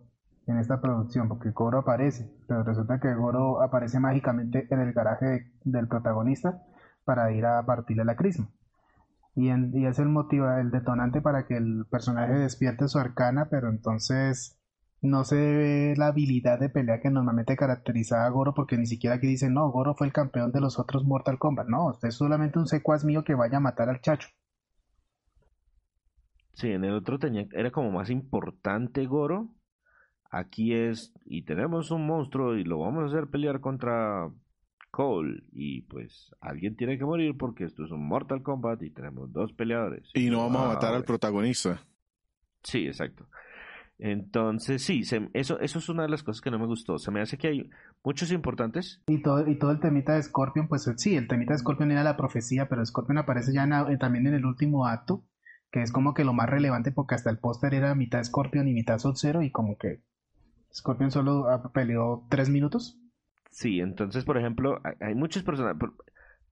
en 0.46 0.58
esta 0.58 0.80
producción, 0.80 1.28
porque 1.28 1.50
Goro 1.50 1.78
aparece, 1.78 2.30
pero 2.46 2.62
resulta 2.62 3.00
que 3.00 3.14
Goro 3.14 3.62
aparece 3.62 3.98
mágicamente 3.98 4.66
en 4.70 4.80
el 4.80 4.92
garaje 4.92 5.52
del 5.64 5.88
protagonista 5.88 6.62
para 7.04 7.32
ir 7.32 7.46
a 7.46 7.64
partirle 7.66 8.04
la 8.04 8.16
crisma. 8.16 8.48
Y, 9.34 9.50
es 9.84 9.98
el 9.98 10.08
motivo, 10.08 10.50
el 10.50 10.70
detonante 10.70 11.20
para 11.20 11.46
que 11.46 11.56
el 11.56 11.84
personaje 11.90 12.34
despierte 12.34 12.88
su 12.88 12.98
arcana, 12.98 13.48
pero 13.50 13.68
entonces 13.68 14.58
no 15.02 15.24
se 15.24 15.36
ve 15.36 15.94
la 15.96 16.06
habilidad 16.06 16.58
de 16.58 16.70
pelea 16.70 17.00
que 17.00 17.10
normalmente 17.10 17.56
caracterizaba 17.56 18.24
a 18.24 18.30
Goro, 18.30 18.54
porque 18.54 18.78
ni 18.78 18.86
siquiera 18.86 19.16
aquí 19.16 19.26
dicen, 19.26 19.52
no, 19.52 19.70
Goro 19.70 19.94
fue 19.94 20.06
el 20.06 20.12
campeón 20.12 20.52
de 20.52 20.60
los 20.60 20.78
otros 20.78 21.04
Mortal 21.04 21.38
Kombat. 21.38 21.68
No, 21.68 21.88
usted 21.88 22.08
es 22.08 22.14
solamente 22.14 22.58
un 22.58 22.66
secuaz 22.66 23.04
mío 23.04 23.24
que 23.24 23.34
vaya 23.34 23.58
a 23.58 23.60
matar 23.60 23.90
al 23.90 24.00
chacho. 24.00 24.28
Sí, 26.56 26.70
en 26.70 26.84
el 26.84 26.94
otro 26.94 27.18
tenía, 27.18 27.46
era 27.52 27.70
como 27.70 27.90
más 27.90 28.08
importante 28.08 29.04
Goro. 29.04 29.48
Aquí 30.30 30.72
es, 30.72 31.12
y 31.26 31.42
tenemos 31.42 31.90
un 31.90 32.06
monstruo 32.06 32.56
y 32.56 32.64
lo 32.64 32.78
vamos 32.78 33.04
a 33.04 33.06
hacer 33.06 33.28
pelear 33.28 33.60
contra 33.60 34.30
Cole. 34.90 35.42
Y 35.52 35.82
pues 35.82 36.34
alguien 36.40 36.74
tiene 36.74 36.96
que 36.96 37.04
morir 37.04 37.36
porque 37.36 37.64
esto 37.64 37.84
es 37.84 37.90
un 37.90 38.08
Mortal 38.08 38.42
Kombat 38.42 38.82
y 38.82 38.90
tenemos 38.90 39.30
dos 39.34 39.52
peleadores. 39.52 40.10
Y 40.14 40.30
no 40.30 40.38
vamos 40.38 40.62
a 40.62 40.68
matar 40.68 40.94
al 40.94 41.04
protagonista. 41.04 41.82
Sí, 42.62 42.86
exacto. 42.86 43.28
Entonces, 43.98 44.82
sí, 44.82 45.02
eso, 45.34 45.60
eso 45.60 45.78
es 45.78 45.88
una 45.90 46.04
de 46.04 46.08
las 46.08 46.22
cosas 46.22 46.40
que 46.40 46.50
no 46.50 46.58
me 46.58 46.66
gustó. 46.66 46.98
Se 46.98 47.10
me 47.10 47.20
hace 47.20 47.36
que 47.36 47.48
hay 47.48 47.70
muchos 48.02 48.32
importantes. 48.32 49.02
Y 49.08 49.20
todo, 49.20 49.46
y 49.46 49.58
todo 49.58 49.72
el 49.72 49.80
temita 49.80 50.14
de 50.14 50.22
Scorpion, 50.22 50.68
pues 50.68 50.90
sí, 50.96 51.16
el 51.16 51.28
temita 51.28 51.52
de 51.52 51.58
Scorpion 51.58 51.90
era 51.90 52.02
la 52.02 52.16
profecía, 52.16 52.66
pero 52.66 52.84
Scorpion 52.84 53.18
aparece 53.18 53.52
ya 53.52 53.64
eh, 53.90 53.98
también 53.98 54.26
en 54.26 54.34
el 54.34 54.46
último 54.46 54.86
acto, 54.86 55.22
que 55.76 55.82
es 55.82 55.92
como 55.92 56.14
que 56.14 56.24
lo 56.24 56.32
más 56.32 56.48
relevante 56.48 56.90
porque 56.90 57.16
hasta 57.16 57.28
el 57.28 57.36
póster 57.36 57.74
era 57.74 57.94
mitad 57.94 58.24
Scorpion 58.24 58.66
y 58.66 58.72
mitad 58.72 58.98
Sub-Zero 58.98 59.42
y 59.42 59.50
como 59.50 59.76
que 59.76 60.00
Scorpion 60.72 61.10
solo 61.10 61.44
peleó 61.74 62.24
tres 62.30 62.48
minutos. 62.48 62.98
Sí, 63.50 63.80
entonces, 63.80 64.24
por 64.24 64.38
ejemplo, 64.38 64.80
hay, 65.00 65.14
muchos 65.14 65.42
personajes 65.42 65.90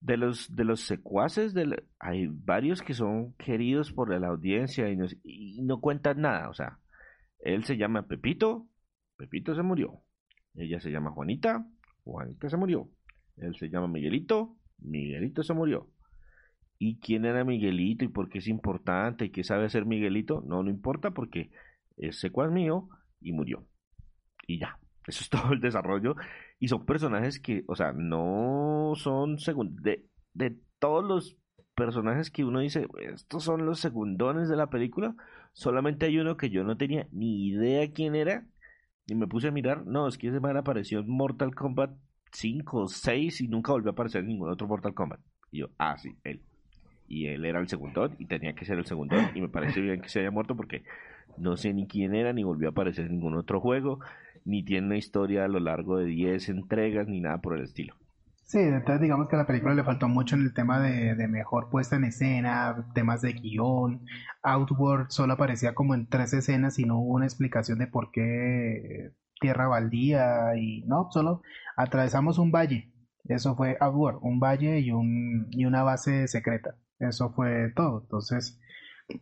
de 0.02 0.18
los 0.18 0.54
de 0.54 0.64
los 0.64 0.82
secuaces 0.82 1.54
hay 1.98 2.26
varios 2.26 2.82
que 2.82 2.92
son 2.92 3.32
queridos 3.38 3.92
por 3.94 4.10
la 4.10 4.28
audiencia 4.28 4.90
y 4.90 4.96
no, 4.96 5.06
y 5.22 5.62
no 5.62 5.80
cuentan 5.80 6.20
nada, 6.20 6.50
o 6.50 6.52
sea, 6.52 6.78
él 7.38 7.64
se 7.64 7.78
llama 7.78 8.06
Pepito, 8.06 8.66
Pepito 9.16 9.54
se 9.54 9.62
murió. 9.62 10.02
Ella 10.54 10.80
se 10.80 10.90
llama 10.90 11.12
Juanita, 11.12 11.66
Juanita 12.04 12.50
se 12.50 12.58
murió. 12.58 12.90
Él 13.38 13.56
se 13.56 13.70
llama 13.70 13.88
Miguelito, 13.88 14.58
Miguelito 14.80 15.42
se 15.42 15.54
murió. 15.54 15.88
¿Y 16.78 16.98
quién 16.98 17.24
era 17.24 17.44
Miguelito 17.44 18.04
y 18.04 18.08
por 18.08 18.28
qué 18.28 18.38
es 18.38 18.48
importante 18.48 19.26
y 19.26 19.30
qué 19.30 19.44
sabe 19.44 19.66
hacer 19.66 19.86
Miguelito? 19.86 20.42
No, 20.46 20.62
no 20.62 20.70
importa 20.70 21.12
porque 21.12 21.50
es 21.96 22.18
secuaz 22.18 22.50
mío 22.50 22.88
y 23.20 23.32
murió. 23.32 23.66
Y 24.46 24.58
ya, 24.58 24.78
eso 25.06 25.22
es 25.22 25.30
todo 25.30 25.52
el 25.52 25.60
desarrollo. 25.60 26.16
Y 26.58 26.68
son 26.68 26.84
personajes 26.84 27.40
que, 27.40 27.64
o 27.66 27.76
sea, 27.76 27.92
no 27.92 28.92
son 28.96 29.36
de, 29.82 30.06
de 30.32 30.58
todos 30.78 31.04
los 31.04 31.36
personajes 31.74 32.30
que 32.30 32.44
uno 32.44 32.60
dice, 32.60 32.86
estos 33.12 33.44
son 33.44 33.66
los 33.66 33.80
segundones 33.80 34.48
de 34.48 34.56
la 34.56 34.70
película, 34.70 35.16
solamente 35.52 36.06
hay 36.06 36.18
uno 36.18 36.36
que 36.36 36.50
yo 36.50 36.62
no 36.62 36.76
tenía 36.76 37.08
ni 37.10 37.48
idea 37.48 37.92
quién 37.92 38.14
era, 38.14 38.46
y 39.06 39.14
me 39.14 39.26
puse 39.26 39.48
a 39.48 39.50
mirar, 39.50 39.86
no, 39.86 40.08
es 40.08 40.16
que 40.16 40.28
ese 40.28 40.40
man 40.40 40.56
apareció 40.56 41.00
en 41.00 41.08
Mortal 41.08 41.54
Kombat 41.54 41.90
5 42.32 42.78
o 42.78 42.88
6 42.88 43.40
y 43.42 43.48
nunca 43.48 43.72
volvió 43.72 43.90
a 43.90 43.92
aparecer 43.92 44.20
en 44.20 44.28
ningún 44.28 44.50
otro 44.50 44.66
Mortal 44.66 44.94
Kombat. 44.94 45.20
Y 45.50 45.60
yo, 45.60 45.68
ah, 45.78 45.96
sí, 45.98 46.16
él. 46.24 46.42
Y 47.08 47.26
él 47.26 47.44
era 47.44 47.60
el 47.60 47.68
segundón 47.68 48.16
y 48.18 48.26
tenía 48.26 48.54
que 48.54 48.64
ser 48.64 48.78
el 48.78 48.86
segundón 48.86 49.30
y 49.34 49.40
me 49.40 49.48
parece 49.48 49.80
bien 49.80 50.00
que 50.00 50.08
se 50.08 50.20
haya 50.20 50.30
muerto 50.30 50.56
porque 50.56 50.82
no 51.36 51.56
sé 51.56 51.72
ni 51.74 51.86
quién 51.86 52.14
era, 52.14 52.32
ni 52.32 52.44
volvió 52.44 52.68
a 52.68 52.70
aparecer 52.72 53.06
en 53.06 53.12
ningún 53.12 53.36
otro 53.36 53.60
juego, 53.60 54.00
ni 54.44 54.62
tiene 54.62 54.86
una 54.86 54.96
historia 54.96 55.44
a 55.44 55.48
lo 55.48 55.60
largo 55.60 55.98
de 55.98 56.06
10 56.06 56.48
entregas, 56.48 57.08
ni 57.08 57.20
nada 57.20 57.38
por 57.38 57.56
el 57.56 57.64
estilo. 57.64 57.94
Sí, 58.46 58.58
entonces 58.58 59.00
digamos 59.00 59.28
que 59.28 59.36
a 59.36 59.38
la 59.38 59.46
película 59.46 59.74
le 59.74 59.84
faltó 59.84 60.06
mucho 60.06 60.36
en 60.36 60.42
el 60.42 60.52
tema 60.52 60.78
de, 60.78 61.16
mejor 61.28 61.70
puesta 61.70 61.96
en 61.96 62.04
escena, 62.04 62.86
temas 62.94 63.22
de 63.22 63.32
guion. 63.32 64.04
Outward 64.42 65.06
solo 65.10 65.32
aparecía 65.32 65.74
como 65.74 65.94
en 65.94 66.06
tres 66.08 66.34
escenas 66.34 66.78
y 66.78 66.84
no 66.84 66.98
hubo 66.98 67.14
una 67.14 67.24
explicación 67.24 67.78
de 67.78 67.86
por 67.86 68.10
qué 68.10 69.12
tierra 69.40 69.66
baldía 69.66 70.56
y 70.56 70.82
no, 70.82 71.08
solo 71.10 71.42
atravesamos 71.76 72.38
un 72.38 72.52
valle. 72.52 72.92
Eso 73.24 73.56
fue 73.56 73.78
Outward, 73.80 74.18
un 74.20 74.38
valle 74.40 74.78
y, 74.80 74.90
un, 74.92 75.48
y 75.50 75.64
una 75.64 75.82
base 75.82 76.28
secreta. 76.28 76.76
Eso 76.98 77.30
fue 77.30 77.72
todo. 77.74 78.02
Entonces 78.02 78.60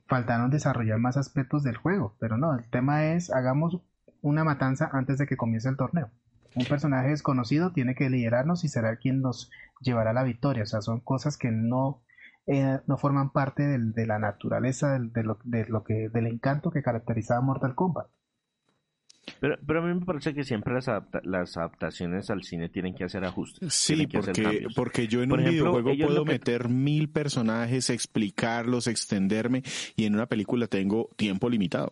faltaron 0.07 0.51
desarrollar 0.51 0.99
más 0.99 1.16
aspectos 1.16 1.62
del 1.62 1.77
juego, 1.77 2.16
pero 2.20 2.37
no, 2.39 2.55
el 2.57 2.68
tema 2.70 3.07
es 3.07 3.33
hagamos 3.33 3.81
una 4.20 4.45
matanza 4.45 4.89
antes 4.93 5.18
de 5.18 5.27
que 5.27 5.37
comience 5.37 5.68
el 5.68 5.77
torneo 5.77 6.11
un 6.55 6.64
personaje 6.66 7.09
desconocido 7.09 7.73
tiene 7.73 7.95
que 7.95 8.11
liderarnos 8.11 8.64
y 8.64 8.68
será 8.68 8.97
quien 8.97 9.23
nos 9.23 9.51
llevará 9.81 10.11
a 10.11 10.14
la 10.14 10.23
victoria. 10.23 10.64
O 10.64 10.66
sea, 10.66 10.83
son 10.83 11.01
cosas 11.01 11.37
que 11.37 11.51
no, 11.51 12.03
eh, 12.47 12.81
no 12.87 12.97
forman 12.99 13.31
parte 13.31 13.62
de 13.66 14.07
la 14.07 14.18
naturaleza, 14.18 14.99
de, 14.99 15.23
lo, 15.23 15.39
que, 15.85 16.09
del 16.09 16.27
encanto 16.27 16.70
que 16.70 16.83
caracterizaba 16.83 17.41
Mortal 17.41 17.75
Kombat. 17.75 18.09
Pero, 19.41 19.57
pero 19.66 19.81
a 19.81 19.87
mí 19.87 19.95
me 19.95 20.05
parece 20.05 20.35
que 20.35 20.45
siempre 20.45 20.75
las, 20.75 20.91
las 21.23 21.57
adaptaciones 21.57 22.29
al 22.31 22.43
cine 22.43 22.68
tienen 22.68 22.95
que 22.95 23.05
hacer 23.05 23.25
ajustes. 23.25 23.73
Sí, 23.73 24.07
porque, 24.07 24.66
porque 24.75 25.07
yo 25.07 25.23
en 25.23 25.33
un 25.33 25.45
videojuego 25.45 25.93
puedo 25.97 26.25
meter 26.25 26.68
mil 26.68 27.09
personajes, 27.09 27.91
explicarlos, 27.91 28.89
extenderme, 28.89 29.62
y 29.97 30.07
en 30.07 30.14
una 30.14 30.27
película 30.27 30.66
tengo 30.66 31.09
tiempo 31.16 31.49
limitado. 31.49 31.91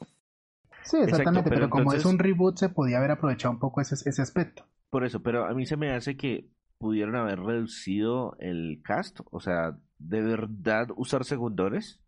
Sí, 0.82 0.96
exactamente, 1.02 1.50
pero, 1.50 1.70
como 1.70 1.92
es 1.92 2.04
un 2.04 2.18
reboot 2.18 2.56
se 2.56 2.68
podía 2.68 2.98
haber 2.98 3.12
aprovechado 3.12 3.52
un 3.52 3.60
poco 3.60 3.80
ese, 3.80 3.94
ese 4.08 4.22
aspecto. 4.22 4.66
Por 4.88 5.04
eso, 5.04 5.22
pero 5.22 5.46
a 5.46 5.54
mí 5.54 5.66
se 5.66 5.76
me 5.76 5.92
hace 5.92 6.16
que 6.16 6.48
pudieron 6.78 7.14
haber 7.14 7.38
reducido 7.38 8.36
el 8.40 8.80
cast, 8.82 9.20
o 9.30 9.38
sea, 9.38 9.78
de 9.98 10.22
verdad 10.22 10.88
usar 10.96 11.24
segundores. 11.24 12.00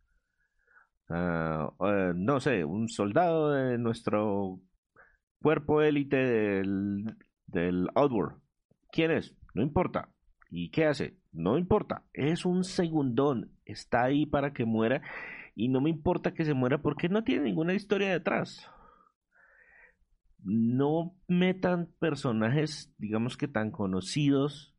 Uh, 1.08 2.14
no 2.14 2.40
sé, 2.40 2.64
un 2.64 2.88
soldado 2.88 3.52
de 3.52 3.76
nuestro 3.76 4.60
cuerpo 5.42 5.82
élite 5.82 6.16
del, 6.16 7.16
del 7.46 7.88
Outward. 7.94 8.36
¿Quién 8.90 9.10
es? 9.10 9.36
No 9.54 9.62
importa. 9.62 10.08
¿Y 10.50 10.70
qué 10.70 10.86
hace? 10.86 11.16
No 11.32 11.58
importa. 11.58 12.04
Es 12.12 12.44
un 12.44 12.64
segundón. 12.64 13.50
Está 13.64 14.04
ahí 14.04 14.26
para 14.26 14.52
que 14.52 14.64
muera 14.64 15.02
y 15.54 15.68
no 15.68 15.80
me 15.80 15.90
importa 15.90 16.34
que 16.34 16.44
se 16.44 16.54
muera 16.54 16.80
porque 16.80 17.08
no 17.08 17.24
tiene 17.24 17.44
ninguna 17.44 17.74
historia 17.74 18.10
detrás. 18.10 18.68
No 20.44 21.14
metan 21.28 21.88
personajes, 21.98 22.92
digamos 22.98 23.36
que 23.36 23.48
tan 23.48 23.70
conocidos. 23.70 24.74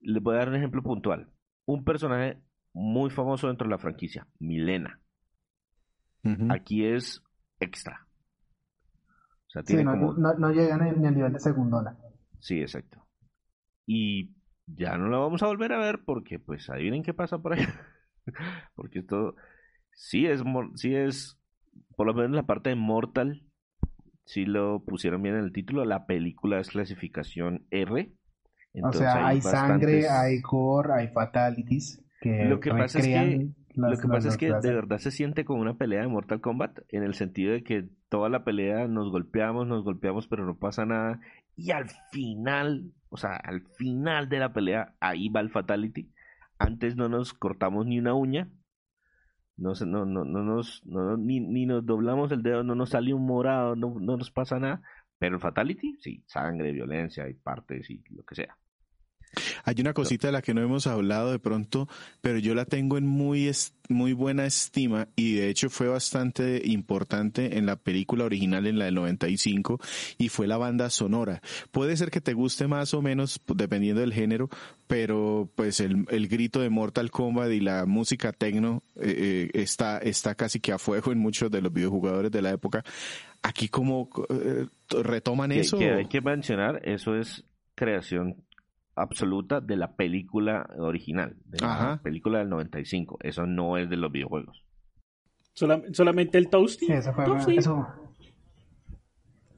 Les 0.00 0.22
voy 0.22 0.34
a 0.34 0.38
dar 0.38 0.48
un 0.48 0.56
ejemplo 0.56 0.82
puntual. 0.82 1.30
Un 1.64 1.84
personaje 1.84 2.42
muy 2.72 3.10
famoso 3.10 3.46
dentro 3.48 3.66
de 3.66 3.70
la 3.70 3.78
franquicia, 3.78 4.26
Milena. 4.38 5.00
Aquí 6.50 6.84
es 6.84 7.22
extra. 7.58 8.06
Sea, 9.52 9.62
tiene 9.62 9.84
no, 9.84 10.14
no, 10.14 10.34
no, 10.34 10.50
llega 10.50 10.78
ni 10.78 11.06
al 11.06 11.14
nivel 11.14 11.32
de 11.32 11.38
segundona. 11.38 11.98
Sí, 12.38 12.60
exacto. 12.60 13.06
Y 13.86 14.34
ya 14.66 14.96
no 14.96 15.08
la 15.08 15.18
vamos 15.18 15.42
a 15.42 15.46
volver 15.46 15.72
a 15.74 15.78
ver 15.78 16.00
porque, 16.06 16.38
pues, 16.38 16.70
adivinen 16.70 17.02
qué 17.02 17.12
pasa 17.12 17.38
por 17.38 17.52
ahí. 17.52 17.66
porque 18.74 19.00
esto 19.00 19.36
sí 19.90 20.26
es, 20.26 20.42
sí 20.76 20.94
es, 20.94 21.38
por 21.96 22.06
lo 22.06 22.14
menos 22.14 22.30
la 22.30 22.46
parte 22.46 22.70
de 22.70 22.76
Mortal, 22.76 23.42
sí 24.24 24.46
lo 24.46 24.82
pusieron 24.84 25.22
bien 25.22 25.34
en 25.34 25.44
el 25.44 25.52
título, 25.52 25.84
la 25.84 26.06
película 26.06 26.58
es 26.58 26.70
clasificación 26.70 27.66
R. 27.70 28.10
o 28.82 28.92
sea, 28.94 29.26
hay, 29.26 29.42
sangre, 29.42 30.08
hay 30.08 30.40
gore, 30.40 30.94
hay 30.94 31.08
fatalities. 31.08 32.02
Que 32.22 32.46
lo 32.46 32.58
que 32.58 32.70
pasa 32.70 33.00
es 33.00 33.06
que, 33.06 33.48
lo 33.74 33.98
que, 33.98 34.08
pasa 34.08 34.28
es 34.28 34.38
que 34.38 34.46
de 34.46 34.72
verdad 34.72 34.96
se 34.96 35.10
siente 35.10 35.44
como 35.44 35.60
una 35.60 35.76
pelea 35.76 36.00
de 36.00 36.08
Mortal 36.08 36.40
Kombat, 36.40 36.78
en 36.88 37.02
el 37.02 37.12
sentido 37.12 37.52
de 37.52 37.62
que 37.62 37.88
toda 38.12 38.28
la 38.28 38.44
pelea 38.44 38.86
nos 38.88 39.10
golpeamos, 39.10 39.66
nos 39.66 39.84
golpeamos, 39.84 40.28
pero 40.28 40.44
no 40.44 40.58
pasa 40.58 40.84
nada. 40.84 41.18
Y 41.56 41.70
al 41.70 41.88
final, 42.10 42.92
o 43.08 43.16
sea, 43.16 43.36
al 43.36 43.62
final 43.62 44.28
de 44.28 44.38
la 44.38 44.52
pelea, 44.52 44.94
ahí 45.00 45.30
va 45.30 45.40
el 45.40 45.48
fatality. 45.48 46.12
Antes 46.58 46.94
no 46.94 47.08
nos 47.08 47.32
cortamos 47.32 47.86
ni 47.86 47.98
una 47.98 48.12
uña, 48.12 48.50
no, 49.56 49.72
no, 49.86 50.04
no, 50.04 50.24
no 50.26 50.42
nos, 50.42 50.84
no, 50.84 51.16
ni, 51.16 51.40
ni 51.40 51.64
nos 51.64 51.86
doblamos 51.86 52.30
el 52.32 52.42
dedo, 52.42 52.62
no 52.62 52.74
nos 52.74 52.90
sale 52.90 53.14
un 53.14 53.24
morado, 53.24 53.76
no, 53.76 53.94
no 53.98 54.18
nos 54.18 54.30
pasa 54.30 54.58
nada. 54.58 54.82
Pero 55.18 55.36
el 55.36 55.40
fatality, 55.40 55.96
sí, 55.98 56.22
sangre, 56.26 56.70
violencia 56.72 57.26
y 57.30 57.32
partes 57.32 57.88
y 57.88 58.04
lo 58.10 58.24
que 58.24 58.34
sea. 58.34 58.58
Hay 59.64 59.76
una 59.80 59.92
cosita 59.92 60.28
de 60.28 60.32
la 60.32 60.42
que 60.42 60.54
no 60.54 60.62
hemos 60.62 60.86
hablado 60.86 61.30
de 61.32 61.38
pronto, 61.38 61.88
pero 62.20 62.38
yo 62.38 62.54
la 62.54 62.64
tengo 62.64 62.98
en 62.98 63.06
muy, 63.06 63.50
muy 63.88 64.12
buena 64.12 64.46
estima 64.46 65.08
y 65.16 65.34
de 65.34 65.48
hecho 65.48 65.70
fue 65.70 65.88
bastante 65.88 66.62
importante 66.64 67.58
en 67.58 67.66
la 67.66 67.76
película 67.76 68.24
original 68.24 68.66
en 68.66 68.78
la 68.78 68.86
del 68.86 68.94
95 68.94 69.80
y 70.18 70.28
fue 70.28 70.46
la 70.46 70.56
banda 70.56 70.90
sonora. 70.90 71.40
Puede 71.70 71.96
ser 71.96 72.10
que 72.10 72.20
te 72.20 72.34
guste 72.34 72.66
más 72.66 72.94
o 72.94 73.02
menos 73.02 73.40
dependiendo 73.46 74.00
del 74.00 74.12
género, 74.12 74.48
pero 74.86 75.48
pues 75.54 75.80
el, 75.80 76.06
el 76.10 76.28
grito 76.28 76.60
de 76.60 76.70
Mortal 76.70 77.10
Kombat 77.10 77.50
y 77.50 77.60
la 77.60 77.86
música 77.86 78.32
techno 78.32 78.82
eh, 78.96 79.50
eh, 79.54 79.60
está, 79.60 79.98
está 79.98 80.34
casi 80.34 80.60
que 80.60 80.72
a 80.72 80.78
fuego 80.78 81.12
en 81.12 81.18
muchos 81.18 81.50
de 81.50 81.62
los 81.62 81.72
videojugadores 81.72 82.30
de 82.30 82.42
la 82.42 82.50
época. 82.50 82.84
Aquí 83.42 83.68
como 83.68 84.08
eh, 84.28 84.66
retoman 85.02 85.52
eso. 85.52 85.78
Que 85.78 85.92
hay 85.92 86.06
que 86.06 86.20
mencionar, 86.20 86.80
eso 86.84 87.16
es 87.16 87.44
creación 87.74 88.36
absoluta 88.94 89.60
de 89.60 89.76
la 89.76 89.96
película 89.96 90.68
original, 90.78 91.36
de 91.44 91.58
la 91.60 92.00
película 92.02 92.38
del 92.38 92.48
95. 92.48 93.18
Eso 93.22 93.46
no 93.46 93.76
es 93.78 93.88
de 93.88 93.96
los 93.96 94.12
videojuegos. 94.12 94.64
solamente 95.54 96.38
el 96.38 96.48
Toasty. 96.48 96.86
Sí, 96.86 96.92
eso 96.92 97.12
fue, 97.12 97.24
eso, 97.56 97.86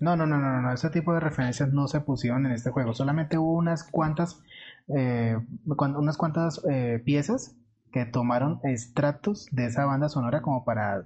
no, 0.05 0.17
no, 0.17 0.27
no, 0.27 0.39
no, 0.39 0.61
no, 0.61 0.73
ese 0.73 0.91
tipo 0.91 1.15
de 1.15 1.21
referencias 1.21 1.73
no 1.73 1.89
se 1.89 2.01
pusieron 2.01 2.47
en 2.47 2.53
este 2.53 2.71
juego. 2.71 2.93
Solamente 2.93 3.39
hubo 3.39 3.55
unas 3.55 3.85
cuantas, 3.85 4.43
eh, 4.89 5.39
unas 5.65 6.17
cuantas 6.19 6.63
eh, 6.71 7.01
piezas 7.05 7.57
que 7.91 8.05
tomaron 8.05 8.61
extractos 8.65 9.47
de 9.53 9.67
esa 9.67 9.87
banda 9.87 10.09
sonora 10.09 10.43
como 10.43 10.65
para 10.65 11.05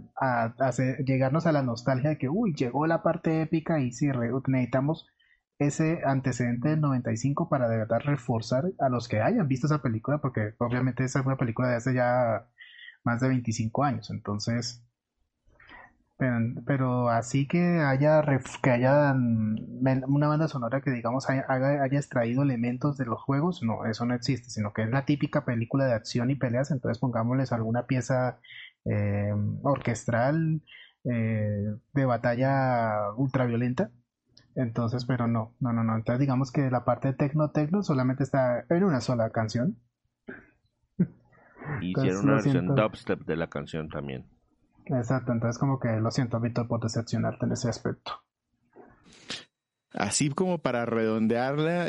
hacer, 0.58 1.04
llegarnos 1.04 1.46
a 1.46 1.52
la 1.52 1.62
nostalgia 1.62 2.10
de 2.10 2.18
que, 2.18 2.28
uy, 2.28 2.54
llegó 2.54 2.86
la 2.86 3.02
parte 3.02 3.42
épica 3.42 3.78
y 3.78 3.92
sí, 3.92 4.08
necesitamos 4.46 5.06
ese 5.58 6.02
antecedente 6.04 6.68
del 6.70 6.80
95 6.80 7.48
para 7.48 7.68
de 7.68 7.78
verdad 7.78 8.00
reforzar 8.04 8.64
a 8.78 8.88
los 8.88 9.08
que 9.08 9.20
hayan 9.20 9.48
visto 9.48 9.66
esa 9.66 9.82
película, 9.82 10.18
porque 10.18 10.54
obviamente 10.58 11.04
esa 11.04 11.22
fue 11.22 11.32
una 11.32 11.38
película 11.38 11.68
de 11.68 11.76
hace 11.76 11.94
ya 11.94 12.48
más 13.04 13.20
de 13.20 13.28
25 13.28 13.84
años, 13.84 14.10
entonces 14.10 14.84
pero, 16.66 17.08
así 17.10 17.46
que 17.46 17.78
haya, 17.80 18.22
que 18.60 18.70
haya 18.70 19.12
una 19.14 20.26
banda 20.28 20.48
sonora 20.48 20.80
que 20.80 20.90
digamos 20.90 21.30
haya, 21.30 21.44
haya, 21.48 21.96
extraído 21.96 22.42
elementos 22.42 22.96
de 22.98 23.06
los 23.06 23.22
juegos, 23.22 23.62
no, 23.62 23.86
eso 23.86 24.04
no 24.04 24.14
existe, 24.14 24.50
sino 24.50 24.72
que 24.72 24.82
es 24.82 24.90
la 24.90 25.04
típica 25.04 25.44
película 25.44 25.86
de 25.86 25.94
acción 25.94 26.30
y 26.30 26.34
peleas, 26.34 26.72
entonces 26.72 26.98
pongámosles 26.98 27.52
alguna 27.52 27.86
pieza 27.86 28.40
eh, 28.84 29.32
orquestral 29.62 30.60
eh, 31.04 31.66
de 31.92 32.04
batalla 32.04 33.12
ultraviolenta. 33.16 33.92
Entonces, 34.58 35.04
pero 35.04 35.28
no, 35.28 35.54
no, 35.60 35.72
no, 35.72 35.84
no. 35.84 35.94
Entonces 35.94 36.18
digamos 36.18 36.50
que 36.50 36.68
la 36.68 36.84
parte 36.84 37.08
de 37.08 37.14
tecno 37.14 37.52
tecno 37.52 37.84
solamente 37.84 38.24
está 38.24 38.66
en 38.68 38.82
una 38.82 39.00
sola 39.00 39.30
canción. 39.30 39.78
Hicieron 41.80 42.24
una 42.24 42.34
versión 42.34 42.74
dubstep 42.74 43.24
de 43.24 43.36
la 43.36 43.48
canción 43.48 43.88
también. 43.88 44.26
Exacto, 44.86 45.30
entonces 45.30 45.60
como 45.60 45.78
que 45.78 46.00
lo 46.00 46.10
siento, 46.10 46.40
Víctor, 46.40 46.66
por 46.66 46.80
decepcionarte 46.80 47.46
en 47.46 47.52
ese 47.52 47.68
aspecto. 47.68 48.24
Así 49.92 50.28
como 50.30 50.58
para 50.58 50.86
redondearla, 50.86 51.86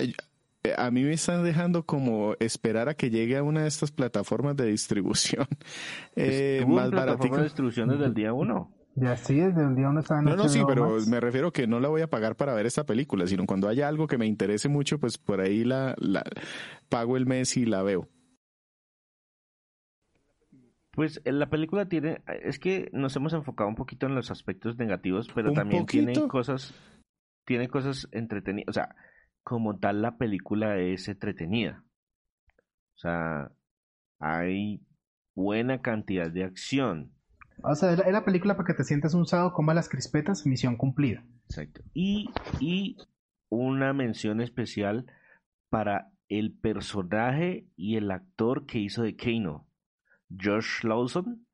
a 0.78 0.91
mí 0.91 1.03
me 1.03 1.13
están 1.13 1.43
dejando 1.43 1.88
como 1.88 2.36
esperar 2.39 2.88
a 2.88 2.93
que 2.93 3.09
llegue 3.09 3.36
a 3.38 3.41
una 3.41 3.63
de 3.63 3.67
estas 3.67 3.91
plataformas 3.91 4.55
de 4.55 4.67
distribución. 4.67 5.47
Eh, 6.15 6.65
más 6.67 6.89
plataforma 6.89 7.38
de 7.38 7.43
distribución 7.43 7.89
desde 7.89 8.05
el 8.05 8.13
día 8.13 8.32
uno. 8.34 8.78
Ya 9.00 9.16
sí, 9.16 9.39
desde 9.39 9.64
el 9.64 9.76
día 9.76 9.89
uno 9.89 10.00
está 10.00 10.22
No, 10.22 10.36
no, 10.36 10.50
sí, 10.50 10.62
pero 10.68 10.97
me 11.08 11.20
refiero 11.20 11.52
que 11.52 11.68
no 11.68 11.80
la 11.80 11.88
voy 11.88 12.02
a 12.02 12.10
pagar 12.10 12.36
para 12.36 12.54
ver 12.54 12.66
esta 12.66 12.86
película, 12.86 13.28
sino 13.28 13.45
cuando 13.45 13.68
haya 13.68 13.88
algo 13.88 14.08
que 14.08 14.18
me 14.18 14.26
interese 14.26 14.68
mucho, 14.68 15.00
pues 15.00 15.18
por 15.18 15.41
ahí 15.41 15.64
la, 15.64 15.95
la 16.00 16.24
pago 16.89 17.16
el 17.18 17.26
mes 17.26 17.56
y 17.58 17.66
la 17.66 17.82
veo. 17.84 18.10
Pues 20.91 21.22
la 21.24 21.50
película 21.50 21.88
tiene, 21.88 22.22
es 22.43 22.60
que 22.60 22.89
nos 22.91 23.16
hemos 23.16 23.34
enfocado 23.34 23.70
un 23.70 23.76
poquito 23.76 24.06
en 24.06 24.16
los 24.16 24.32
aspectos 24.32 24.78
negativos, 24.78 25.30
pero 25.34 25.54
también 25.54 25.86
tiene 25.86 26.14
cosas, 26.28 26.74
tiene 27.45 27.70
cosas 27.70 28.10
entretenidas, 28.12 28.70
o 28.70 28.74
sea, 28.74 28.95
como 29.43 29.78
tal 29.80 30.02
la 30.02 30.18
película 30.18 30.78
es 30.78 31.08
entretenida. 31.08 31.86
O 32.95 33.00
sea, 33.00 33.52
hay 34.20 34.82
buena 35.36 35.82
cantidad 35.82 36.30
de 36.30 36.43
acción. 36.43 37.14
O 37.64 37.76
sea, 37.76 37.93
es 37.93 38.12
la, 38.12 38.26
película 38.26 38.55
para 38.55 38.68
que 38.68 38.74
te 38.74 38.84
sientas 38.84 39.14
un 39.14 39.26
sábado, 39.26 39.53
coma 39.53 39.74
las 39.74 39.89
crispetas, 39.89 40.45
misión 40.45 40.78
cumplida. 40.78 41.24
Exacto. 41.45 41.82
Y, 41.93 42.30
y 42.60 42.97
una 43.49 43.93
mención 43.93 44.41
especial 44.41 45.05
para 45.70 46.12
el 46.30 46.53
personaje 46.53 47.68
y 47.76 47.97
el 47.97 48.12
actor 48.12 48.66
que 48.66 48.80
hizo 48.80 49.03
de 49.03 49.16
Kano. 49.16 49.68
Josh 50.30 50.84
Lawson, 50.84 51.45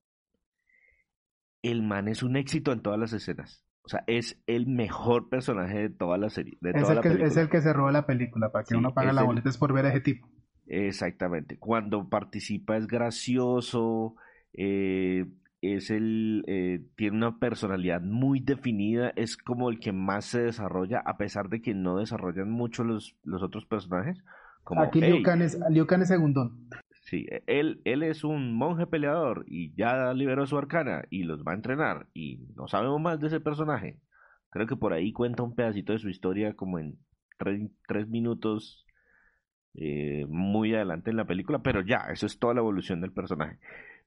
el 1.62 1.82
man 1.82 2.08
es 2.08 2.24
un 2.24 2.36
éxito 2.36 2.72
en 2.72 2.82
todas 2.82 2.99
las 2.99 3.14
escenas. 3.14 3.66
O 3.84 3.88
sea, 3.88 4.03
es 4.08 4.41
el 4.47 4.68
mejor 4.68 5.30
personaje 5.30 5.78
de 5.78 5.89
toda 5.89 6.18
la 6.18 6.30
serie. 6.30 6.58
es, 6.62 6.89
el 6.89 7.01
que, 7.01 7.24
es, 7.24 7.38
el 7.38 7.49
que, 7.49 7.62
se 7.62 7.72
roba 7.72 7.91
la 7.91 8.06
película, 8.06 8.51
para 8.51 8.66
que 8.66 8.76
uno 8.76 8.93
pague 8.93 9.14
la 9.14 9.24
boleta 9.24 9.49
es 9.49 9.58
por 9.58 9.74
ver 9.74 9.86
a 9.86 9.89
ese 9.89 10.01
tipo. 10.01 10.28
Exactamente. 10.66 11.58
Cuando 11.60 12.10
participa 12.10 12.78
es 12.78 12.88
gracioso, 12.88 14.16
eh, 14.53 15.26
es 15.74 15.89
el, 15.89 16.43
eh, 16.47 16.86
tiene 16.95 17.18
una 17.18 17.39
personalidad 17.39 18.01
muy 18.01 18.39
definida, 18.39 19.11
es 19.16 19.38
como 19.38 19.70
el 19.70 19.80
que 19.80 19.91
más 19.91 20.26
se 20.26 20.41
desarrolla, 20.41 20.99
a 21.05 21.18
pesar 21.18 21.49
de 21.49 21.61
que 21.61 21.74
no 21.74 21.97
desarrollan 21.97 22.49
mucho 22.49 22.84
los, 22.84 23.16
los 23.24 23.41
otros 23.41 23.66
personajes. 23.66 24.24
Como, 24.63 24.82
Aquí 24.82 25.01
Liu 25.01 25.24
Kang 25.24 25.41
es, 25.41 25.59
Liu 25.70 25.86
Kang 25.86 26.01
es 26.01 26.07
segundón. 26.07 26.70
Sí, 27.05 27.28
e, 27.30 27.43
él, 27.47 27.82
él 27.86 28.03
es 28.03 28.24
un 28.24 28.55
monje 28.55 28.88
peleador 28.88 29.45
y 29.47 29.74
ya 29.76 30.13
liberó 30.13 30.45
su 30.45 30.57
arcana 30.57 31.03
y 31.09 31.24
los 31.24 31.43
va 31.43 31.51
a 31.51 31.55
entrenar 31.55 32.07
y 32.13 32.47
no 32.55 32.68
sabemos 32.68 32.99
más 32.99 33.20
de 33.20 33.28
ese 33.28 33.39
personaje. 33.39 33.99
Creo 34.49 34.68
que 34.68 34.76
por 34.76 34.93
ahí 34.93 35.11
cuenta 35.11 35.43
un 35.43 35.53
pedacito 35.53 35.93
de 35.93 35.99
su 35.99 36.09
historia 36.09 36.53
como 36.53 36.80
en 36.80 36.97
tres, 37.38 38.07
minutos 38.07 38.86
eh, 39.74 40.26
muy 40.30 40.74
adelante 40.74 41.11
en 41.11 41.18
la 41.18 41.26
película, 41.26 41.59
pero 41.59 41.82
ya, 41.82 42.07
eso 42.11 42.26
es 42.26 42.39
toda 42.39 42.53
la 42.53 42.61
evolución 42.61 43.01
del 43.01 43.11
personaje. 43.11 43.59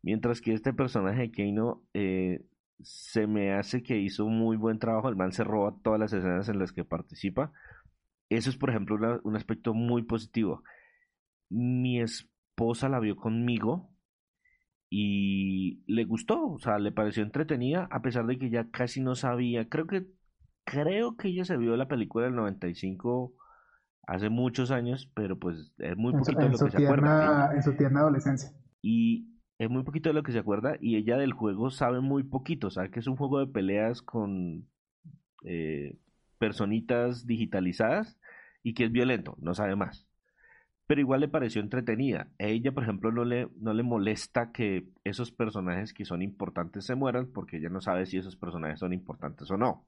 Mientras 0.03 0.41
que 0.41 0.53
este 0.53 0.73
personaje 0.73 1.23
de 1.23 1.31
Keino 1.31 1.83
eh, 1.95 2.45
se 2.81 3.27
me 3.27 3.53
hace 3.53 3.83
que 3.83 3.99
hizo 3.99 4.25
un 4.25 4.39
muy 4.39 4.57
buen 4.57 4.79
trabajo, 4.79 5.09
el 5.09 5.17
man 5.17 5.33
se 5.33 5.45
roba 5.45 5.77
todas 5.83 5.99
las 5.99 6.13
escenas 6.13 6.49
en 6.49 6.59
las 6.59 6.73
que 6.73 6.85
participa. 6.85 7.53
Eso 8.29 8.51
es, 8.51 8.57
por 8.57 8.71
ejemplo, 8.71 9.21
un 9.25 9.37
aspecto 9.37 9.75
muy 9.75 10.03
positivo. 10.03 10.63
Mi 11.51 12.01
es 12.01 12.29
esposa 12.59 12.89
la 12.89 12.99
vio 12.99 13.15
conmigo 13.15 13.89
y 14.91 15.85
le 15.87 16.05
gustó, 16.05 16.45
o 16.45 16.59
sea, 16.59 16.79
le 16.79 16.91
pareció 16.91 17.23
entretenida 17.23 17.89
a 17.91 18.03
pesar 18.03 18.27
de 18.27 18.37
que 18.37 18.51
ya 18.51 18.69
casi 18.71 19.01
no 19.01 19.15
sabía. 19.15 19.69
Creo 19.69 19.87
que 19.87 20.07
creo 20.65 21.17
que 21.17 21.29
ella 21.29 21.45
se 21.45 21.57
vio 21.57 21.77
la 21.77 21.87
película 21.87 22.25
del 22.25 22.35
95 22.35 23.33
hace 24.09 24.29
muchos 24.29 24.73
años, 24.73 25.09
pero 25.15 25.39
pues 25.39 25.73
es 25.79 25.97
muy 25.97 26.13
poquito 26.13 26.41
de 26.41 26.49
lo 26.49 26.59
que 26.59 26.71
se 26.71 26.85
acuerda. 26.85 27.55
En 27.55 27.63
su 27.63 27.77
tierna 27.77 28.01
adolescencia. 28.01 28.51
Y 28.83 29.38
muy 29.69 29.85
poquito 29.85 30.09
de 30.11 30.15
lo 30.15 30.23
que 30.23 30.33
se 30.33 30.39
acuerda 30.39 30.77
y 30.81 30.97
ella 30.97 31.17
del 31.17 31.33
juego 31.33 31.71
sabe 31.71 32.01
muy 32.01 32.23
poquito, 32.23 32.71
sabe 32.71 32.91
que 32.91 33.01
es 33.01 33.07
un 33.07 33.17
juego 33.17 33.41
de 33.41 33.47
peleas 33.47 34.03
con 34.03 34.67
eh, 35.45 35.97
personitas 36.39 37.27
digitalizadas 37.27 38.19
y 38.63 38.75
que 38.75 38.85
es 38.85 38.93
violento, 38.93 39.37
no 39.41 39.55
sabe 39.55 39.77
más 39.77 40.09
pero 40.89 41.03
igual 41.03 41.21
le 41.21 41.29
pareció 41.29 41.61
entretenida. 41.61 42.29
A 42.41 42.45
ella, 42.45 42.73
por 42.73 42.83
ejemplo, 42.83 43.13
no 43.13 43.23
le, 43.23 43.51
no 43.61 43.75
le 43.75 43.83
molesta 43.83 44.53
que 44.53 44.89
esos 45.05 45.31
personajes 45.31 45.93
que 45.93 46.07
son 46.07 46.23
importantes 46.23 46.87
se 46.87 46.95
mueran 46.95 47.31
porque 47.31 47.59
ella 47.59 47.69
no 47.69 47.83
sabe 47.83 48.07
si 48.07 48.17
esos 48.17 48.37
personajes 48.37 48.81
son 48.81 48.95
importantes 48.95 49.51
o 49.51 49.59
no. 49.59 49.87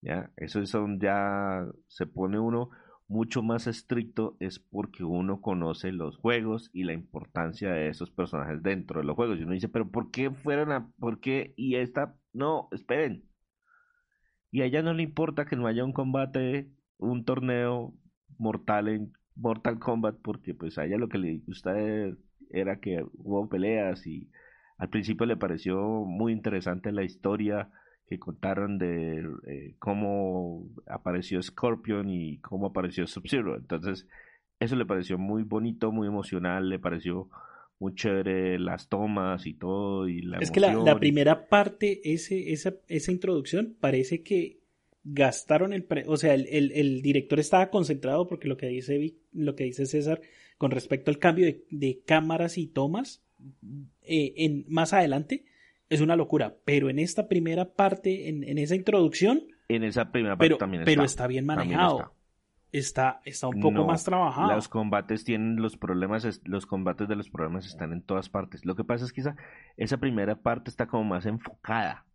¿Ya? 0.00 0.30
Eso 0.36 0.64
son 0.66 1.00
ya 1.00 1.66
se 1.88 2.06
pone 2.06 2.38
uno 2.38 2.70
mucho 3.12 3.42
más 3.42 3.66
estricto 3.66 4.36
es 4.40 4.58
porque 4.58 5.04
uno 5.04 5.40
conoce 5.42 5.92
los 5.92 6.16
juegos 6.16 6.70
y 6.72 6.84
la 6.84 6.94
importancia 6.94 7.70
de 7.70 7.88
esos 7.88 8.10
personajes 8.10 8.62
dentro 8.62 9.00
de 9.00 9.06
los 9.06 9.14
juegos. 9.14 9.38
Y 9.38 9.42
uno 9.42 9.52
dice, 9.52 9.68
pero 9.68 9.90
¿por 9.90 10.10
qué 10.10 10.30
fueron 10.30 10.72
a, 10.72 10.90
por 10.98 11.20
qué? 11.20 11.52
Y 11.56 11.76
esta, 11.76 12.16
no, 12.32 12.68
esperen. 12.72 13.24
Y 14.50 14.62
a 14.62 14.64
ella 14.64 14.82
no 14.82 14.94
le 14.94 15.02
importa 15.02 15.44
que 15.44 15.56
no 15.56 15.66
haya 15.66 15.84
un 15.84 15.92
combate, 15.92 16.70
un 16.96 17.24
torneo 17.24 17.94
mortal 18.38 18.88
en 18.88 19.12
Mortal 19.34 19.78
Kombat 19.78 20.16
porque 20.22 20.54
pues 20.54 20.78
a 20.78 20.84
ella 20.84 20.96
lo 20.98 21.08
que 21.08 21.18
le 21.18 21.38
gusta 21.46 21.74
era 22.50 22.80
que 22.80 23.04
hubo 23.14 23.48
peleas 23.48 24.06
y 24.06 24.30
al 24.78 24.88
principio 24.88 25.26
le 25.26 25.36
pareció 25.36 25.80
muy 26.04 26.32
interesante 26.32 26.92
la 26.92 27.04
historia 27.04 27.70
que 28.12 28.18
contaron 28.18 28.76
de 28.76 29.24
eh, 29.46 29.74
cómo 29.78 30.68
apareció 30.86 31.42
Scorpion 31.42 32.10
y 32.10 32.38
cómo 32.38 32.66
apareció 32.66 33.06
Sub-Zero. 33.06 33.56
Entonces, 33.56 34.06
eso 34.60 34.76
le 34.76 34.84
pareció 34.84 35.16
muy 35.16 35.44
bonito, 35.44 35.90
muy 35.92 36.06
emocional, 36.06 36.68
le 36.68 36.78
pareció 36.78 37.30
muy 37.78 37.94
chévere 37.94 38.58
las 38.58 38.88
tomas 38.88 39.46
y 39.46 39.54
todo. 39.54 40.08
Y 40.08 40.20
la 40.20 40.38
es 40.38 40.50
que 40.50 40.60
la, 40.60 40.98
primera 40.98 41.48
parte, 41.48 42.12
ese, 42.12 42.52
esa, 42.52 42.74
esa 42.88 43.12
introducción, 43.12 43.76
parece 43.80 44.22
que 44.22 44.60
gastaron 45.04 45.72
el, 45.72 45.86
o 46.06 46.18
sea, 46.18 46.34
el, 46.34 46.46
el, 46.72 47.00
director 47.00 47.40
estaba 47.40 47.70
concentrado 47.70 48.28
porque 48.28 48.46
lo 48.46 48.56
que 48.56 48.66
dice 48.66 49.14
lo 49.32 49.56
que 49.56 49.64
dice 49.64 49.86
César 49.86 50.20
con 50.58 50.70
respecto 50.70 51.10
al 51.10 51.18
cambio 51.18 51.52
de, 51.70 52.02
cámaras 52.04 52.56
y 52.56 52.68
tomas 52.68 53.24
eh, 54.02 54.34
en 54.36 54.64
más 54.68 54.92
adelante 54.92 55.44
es 55.92 56.00
una 56.00 56.16
locura, 56.16 56.56
pero 56.64 56.88
en 56.88 56.98
esta 56.98 57.28
primera 57.28 57.74
parte, 57.74 58.28
en, 58.28 58.44
en 58.44 58.58
esa 58.58 58.74
introducción, 58.74 59.42
en 59.68 59.84
esa 59.84 60.10
primera 60.10 60.36
parte 60.36 60.48
pero, 60.48 60.58
también 60.58 60.82
está, 60.82 60.90
pero 60.90 61.04
está 61.04 61.26
bien 61.26 61.44
manejado. 61.44 62.14
Está. 62.72 63.20
está. 63.24 63.48
un 63.48 63.60
poco 63.60 63.84
más 63.84 64.04
trabajado. 64.04 64.54
Los 64.54 64.68
combates 64.68 65.24
tienen 65.24 65.56
los 65.56 65.76
problemas, 65.76 66.40
los 66.44 66.64
combates 66.64 67.08
de 67.08 67.16
los 67.16 67.28
problemas 67.28 67.66
están 67.66 67.92
en 67.92 68.02
todas 68.02 68.30
partes. 68.30 68.64
Lo 68.64 68.74
que 68.74 68.84
pasa 68.84 69.04
es 69.04 69.12
que 69.12 69.20
esa, 69.20 69.36
esa 69.76 69.98
primera 69.98 70.36
parte 70.36 70.70
está 70.70 70.86
como 70.86 71.04
más 71.04 71.26
enfocada 71.26 72.06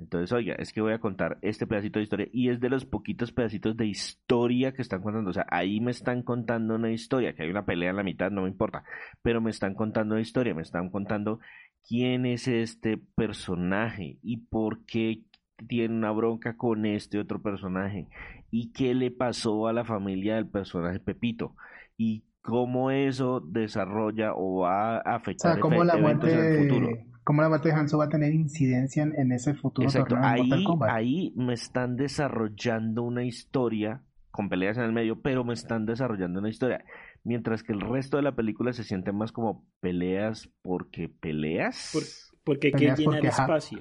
Entonces, 0.00 0.32
oiga, 0.32 0.54
es 0.54 0.72
que 0.72 0.80
voy 0.80 0.92
a 0.92 0.98
contar 0.98 1.38
este 1.42 1.66
pedacito 1.66 1.98
de 1.98 2.04
historia 2.04 2.28
y 2.32 2.48
es 2.48 2.58
de 2.58 2.70
los 2.70 2.86
poquitos 2.86 3.32
pedacitos 3.32 3.76
de 3.76 3.86
historia 3.86 4.72
que 4.72 4.82
están 4.82 5.02
contando. 5.02 5.30
O 5.30 5.32
sea, 5.32 5.46
ahí 5.50 5.80
me 5.80 5.90
están 5.90 6.22
contando 6.22 6.74
una 6.74 6.90
historia, 6.90 7.34
que 7.34 7.42
hay 7.42 7.50
una 7.50 7.66
pelea 7.66 7.90
en 7.90 7.96
la 7.96 8.02
mitad, 8.02 8.30
no 8.30 8.42
me 8.42 8.48
importa, 8.48 8.82
pero 9.22 9.40
me 9.40 9.50
están 9.50 9.74
contando 9.74 10.14
una 10.14 10.22
historia, 10.22 10.54
me 10.54 10.62
están 10.62 10.90
contando 10.90 11.38
quién 11.86 12.24
es 12.24 12.48
este 12.48 12.98
personaje 13.14 14.18
y 14.22 14.38
por 14.38 14.84
qué 14.86 15.22
tiene 15.68 15.94
una 15.94 16.12
bronca 16.12 16.56
con 16.56 16.86
este 16.86 17.18
otro 17.18 17.42
personaje 17.42 18.08
y 18.50 18.72
qué 18.72 18.94
le 18.94 19.10
pasó 19.10 19.68
a 19.68 19.72
la 19.74 19.84
familia 19.84 20.36
del 20.36 20.48
personaje 20.48 21.00
Pepito 21.00 21.54
y 21.98 22.24
cómo 22.40 22.90
eso 22.90 23.40
desarrolla 23.40 24.32
o 24.34 24.60
va 24.60 24.96
a 24.96 25.16
afectar 25.16 25.60
o 25.60 25.68
sea, 25.68 25.84
la 25.84 25.98
eventos 25.98 26.30
en 26.30 26.38
el 26.38 26.68
futuro 26.68 27.09
cómo 27.30 27.42
la 27.42 27.48
muerte 27.48 27.68
de 27.68 27.74
Hanzo 27.76 27.96
va 27.96 28.06
a 28.06 28.08
tener 28.08 28.34
incidencia 28.34 29.04
en, 29.04 29.30
ese 29.30 29.54
futuro 29.54 29.86
Exacto. 29.86 30.16
ahí, 30.20 30.50
ahí 30.80 31.32
me 31.36 31.54
están 31.54 31.94
desarrollando 31.94 33.04
una 33.04 33.22
historia 33.22 34.02
con 34.32 34.48
peleas 34.48 34.78
en 34.78 34.82
el 34.82 34.92
medio, 34.92 35.22
pero 35.22 35.44
me 35.44 35.54
están 35.54 35.86
desarrollando 35.86 36.40
una 36.40 36.48
historia. 36.48 36.84
Mientras 37.22 37.62
que 37.62 37.72
el 37.72 37.82
resto 37.82 38.16
de 38.16 38.24
la 38.24 38.34
película 38.34 38.72
se 38.72 38.82
siente 38.82 39.12
más 39.12 39.30
como 39.30 39.64
peleas 39.78 40.50
porque 40.62 41.08
peleas. 41.08 42.32
porque 42.42 42.72
que 42.72 42.96
llena 42.96 43.18
el 43.18 43.26
espacio. 43.26 43.78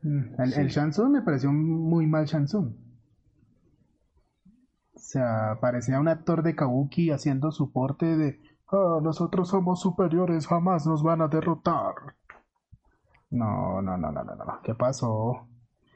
Mm, 0.00 0.40
el, 0.40 0.52
el 0.54 0.68
Shansun 0.68 1.12
me 1.12 1.20
pareció 1.20 1.52
muy 1.52 2.06
mal 2.06 2.24
Shansun. 2.24 2.74
O 4.94 4.98
sea, 4.98 5.58
parecía 5.60 6.00
un 6.00 6.08
actor 6.08 6.42
de 6.42 6.56
Kabuki 6.56 7.10
haciendo 7.10 7.52
soporte 7.52 8.16
de 8.16 8.40
Ah, 8.72 9.00
nosotros 9.02 9.50
somos 9.50 9.80
superiores, 9.80 10.46
jamás 10.46 10.86
nos 10.86 11.02
van 11.02 11.20
a 11.20 11.28
derrotar. 11.28 11.94
No, 13.30 13.82
no, 13.82 13.98
no, 13.98 14.10
no, 14.10 14.24
no, 14.24 14.34
no. 14.34 14.60
¿Qué 14.62 14.74
pasó? 14.74 15.46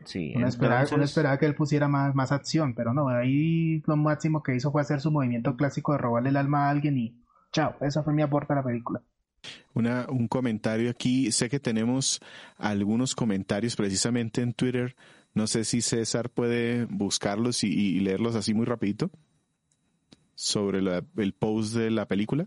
Sí, 0.05 0.35
uno, 0.37 0.47
esperaba, 0.47 1.39
que 1.39 1.47
él 1.47 1.55
pusiera 1.55 1.89
más, 1.89 2.14
más 2.14 2.31
acción, 2.31 2.74
pero 2.74 2.95
no, 2.95 3.09
ahí 3.09 3.83
lo 3.87 3.97
máximo 3.97 4.43
que 4.43 4.55
hizo 4.55 4.70
fue 4.70 4.83
hacer 4.83 5.01
su 5.01 5.11
movimiento 5.11 5.57
clásico 5.57 5.93
de 5.93 5.99
robarle 5.99 6.29
el 6.29 6.37
alma 6.37 6.66
a 6.66 6.70
alguien 6.70 6.97
y 6.97 7.16
chao, 7.51 7.74
eso 7.81 8.05
fue 8.05 8.12
mi 8.12 8.22
aporte 8.22 8.53
a 8.53 8.57
la 8.57 8.62
película. 8.62 9.03
Una, 9.74 10.07
un 10.09 10.29
comentario 10.29 10.91
aquí, 10.91 11.33
sé 11.33 11.49
que 11.49 11.59
tenemos 11.59 12.20
algunos 12.57 13.16
comentarios 13.16 13.74
precisamente 13.74 14.43
en 14.43 14.53
Twitter, 14.53 14.95
no 15.35 15.49
sé 15.49 15.64
si 15.64 15.81
César 15.81 16.31
puede 16.31 16.85
buscarlos 16.85 17.64
y, 17.64 17.99
leerlos 17.99 18.37
así 18.37 18.55
muy 18.55 18.66
rapidito 18.66 19.11
sobre 20.37 20.79
el 20.79 21.33
post 21.33 21.74
de 21.74 21.91
la 21.91 22.07
película 22.07 22.47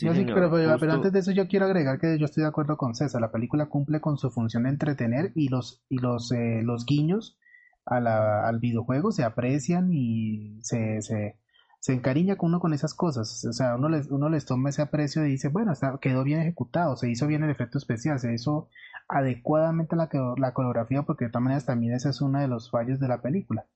pero, 0.00 0.92
antes 0.92 1.12
de 1.12 1.18
eso 1.18 1.32
yo 1.32 1.48
quiero 1.48 1.66
agregar 1.66 1.98
que 1.98 2.18
yo 2.18 2.24
estoy 2.24 2.42
de 2.42 2.48
acuerdo 2.48 2.76
con 2.76 2.94
César. 2.94 3.20
La 3.20 3.30
película 3.30 3.66
cumple 3.66 4.00
con 4.00 4.16
su 4.16 4.30
función 4.30 4.64
de 4.64 4.70
entretener 4.70 5.32
y 5.34 5.48
los, 5.48 5.82
y 5.88 5.98
los, 5.98 6.32
eh, 6.32 6.62
los 6.62 6.86
guiños 6.86 7.38
a 7.84 8.00
la, 8.00 8.46
al 8.46 8.58
videojuego 8.58 9.12
se 9.12 9.24
aprecian 9.24 9.92
y 9.92 10.60
se, 10.62 11.02
se, 11.02 11.38
se, 11.80 11.92
encariña 11.92 12.36
con 12.36 12.50
uno 12.50 12.60
con 12.60 12.72
esas 12.72 12.94
cosas. 12.94 13.44
O 13.44 13.52
sea, 13.52 13.76
uno 13.76 13.88
les, 13.88 14.10
uno 14.10 14.28
les 14.28 14.46
toma 14.46 14.70
ese 14.70 14.82
aprecio 14.82 15.24
y 15.26 15.30
dice, 15.30 15.48
bueno, 15.48 15.72
está, 15.72 15.98
quedó 16.00 16.24
bien 16.24 16.40
ejecutado, 16.40 16.96
se 16.96 17.10
hizo 17.10 17.26
bien 17.26 17.42
el 17.42 17.50
efecto 17.50 17.78
especial, 17.78 18.18
se 18.18 18.32
hizo 18.32 18.68
adecuadamente 19.08 19.96
la, 19.96 20.08
la 20.38 20.54
coreografía 20.54 21.02
porque 21.02 21.26
de 21.26 21.30
todas 21.30 21.44
maneras 21.44 21.66
también 21.66 21.94
ese 21.94 22.10
es 22.10 22.20
uno 22.20 22.40
de 22.40 22.48
los 22.48 22.70
fallos 22.70 23.00
de 23.00 23.08
la 23.08 23.20
película. 23.20 23.66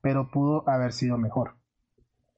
Pero 0.00 0.30
pudo 0.30 0.68
haber 0.68 0.92
sido 0.92 1.18
mejor. 1.18 1.56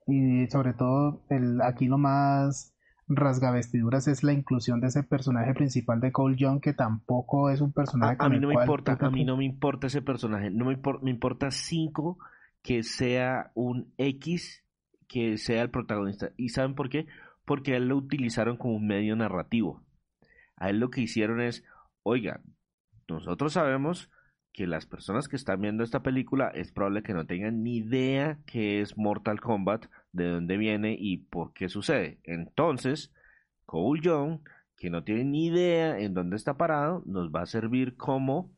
Y 0.06 0.46
sobre 0.48 0.74
todo, 0.74 1.22
el, 1.30 1.62
aquí 1.62 1.86
lo 1.86 1.96
más 1.96 2.73
rasgavestiduras 3.08 4.08
es 4.08 4.22
la 4.22 4.32
inclusión 4.32 4.80
de 4.80 4.88
ese 4.88 5.02
personaje 5.02 5.52
principal 5.54 6.00
de 6.00 6.12
Cole 6.12 6.36
Young 6.36 6.60
que 6.60 6.72
tampoco 6.72 7.50
es 7.50 7.60
un 7.60 7.72
personaje 7.72 8.16
a, 8.18 8.28
mí 8.28 8.38
no 8.38 8.48
me 8.48 8.54
importa 8.54 8.96
a 8.98 9.10
mí 9.10 9.24
no 9.24 9.36
me 9.36 9.44
importa 9.44 9.88
ese 9.88 10.02
personaje 10.02 10.50
no 10.50 10.64
me, 10.64 10.80
me 11.02 11.10
importa 11.10 11.50
cinco 11.50 12.18
que 12.62 12.82
sea 12.82 13.50
un 13.54 13.92
X 13.98 14.64
que 15.06 15.36
sea 15.36 15.62
el 15.62 15.70
protagonista. 15.70 16.30
Y 16.36 16.48
saben 16.48 16.74
por 16.74 16.88
qué 16.88 17.06
porque 17.44 17.74
a 17.74 17.76
él 17.76 17.88
lo 17.88 17.96
utilizaron 17.96 18.56
como 18.56 18.74
un 18.74 18.86
medio 18.86 19.14
narrativo. 19.16 19.82
A 20.56 20.70
él 20.70 20.80
lo 20.80 20.88
que 20.88 21.02
hicieron 21.02 21.40
es 21.42 21.62
oiga 22.02 22.40
nosotros 23.08 23.52
sabemos 23.52 24.10
que 24.52 24.66
las 24.66 24.86
personas 24.86 25.28
que 25.28 25.36
están 25.36 25.60
viendo 25.60 25.82
esta 25.82 26.02
película 26.02 26.48
es 26.48 26.72
probable 26.72 27.02
que 27.02 27.12
no 27.12 27.26
tengan 27.26 27.62
ni 27.62 27.78
idea 27.78 28.38
que 28.46 28.80
es 28.80 28.96
Mortal 28.96 29.40
Kombat, 29.40 29.86
de 30.14 30.30
dónde 30.30 30.56
viene 30.56 30.96
y 30.98 31.18
por 31.18 31.52
qué 31.52 31.68
sucede. 31.68 32.18
Entonces, 32.24 33.12
Cole 33.66 34.00
Young, 34.02 34.40
que 34.76 34.88
no 34.88 35.04
tiene 35.04 35.24
ni 35.24 35.46
idea 35.46 35.98
en 35.98 36.14
dónde 36.14 36.36
está 36.36 36.56
parado, 36.56 37.02
nos 37.06 37.30
va 37.30 37.42
a 37.42 37.46
servir 37.46 37.96
como 37.96 38.50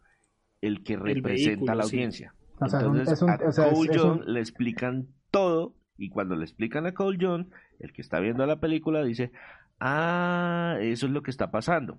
el 0.60 0.84
que 0.84 0.96
representa 0.96 1.72
a 1.72 1.74
la 1.74 1.84
audiencia. 1.84 2.34
Entonces, 2.60 3.22
a 3.22 3.38
Cole 3.70 3.90
Young 3.92 4.22
le 4.26 4.40
explican 4.40 5.08
todo 5.30 5.74
y 5.98 6.10
cuando 6.10 6.36
le 6.36 6.44
explican 6.44 6.86
a 6.86 6.92
Cole 6.92 7.18
Young, 7.18 7.46
el 7.80 7.92
que 7.92 8.02
está 8.02 8.20
viendo 8.20 8.46
la 8.46 8.60
película 8.60 9.02
dice, 9.02 9.32
ah, 9.80 10.76
eso 10.80 11.06
es 11.06 11.12
lo 11.12 11.22
que 11.22 11.30
está 11.30 11.50
pasando 11.50 11.98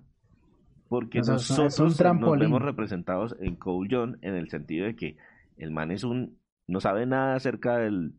porque 0.88 1.20
nosotros 1.20 1.78
nos 1.78 2.38
vemos 2.38 2.62
representados 2.62 3.36
en 3.40 3.56
Cole 3.56 3.88
John 3.90 4.18
en 4.22 4.34
el 4.34 4.48
sentido 4.48 4.86
de 4.86 4.96
que 4.96 5.16
el 5.58 5.70
man 5.70 5.90
es 5.90 6.02
un 6.02 6.38
no 6.66 6.80
sabe 6.80 7.06
nada 7.06 7.34
acerca 7.34 7.78
del 7.78 8.14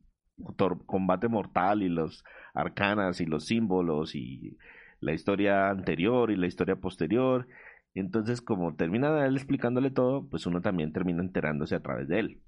combate 0.85 1.27
mortal 1.27 1.83
y 1.83 1.89
los 1.89 2.23
arcanas 2.53 3.21
y 3.21 3.25
los 3.25 3.45
símbolos 3.45 4.15
y 4.15 4.57
la 4.99 5.13
historia 5.13 5.69
anterior 5.69 6.31
y 6.31 6.35
la 6.35 6.47
historia 6.47 6.75
posterior. 6.75 7.47
Entonces, 7.93 8.41
como 8.41 8.75
termina 8.75 9.25
él 9.25 9.35
explicándole 9.35 9.91
todo, 9.91 10.27
pues 10.29 10.45
uno 10.45 10.61
también 10.61 10.93
termina 10.93 11.21
enterándose 11.21 11.75
a 11.75 11.81
través 11.81 12.07
de 12.07 12.19
él. 12.19 12.41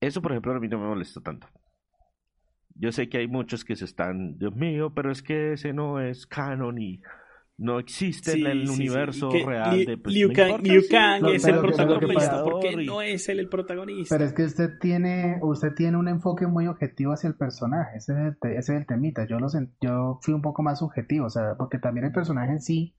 Eso, 0.00 0.20
por 0.20 0.32
ejemplo, 0.32 0.52
a 0.52 0.60
mí 0.60 0.68
no 0.68 0.78
me 0.78 0.88
molesta 0.88 1.20
tanto. 1.20 1.48
Yo 2.74 2.90
sé 2.90 3.08
que 3.08 3.18
hay 3.18 3.28
muchos 3.28 3.64
que 3.64 3.76
se 3.76 3.84
están, 3.84 4.38
Dios 4.38 4.54
mío, 4.56 4.92
pero 4.94 5.12
es 5.12 5.22
que 5.22 5.52
ese 5.52 5.72
no 5.72 6.00
es 6.00 6.26
canon 6.26 6.78
y 6.80 7.00
no 7.58 7.78
existe 7.78 8.32
en 8.32 8.46
el 8.46 8.68
universo 8.68 9.30
real 9.30 9.84
de 9.84 9.96
pues, 9.96 10.14
Liu, 10.14 10.32
Kang, 10.32 10.62
Liu 10.62 10.82
Kang 10.90 11.26
es 11.26 11.44
el 11.44 11.58
protagonista 11.60 12.42
porque 12.44 12.76
no 12.84 13.02
es 13.02 13.28
él 13.28 13.40
el 13.40 13.48
protagonista. 13.48 14.14
Pero 14.14 14.28
es 14.28 14.32
que 14.32 14.44
usted 14.44 14.78
tiene 14.80 15.38
usted 15.42 15.74
tiene 15.74 15.96
un 15.96 16.08
enfoque 16.08 16.46
muy 16.46 16.66
objetivo 16.66 17.12
hacia 17.12 17.28
el 17.28 17.36
personaje, 17.36 17.98
ese 17.98 18.12
es 18.12 18.18
el, 18.18 18.50
ese 18.52 18.72
es 18.74 18.80
el 18.80 18.86
temita. 18.86 19.26
Yo 19.26 19.38
lo 19.38 19.48
yo 19.80 20.18
fui 20.22 20.34
un 20.34 20.42
poco 20.42 20.62
más 20.62 20.78
subjetivo, 20.78 21.26
o 21.26 21.30
sea, 21.30 21.54
porque 21.56 21.78
también 21.78 22.06
el 22.06 22.12
personaje 22.12 22.52
en 22.52 22.60
sí 22.60 22.96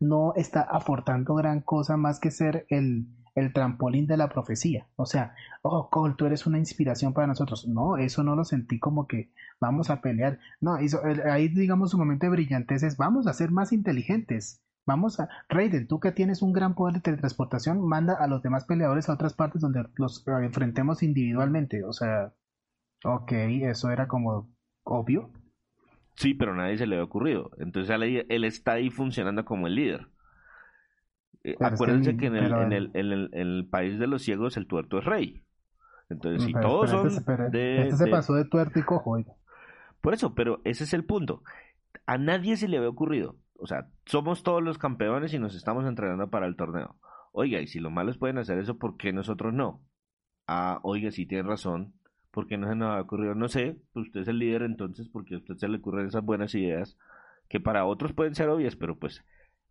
no 0.00 0.32
está 0.36 0.62
aportando 0.62 1.34
gran 1.34 1.60
cosa 1.60 1.96
más 1.96 2.20
que 2.20 2.30
ser 2.30 2.66
el 2.68 3.06
el 3.34 3.52
trampolín 3.52 4.06
de 4.06 4.16
la 4.16 4.28
profecía. 4.28 4.86
O 4.96 5.06
sea, 5.06 5.34
oh, 5.62 5.88
Cole, 5.90 6.14
tú 6.16 6.26
eres 6.26 6.46
una 6.46 6.58
inspiración 6.58 7.12
para 7.12 7.26
nosotros. 7.26 7.66
No, 7.66 7.96
eso 7.96 8.22
no 8.22 8.36
lo 8.36 8.44
sentí 8.44 8.78
como 8.78 9.06
que 9.06 9.30
vamos 9.60 9.90
a 9.90 10.00
pelear. 10.00 10.38
No, 10.60 10.74
ahí 10.74 11.48
digamos 11.48 11.90
su 11.90 11.98
momento 11.98 12.26
de 12.26 12.30
brillantez 12.30 12.82
es 12.82 12.96
vamos 12.96 13.26
a 13.26 13.32
ser 13.32 13.50
más 13.50 13.72
inteligentes. 13.72 14.62
Vamos 14.86 15.20
a, 15.20 15.28
Raiden, 15.50 15.86
tú 15.86 16.00
que 16.00 16.12
tienes 16.12 16.40
un 16.40 16.54
gran 16.54 16.74
poder 16.74 16.94
de 16.94 17.00
teletransportación, 17.00 17.86
manda 17.86 18.14
a 18.14 18.26
los 18.26 18.42
demás 18.42 18.64
peleadores 18.64 19.08
a 19.08 19.12
otras 19.12 19.34
partes 19.34 19.60
donde 19.60 19.84
los 19.96 20.26
enfrentemos 20.26 21.02
individualmente. 21.02 21.84
O 21.84 21.92
sea, 21.92 22.32
ok, 23.04 23.32
eso 23.32 23.90
era 23.90 24.08
como 24.08 24.50
obvio. 24.84 25.30
Sí, 26.16 26.34
pero 26.34 26.54
nadie 26.54 26.78
se 26.78 26.86
le 26.86 26.96
había 26.96 27.04
ocurrido. 27.04 27.50
Entonces 27.58 27.94
él 28.28 28.44
está 28.44 28.72
ahí 28.72 28.90
funcionando 28.90 29.44
como 29.44 29.66
el 29.66 29.74
líder. 29.74 30.08
Eh, 31.44 31.56
acuérdense 31.60 32.16
que, 32.16 32.26
en, 32.26 32.36
el, 32.36 32.52
en, 32.52 32.72
el, 32.72 32.90
en, 32.94 33.30
el, 33.32 33.68
país 33.70 33.98
de 33.98 34.06
los 34.06 34.22
ciegos 34.22 34.56
el 34.56 34.66
tuerto 34.66 34.98
es 34.98 35.04
rey. 35.04 35.44
Entonces, 36.08 36.44
si 36.44 36.52
todos 36.52 36.90
son 36.90 37.06
este, 37.08 37.36
de, 37.50 37.82
este 37.82 37.96
se 38.04 38.06
pasó 38.10 38.34
de 38.34 38.44
tuerto 38.44 38.78
y 38.78 38.82
cojo. 38.82 39.18
Por 40.00 40.14
eso, 40.14 40.34
pero 40.34 40.60
ese 40.64 40.84
es 40.84 40.94
el 40.94 41.04
punto. 41.04 41.42
A 42.06 42.18
nadie 42.18 42.56
se 42.56 42.68
le 42.68 42.78
había 42.78 42.88
ocurrido. 42.88 43.36
O 43.58 43.66
sea, 43.66 43.88
somos 44.06 44.42
todos 44.42 44.62
los 44.62 44.78
campeones 44.78 45.34
y 45.34 45.38
nos 45.38 45.54
estamos 45.54 45.84
entrenando 45.86 46.30
para 46.30 46.46
el 46.46 46.56
torneo. 46.56 46.96
Oiga, 47.32 47.60
y 47.60 47.66
si 47.66 47.80
los 47.80 47.92
malos 47.92 48.16
pueden 48.16 48.38
hacer 48.38 48.58
eso, 48.58 48.78
¿por 48.78 48.96
qué 48.96 49.12
nosotros 49.12 49.52
no? 49.52 49.82
Ah, 50.46 50.80
oiga, 50.82 51.10
si 51.10 51.26
tiene 51.26 51.48
razón. 51.48 51.92
¿Por 52.30 52.46
qué 52.46 52.56
no 52.56 52.68
se 52.68 52.76
nos 52.76 52.96
ha 52.96 53.00
ocurrido? 53.00 53.34
No 53.34 53.48
sé, 53.48 53.76
pues 53.92 54.06
usted 54.06 54.20
es 54.20 54.28
el 54.28 54.38
líder 54.38 54.62
entonces, 54.62 55.08
porque 55.08 55.34
a 55.34 55.38
usted 55.38 55.56
se 55.56 55.68
le 55.68 55.78
ocurren 55.78 56.06
esas 56.06 56.24
buenas 56.24 56.54
ideas 56.54 56.96
que 57.48 57.60
para 57.60 57.84
otros 57.84 58.12
pueden 58.12 58.34
ser 58.34 58.48
obvias, 58.48 58.76
pero 58.76 58.98
pues 58.98 59.24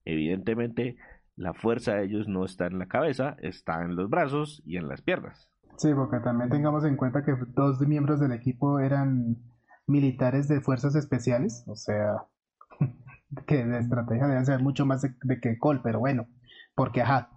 evidentemente 0.06 0.98
la 1.38 1.54
fuerza 1.54 1.94
de 1.94 2.06
ellos 2.06 2.28
no 2.28 2.44
está 2.44 2.66
en 2.66 2.80
la 2.80 2.88
cabeza, 2.88 3.38
está 3.40 3.84
en 3.84 3.96
los 3.96 4.10
brazos 4.10 4.62
y 4.66 4.78
en 4.78 4.90
las 4.90 5.02
piernas. 5.02 5.50
Sí, 5.78 5.94
porque 5.94 6.20
también 6.20 6.50
tengamos 6.50 6.84
en 6.84 6.98
cuenta 6.98 7.24
que 7.24 7.34
dos 7.50 7.80
miembros 7.82 8.20
del 8.20 8.32
equipo 8.32 8.80
eran 8.80 9.38
militares 9.86 10.48
de 10.48 10.60
fuerzas 10.60 10.96
especiales, 10.96 11.64
o 11.68 11.76
sea, 11.76 12.24
que 13.46 13.64
de 13.64 13.78
estrategia 13.78 14.28
deben 14.28 14.46
ser 14.46 14.62
mucho 14.62 14.88
más 14.88 15.04
de, 15.04 15.40
que 15.40 15.60
Cole, 15.60 15.82
pero 15.84 16.00
bueno, 16.00 16.28
porque 16.76 17.02
ajá. 17.02 17.30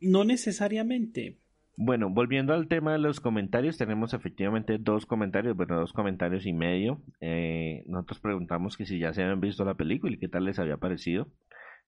No 0.00 0.24
necesariamente. 0.24 1.40
Bueno, 1.76 2.08
volviendo 2.08 2.54
al 2.54 2.68
tema 2.68 2.92
de 2.92 2.98
los 2.98 3.20
comentarios, 3.20 3.76
tenemos 3.76 4.14
efectivamente 4.14 4.78
dos 4.78 5.04
comentarios, 5.04 5.56
bueno, 5.56 5.76
dos 5.76 5.92
comentarios 5.92 6.46
y 6.46 6.52
medio. 6.52 7.02
Eh, 7.20 7.82
nosotros 7.86 8.20
preguntamos 8.20 8.76
que 8.76 8.86
si 8.86 8.98
ya 8.98 9.12
se 9.12 9.22
habían 9.22 9.40
visto 9.40 9.64
la 9.64 9.74
película 9.74 10.14
y 10.14 10.18
qué 10.18 10.28
tal 10.28 10.44
les 10.44 10.58
había 10.58 10.76
parecido. 10.76 11.28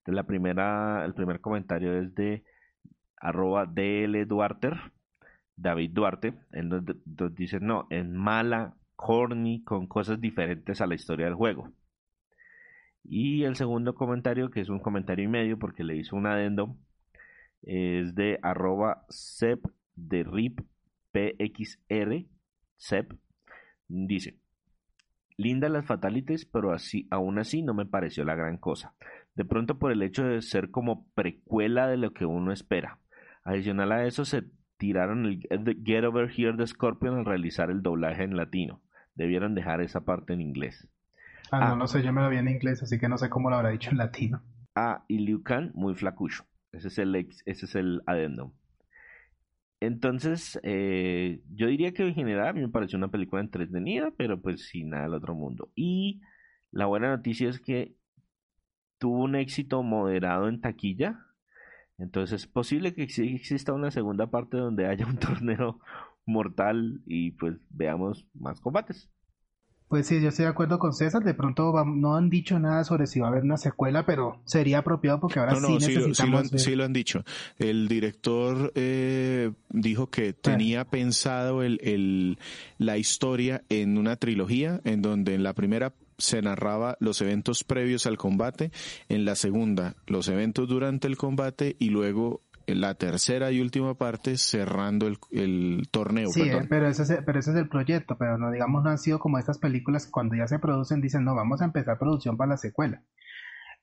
La 0.08 0.22
primera, 0.22 1.04
el 1.04 1.12
primer 1.12 1.40
comentario 1.42 1.92
es 1.92 2.14
de 2.14 2.42
arroba 3.18 3.66
DL 3.66 4.26
Duarte, 4.26 4.70
David 5.54 5.90
Duarte, 5.92 6.34
en 6.52 6.70
dice, 7.34 7.60
no, 7.60 7.86
es 7.90 8.06
mala, 8.06 8.74
corny, 8.96 9.62
con 9.64 9.86
cosas 9.86 10.18
diferentes 10.18 10.80
a 10.80 10.86
la 10.86 10.94
historia 10.94 11.26
del 11.26 11.34
juego. 11.34 11.70
Y 13.04 13.44
el 13.44 13.56
segundo 13.56 13.94
comentario, 13.94 14.50
que 14.50 14.60
es 14.60 14.70
un 14.70 14.78
comentario 14.78 15.26
y 15.26 15.28
medio 15.28 15.58
porque 15.58 15.84
le 15.84 15.96
hizo 15.96 16.16
un 16.16 16.26
adendo, 16.26 16.74
es 17.62 18.14
de 18.14 18.38
arroba 18.42 19.04
sep 19.10 19.62
de 19.94 20.24
rip 20.24 20.60
pxr 21.12 22.24
sep. 22.76 23.12
Dice, 23.88 24.38
linda 25.36 25.68
las 25.68 25.84
fatalities, 25.84 26.46
pero 26.46 26.72
así, 26.72 27.06
aún 27.10 27.38
así 27.38 27.62
no 27.62 27.74
me 27.74 27.84
pareció 27.84 28.24
la 28.24 28.34
gran 28.34 28.56
cosa. 28.56 28.94
De 29.38 29.44
pronto 29.44 29.78
por 29.78 29.92
el 29.92 30.02
hecho 30.02 30.24
de 30.24 30.42
ser 30.42 30.72
como 30.72 31.06
precuela 31.14 31.86
de 31.86 31.96
lo 31.96 32.12
que 32.12 32.26
uno 32.26 32.50
espera. 32.52 32.98
Adicional 33.44 33.92
a 33.92 34.04
eso 34.04 34.24
se 34.24 34.42
tiraron 34.78 35.26
el 35.26 35.46
Get 35.84 36.02
Over 36.02 36.28
Here 36.36 36.56
de 36.56 36.66
Scorpion 36.66 37.18
al 37.18 37.24
realizar 37.24 37.70
el 37.70 37.80
doblaje 37.80 38.24
en 38.24 38.36
latino. 38.36 38.82
Debieron 39.14 39.54
dejar 39.54 39.80
esa 39.80 40.00
parte 40.00 40.32
en 40.32 40.40
inglés. 40.40 40.88
Ah, 41.52 41.60
no, 41.60 41.66
ah. 41.66 41.76
no 41.76 41.86
sé, 41.86 42.02
yo 42.02 42.12
me 42.12 42.20
lo 42.20 42.30
vi 42.30 42.38
en 42.38 42.48
inglés, 42.48 42.82
así 42.82 42.98
que 42.98 43.08
no 43.08 43.16
sé 43.16 43.30
cómo 43.30 43.48
lo 43.48 43.54
habrá 43.54 43.70
dicho 43.70 43.90
en 43.90 43.98
latino. 43.98 44.42
Ah, 44.74 45.04
y 45.06 45.18
Liu 45.18 45.44
Kang, 45.44 45.70
muy 45.72 45.94
flacucho. 45.94 46.44
Ese 46.72 46.88
es 46.88 46.98
el, 46.98 47.14
ese 47.14 47.66
es 47.66 47.74
el 47.76 48.02
adendum. 48.06 48.50
Entonces, 49.78 50.58
eh, 50.64 51.42
yo 51.54 51.68
diría 51.68 51.92
que 51.92 52.02
en 52.02 52.14
general 52.16 52.48
a 52.48 52.52
mí 52.54 52.60
me 52.60 52.70
pareció 52.70 52.98
una 52.98 53.12
película 53.12 53.40
entretenida, 53.40 54.10
pero 54.16 54.42
pues 54.42 54.66
sin 54.66 54.90
nada 54.90 55.04
del 55.04 55.14
otro 55.14 55.36
mundo. 55.36 55.70
Y 55.76 56.22
la 56.72 56.86
buena 56.86 57.10
noticia 57.10 57.48
es 57.48 57.60
que 57.60 57.94
tuvo 58.98 59.24
un 59.24 59.34
éxito 59.34 59.82
moderado 59.82 60.48
en 60.48 60.60
taquilla. 60.60 61.24
Entonces 61.98 62.42
es 62.42 62.46
posible 62.46 62.94
que 62.94 63.02
exista 63.02 63.72
una 63.72 63.90
segunda 63.90 64.28
parte 64.28 64.56
donde 64.56 64.86
haya 64.86 65.06
un 65.06 65.16
torneo 65.18 65.80
mortal 66.26 67.00
y 67.06 67.32
pues 67.32 67.56
veamos 67.70 68.26
más 68.34 68.60
combates. 68.60 69.10
Pues 69.88 70.06
sí, 70.06 70.20
yo 70.20 70.28
estoy 70.28 70.44
de 70.44 70.50
acuerdo 70.50 70.78
con 70.78 70.92
César. 70.92 71.24
De 71.24 71.32
pronto 71.32 71.72
no 71.86 72.14
han 72.14 72.28
dicho 72.28 72.58
nada 72.58 72.84
sobre 72.84 73.06
si 73.06 73.20
va 73.20 73.28
a 73.28 73.30
haber 73.30 73.42
una 73.42 73.56
secuela, 73.56 74.04
pero 74.04 74.42
sería 74.44 74.78
apropiado 74.78 75.18
porque 75.18 75.38
ahora 75.38 75.54
sí 75.54 75.72
necesitamos. 75.72 76.50
Sí 76.56 76.74
lo, 76.74 76.84
han, 76.84 76.92
dicho. 76.92 77.24
El 77.56 77.88
director 77.88 78.70
eh, 78.74 79.50
dijo 79.70 80.10
que 80.10 80.34
tenía 80.34 80.84
pensado 80.84 81.62
el, 81.62 81.80
el, 81.82 82.38
la 82.76 82.98
historia 82.98 83.64
en 83.70 83.96
una 83.96 84.16
trilogía, 84.16 84.82
en 84.84 85.00
donde 85.00 85.34
en 85.34 85.42
la 85.42 85.54
primera 85.54 85.94
se 86.18 86.42
narraba 86.42 86.96
los 87.00 87.20
eventos 87.22 87.64
previos 87.64 88.06
al 88.06 88.18
combate, 88.18 88.72
en 89.08 89.24
la 89.24 89.36
segunda 89.36 89.94
los 90.06 90.28
eventos 90.28 90.68
durante 90.68 91.06
el 91.06 91.16
combate 91.16 91.76
y 91.78 91.90
luego 91.90 92.42
la 92.74 92.94
tercera 92.94 93.50
y 93.50 93.60
última 93.60 93.94
parte 93.94 94.36
cerrando 94.36 95.06
el, 95.06 95.88
torneo. 95.90 96.28
Sí, 96.30 96.50
pero 96.68 96.88
ese, 96.88 97.02
es, 97.02 97.22
pero 97.24 97.38
ese 97.38 97.50
es 97.52 97.56
el 97.56 97.68
proyecto, 97.68 98.16
pero 98.18 98.36
no 98.36 98.50
digamos 98.50 98.84
no 98.84 98.90
han 98.90 98.98
sido 98.98 99.18
como 99.18 99.38
estas 99.38 99.58
películas 99.58 100.06
que 100.06 100.12
cuando 100.12 100.36
ya 100.36 100.46
se 100.46 100.58
producen 100.58 101.00
dicen 101.00 101.24
no, 101.24 101.34
vamos 101.34 101.62
a 101.62 101.64
empezar 101.64 101.98
producción 101.98 102.36
para 102.36 102.50
la 102.50 102.56
secuela. 102.56 103.02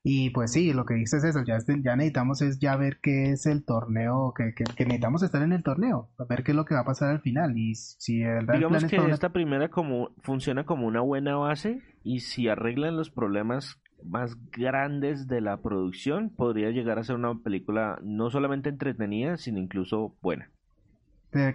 Y 0.08 0.30
pues 0.30 0.52
sí, 0.52 0.72
lo 0.72 0.84
que 0.84 0.94
dices 0.94 1.24
es 1.24 1.34
eso, 1.34 1.44
ya, 1.44 1.58
ya 1.82 1.96
necesitamos 1.96 2.40
es 2.40 2.60
ya 2.60 2.76
ver 2.76 3.00
qué 3.02 3.32
es 3.32 3.44
el 3.44 3.64
torneo, 3.64 4.32
que, 4.36 4.54
que, 4.54 4.84
necesitamos 4.84 5.24
estar 5.24 5.42
en 5.42 5.52
el 5.52 5.64
torneo, 5.64 6.10
a 6.16 6.24
ver 6.26 6.44
qué 6.44 6.52
es 6.52 6.56
lo 6.56 6.64
que 6.64 6.76
va 6.76 6.82
a 6.82 6.84
pasar 6.84 7.10
al 7.10 7.22
final. 7.22 7.58
Y 7.58 7.74
si 7.74 8.22
el 8.22 8.46
Digamos 8.46 8.84
que 8.84 8.98
esta 9.10 9.30
primera 9.30 9.68
como 9.68 10.10
funciona 10.22 10.64
como 10.64 10.86
una 10.86 11.00
buena 11.00 11.34
base 11.34 11.82
y 12.04 12.20
si 12.20 12.46
arreglan 12.46 12.96
los 12.96 13.10
problemas 13.10 13.80
más 14.04 14.36
grandes 14.52 15.26
de 15.26 15.40
la 15.40 15.60
producción, 15.60 16.30
podría 16.30 16.70
llegar 16.70 17.00
a 17.00 17.02
ser 17.02 17.16
una 17.16 17.34
película 17.42 17.98
no 18.04 18.30
solamente 18.30 18.68
entretenida, 18.68 19.36
sino 19.38 19.58
incluso 19.58 20.14
buena. 20.22 20.52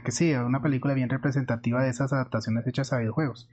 Que 0.03 0.11
sí, 0.11 0.34
una 0.34 0.61
película 0.61 0.93
bien 0.93 1.09
representativa 1.09 1.84
de 1.84 1.89
esas 1.89 2.13
adaptaciones 2.13 2.65
hechas 2.67 2.93
a 2.93 2.99
videojuegos. 2.99 3.49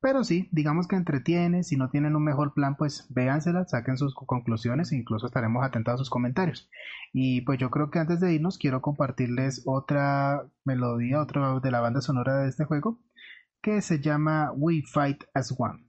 Pero 0.00 0.24
sí, 0.24 0.48
digamos 0.52 0.88
que 0.88 0.96
entretiene, 0.96 1.62
si 1.62 1.76
no 1.76 1.90
tienen 1.90 2.16
un 2.16 2.24
mejor 2.24 2.54
plan, 2.54 2.76
pues 2.76 3.06
véansela, 3.10 3.66
saquen 3.66 3.98
sus 3.98 4.14
conclusiones 4.14 4.92
e 4.92 4.96
incluso 4.96 5.26
estaremos 5.26 5.64
atentos 5.64 5.94
a 5.94 5.98
sus 5.98 6.10
comentarios. 6.10 6.70
Y 7.12 7.42
pues 7.42 7.58
yo 7.58 7.70
creo 7.70 7.90
que 7.90 7.98
antes 7.98 8.20
de 8.20 8.32
irnos 8.32 8.58
quiero 8.58 8.80
compartirles 8.80 9.62
otra 9.66 10.46
melodía, 10.64 11.20
otra 11.20 11.60
de 11.60 11.70
la 11.70 11.80
banda 11.80 12.00
sonora 12.00 12.38
de 12.38 12.48
este 12.48 12.64
juego, 12.64 12.98
que 13.60 13.82
se 13.82 14.00
llama 14.00 14.52
We 14.56 14.82
Fight 14.82 15.24
as 15.34 15.54
One. 15.58 15.84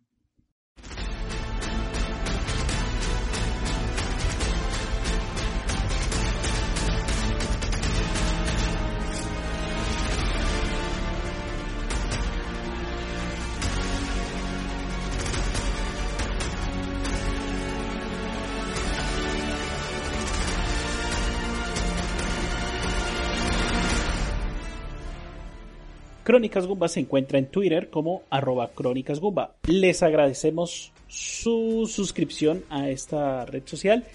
Crónicas 26.31 26.65
Gumba 26.65 26.87
se 26.87 27.01
encuentra 27.01 27.39
en 27.39 27.47
Twitter 27.47 27.89
como 27.89 28.23
arroba 28.29 28.69
Crónicas 28.69 29.19
Gumba. 29.19 29.55
Les 29.67 30.01
agradecemos 30.01 30.93
su 31.09 31.91
suscripción 31.93 32.63
a 32.69 32.87
esta 32.87 33.45
red 33.45 33.63
social 33.65 34.05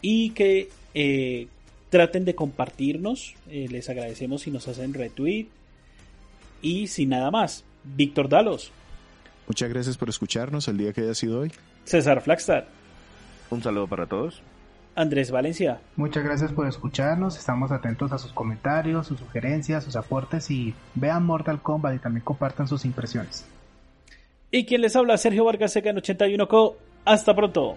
y 0.00 0.30
que 0.30 0.70
eh, 0.94 1.48
traten 1.90 2.24
de 2.24 2.34
compartirnos. 2.34 3.34
Eh, 3.50 3.66
les 3.68 3.90
agradecemos 3.90 4.40
si 4.40 4.50
nos 4.50 4.66
hacen 4.66 4.94
retweet. 4.94 5.48
Y 6.62 6.86
sin 6.86 7.10
nada 7.10 7.30
más, 7.30 7.64
Víctor 7.84 8.30
Dalos. 8.30 8.72
Muchas 9.46 9.68
gracias 9.68 9.98
por 9.98 10.08
escucharnos 10.08 10.68
el 10.68 10.78
día 10.78 10.94
que 10.94 11.02
haya 11.02 11.14
sido 11.14 11.40
hoy. 11.40 11.52
César 11.84 12.22
Flagstad. 12.22 12.64
Un 13.50 13.62
saludo 13.62 13.86
para 13.88 14.06
todos. 14.06 14.40
Andrés 15.00 15.30
Valencia. 15.30 15.80
Muchas 15.96 16.22
gracias 16.22 16.52
por 16.52 16.66
escucharnos, 16.66 17.38
estamos 17.38 17.72
atentos 17.72 18.12
a 18.12 18.18
sus 18.18 18.32
comentarios, 18.32 19.06
sus 19.06 19.18
sugerencias, 19.18 19.82
sus 19.82 19.96
aportes 19.96 20.50
y 20.50 20.74
vean 20.94 21.24
Mortal 21.24 21.62
Kombat 21.62 21.94
y 21.94 21.98
también 21.98 22.22
compartan 22.22 22.68
sus 22.68 22.84
impresiones. 22.84 23.46
Y 24.50 24.66
quien 24.66 24.82
les 24.82 24.94
habla, 24.96 25.16
Sergio 25.16 25.44
Vargas 25.44 25.72
Seca 25.72 25.90
en 25.90 25.96
81 25.96 26.48
Co. 26.48 26.76
Hasta 27.04 27.34
pronto. 27.34 27.76